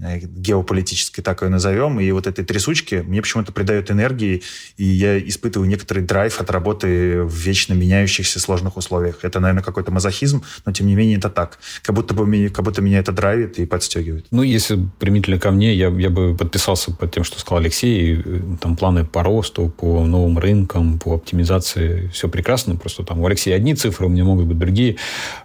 геополитической, 0.00 1.22
так 1.22 1.42
ее 1.42 1.48
назовем, 1.48 2.00
и 2.00 2.10
вот 2.10 2.26
этой 2.26 2.44
трясучки 2.44 2.96
мне 3.06 3.22
почему-то 3.22 3.52
придает 3.52 3.90
энергии, 3.90 4.42
и 4.76 4.84
я 4.84 5.18
испытываю 5.18 5.68
некоторый 5.68 6.04
драйв 6.04 6.40
от 6.40 6.50
работы 6.50 7.22
в 7.22 7.34
вечно 7.34 7.72
меняющихся 7.72 8.38
сложных 8.38 8.76
условиях. 8.76 9.20
Это, 9.22 9.40
наверное, 9.40 9.62
какой-то 9.62 9.90
мазохизм, 9.90 10.42
но 10.64 10.72
тем 10.72 10.86
не 10.86 10.94
менее 10.94 11.18
это 11.18 11.30
так. 11.30 11.58
Как 11.82 11.94
будто, 11.94 12.14
бы 12.14 12.26
меня, 12.26 12.50
как 12.50 12.64
будто 12.64 12.82
меня 12.82 12.98
это 12.98 13.12
драйвит 13.12 13.58
и 13.58 13.66
подстегивает. 13.66 14.26
Ну, 14.30 14.42
если 14.42 14.78
применительно 14.98 15.38
ко 15.38 15.50
мне, 15.50 15.74
я, 15.74 15.88
я 15.88 16.10
бы 16.10 16.36
подписался 16.36 16.92
под 16.92 17.12
тем, 17.12 17.24
что 17.24 17.38
сказал 17.38 17.58
Алексей. 17.58 18.22
Э, 18.24 18.40
там 18.60 18.76
планы 18.76 19.04
по 19.04 19.22
росту, 19.22 19.68
по 19.68 20.04
новым 20.04 20.38
рынкам, 20.38 20.98
по 20.98 21.14
оптимизации, 21.14 22.10
все 22.12 22.28
прекрасно. 22.28 22.76
Просто 22.76 23.02
там 23.02 23.20
у 23.20 23.26
Алексея 23.26 23.56
одни 23.56 23.74
цифры, 23.74 24.06
у 24.06 24.10
меня 24.10 24.24
могут 24.24 24.46
быть 24.46 24.58
другие. 24.58 24.96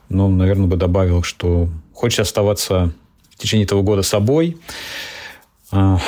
Но, 0.09 0.27
наверное, 0.27 0.67
бы 0.67 0.75
добавил, 0.75 1.23
что 1.23 1.69
хочется 1.93 2.23
оставаться 2.23 2.93
течение 3.41 3.65
этого 3.65 3.81
года 3.81 4.03
собой, 4.03 4.57
а, 5.72 5.99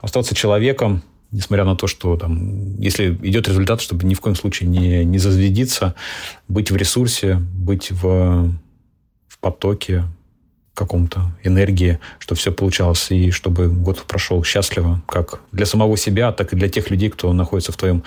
остаться 0.00 0.34
человеком, 0.34 1.02
несмотря 1.30 1.64
на 1.64 1.76
то, 1.76 1.86
что 1.86 2.16
там, 2.16 2.78
если 2.80 3.14
идет 3.22 3.48
результат, 3.48 3.80
чтобы 3.80 4.04
ни 4.04 4.14
в 4.14 4.20
коем 4.20 4.36
случае 4.36 4.68
не, 4.68 5.04
не 5.04 5.18
зазведиться, 5.18 5.94
быть 6.48 6.70
в 6.70 6.76
ресурсе, 6.76 7.36
быть 7.36 7.90
в, 7.90 8.52
в 9.28 9.38
потоке 9.40 10.04
каком-то 10.76 11.34
энергии, 11.42 11.98
чтобы 12.18 12.38
все 12.38 12.52
получалось, 12.52 13.10
и 13.10 13.30
чтобы 13.30 13.68
год 13.68 14.04
прошел 14.06 14.44
счастливо, 14.44 15.02
как 15.06 15.40
для 15.50 15.66
самого 15.66 15.96
себя, 15.96 16.32
так 16.32 16.52
и 16.52 16.56
для 16.56 16.68
тех 16.68 16.90
людей, 16.90 17.08
кто 17.08 17.32
находится 17.32 17.72
в 17.72 17.76
твоем 17.76 18.04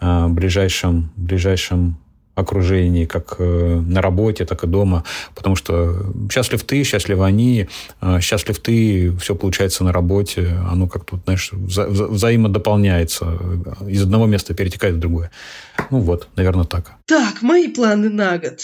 э, 0.00 0.28
ближайшем, 0.28 1.10
ближайшем 1.16 1.98
окружении, 2.34 3.04
как 3.04 3.36
э, 3.38 3.80
на 3.86 4.00
работе, 4.00 4.44
так 4.44 4.64
и 4.64 4.66
дома, 4.66 5.04
потому 5.34 5.56
что 5.56 6.12
счастлив 6.30 6.62
ты, 6.64 6.84
счастливы 6.84 7.24
они, 7.24 7.68
э, 8.00 8.20
счастлив 8.20 8.58
ты, 8.58 9.14
все 9.16 9.34
получается 9.34 9.84
на 9.84 9.92
работе, 9.92 10.56
оно 10.70 10.88
как-то, 10.88 11.20
знаешь, 11.24 11.52
вза 11.52 11.86
взаимодополняется, 11.86 13.38
из 13.86 14.02
одного 14.02 14.26
места 14.26 14.54
перетекает 14.54 14.96
в 14.96 14.98
другое. 14.98 15.30
Ну 15.90 16.00
вот, 16.00 16.28
наверное, 16.36 16.64
так. 16.64 16.92
Так, 17.06 17.42
мои 17.42 17.68
планы 17.68 18.08
на 18.08 18.38
год. 18.38 18.60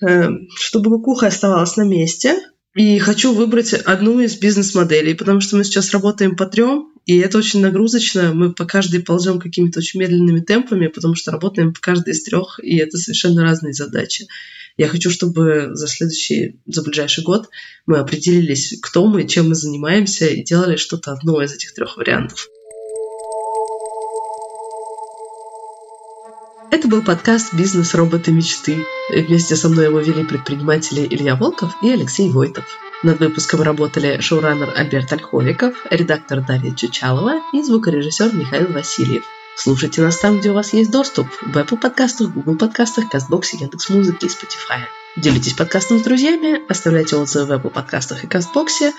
Эм, 0.00 0.48
чтобы 0.56 0.90
кукуха 0.90 1.26
оставалась 1.26 1.76
на 1.76 1.84
месте, 1.84 2.34
и 2.74 2.98
хочу 2.98 3.34
выбрать 3.34 3.74
одну 3.74 4.20
из 4.20 4.38
бизнес-моделей, 4.38 5.14
потому 5.14 5.40
что 5.40 5.56
мы 5.56 5.64
сейчас 5.64 5.92
работаем 5.92 6.36
по 6.36 6.46
трем, 6.46 6.91
и 7.04 7.18
это 7.18 7.38
очень 7.38 7.60
нагрузочно. 7.60 8.32
Мы 8.32 8.52
по 8.52 8.64
каждой 8.64 9.00
ползем 9.00 9.40
какими-то 9.40 9.80
очень 9.80 10.00
медленными 10.00 10.40
темпами, 10.40 10.86
потому 10.86 11.14
что 11.14 11.32
работаем 11.32 11.74
по 11.74 11.80
каждой 11.80 12.12
из 12.12 12.22
трех, 12.22 12.60
и 12.62 12.76
это 12.76 12.96
совершенно 12.96 13.42
разные 13.42 13.72
задачи. 13.72 14.28
Я 14.76 14.88
хочу, 14.88 15.10
чтобы 15.10 15.70
за 15.72 15.86
следующий, 15.86 16.56
за 16.66 16.82
ближайший 16.82 17.24
год 17.24 17.48
мы 17.86 17.98
определились, 17.98 18.78
кто 18.80 19.06
мы, 19.06 19.26
чем 19.26 19.48
мы 19.48 19.54
занимаемся, 19.54 20.26
и 20.26 20.42
делали 20.42 20.76
что-то 20.76 21.12
одно 21.12 21.42
из 21.42 21.52
этих 21.52 21.74
трех 21.74 21.96
вариантов. 21.96 22.48
Это 26.70 26.88
был 26.88 27.02
подкаст 27.02 27.52
«Бизнес. 27.52 27.94
Роботы. 27.94 28.32
Мечты». 28.32 28.78
Вместе 29.10 29.56
со 29.56 29.68
мной 29.68 29.86
его 29.86 30.00
вели 30.00 30.24
предприниматели 30.24 31.06
Илья 31.06 31.36
Волков 31.36 31.70
и 31.82 31.90
Алексей 31.90 32.30
Войтов. 32.30 32.64
Над 33.02 33.18
выпуском 33.18 33.62
работали 33.62 34.20
шоураннер 34.20 34.72
Альберт 34.76 35.12
Ольховиков, 35.12 35.74
редактор 35.90 36.40
Дарья 36.40 36.72
Чучалова 36.72 37.42
и 37.52 37.60
звукорежиссер 37.60 38.32
Михаил 38.32 38.68
Васильев. 38.68 39.24
Слушайте 39.56 40.02
нас 40.02 40.18
там, 40.18 40.38
где 40.38 40.50
у 40.50 40.54
вас 40.54 40.72
есть 40.72 40.92
доступ. 40.92 41.26
В 41.42 41.56
Apple 41.56 41.78
подкастах, 41.78 42.30
Google 42.30 42.56
подкастах, 42.56 43.10
Кастбоксе, 43.10 43.56
Яндекс.Музыке 43.56 44.26
и 44.26 44.28
Spotify. 44.28 44.82
Делитесь 45.16 45.54
подкастом 45.54 45.98
с 45.98 46.02
друзьями, 46.02 46.62
оставляйте 46.68 47.16
отзывы 47.16 47.46
в 47.46 47.60
Apple 47.60 47.70
подкастах 47.70 48.22
и 48.22 48.28
Кастбоксе. 48.28 48.92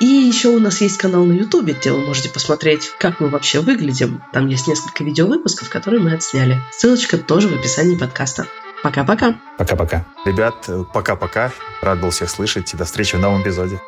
И 0.00 0.06
еще 0.06 0.48
у 0.48 0.58
нас 0.58 0.80
есть 0.80 0.98
канал 0.98 1.24
на 1.24 1.32
YouTube, 1.32 1.70
где 1.70 1.92
вы 1.92 2.04
можете 2.04 2.28
посмотреть, 2.28 2.90
как 2.98 3.20
мы 3.20 3.28
вообще 3.28 3.60
выглядим. 3.60 4.22
Там 4.32 4.48
есть 4.48 4.66
несколько 4.66 5.04
видеовыпусков, 5.04 5.70
которые 5.70 6.02
мы 6.02 6.14
отсняли. 6.14 6.60
Ссылочка 6.72 7.16
тоже 7.16 7.46
в 7.46 7.54
описании 7.54 7.96
подкаста. 7.96 8.48
Пока-пока. 8.82 9.34
Пока-пока. 9.58 10.04
Ребят, 10.24 10.68
пока-пока. 10.92 11.52
Рад 11.82 12.00
был 12.00 12.10
всех 12.10 12.30
слышать 12.30 12.72
и 12.72 12.76
до 12.76 12.84
встречи 12.84 13.16
в 13.16 13.20
новом 13.20 13.42
эпизоде. 13.42 13.80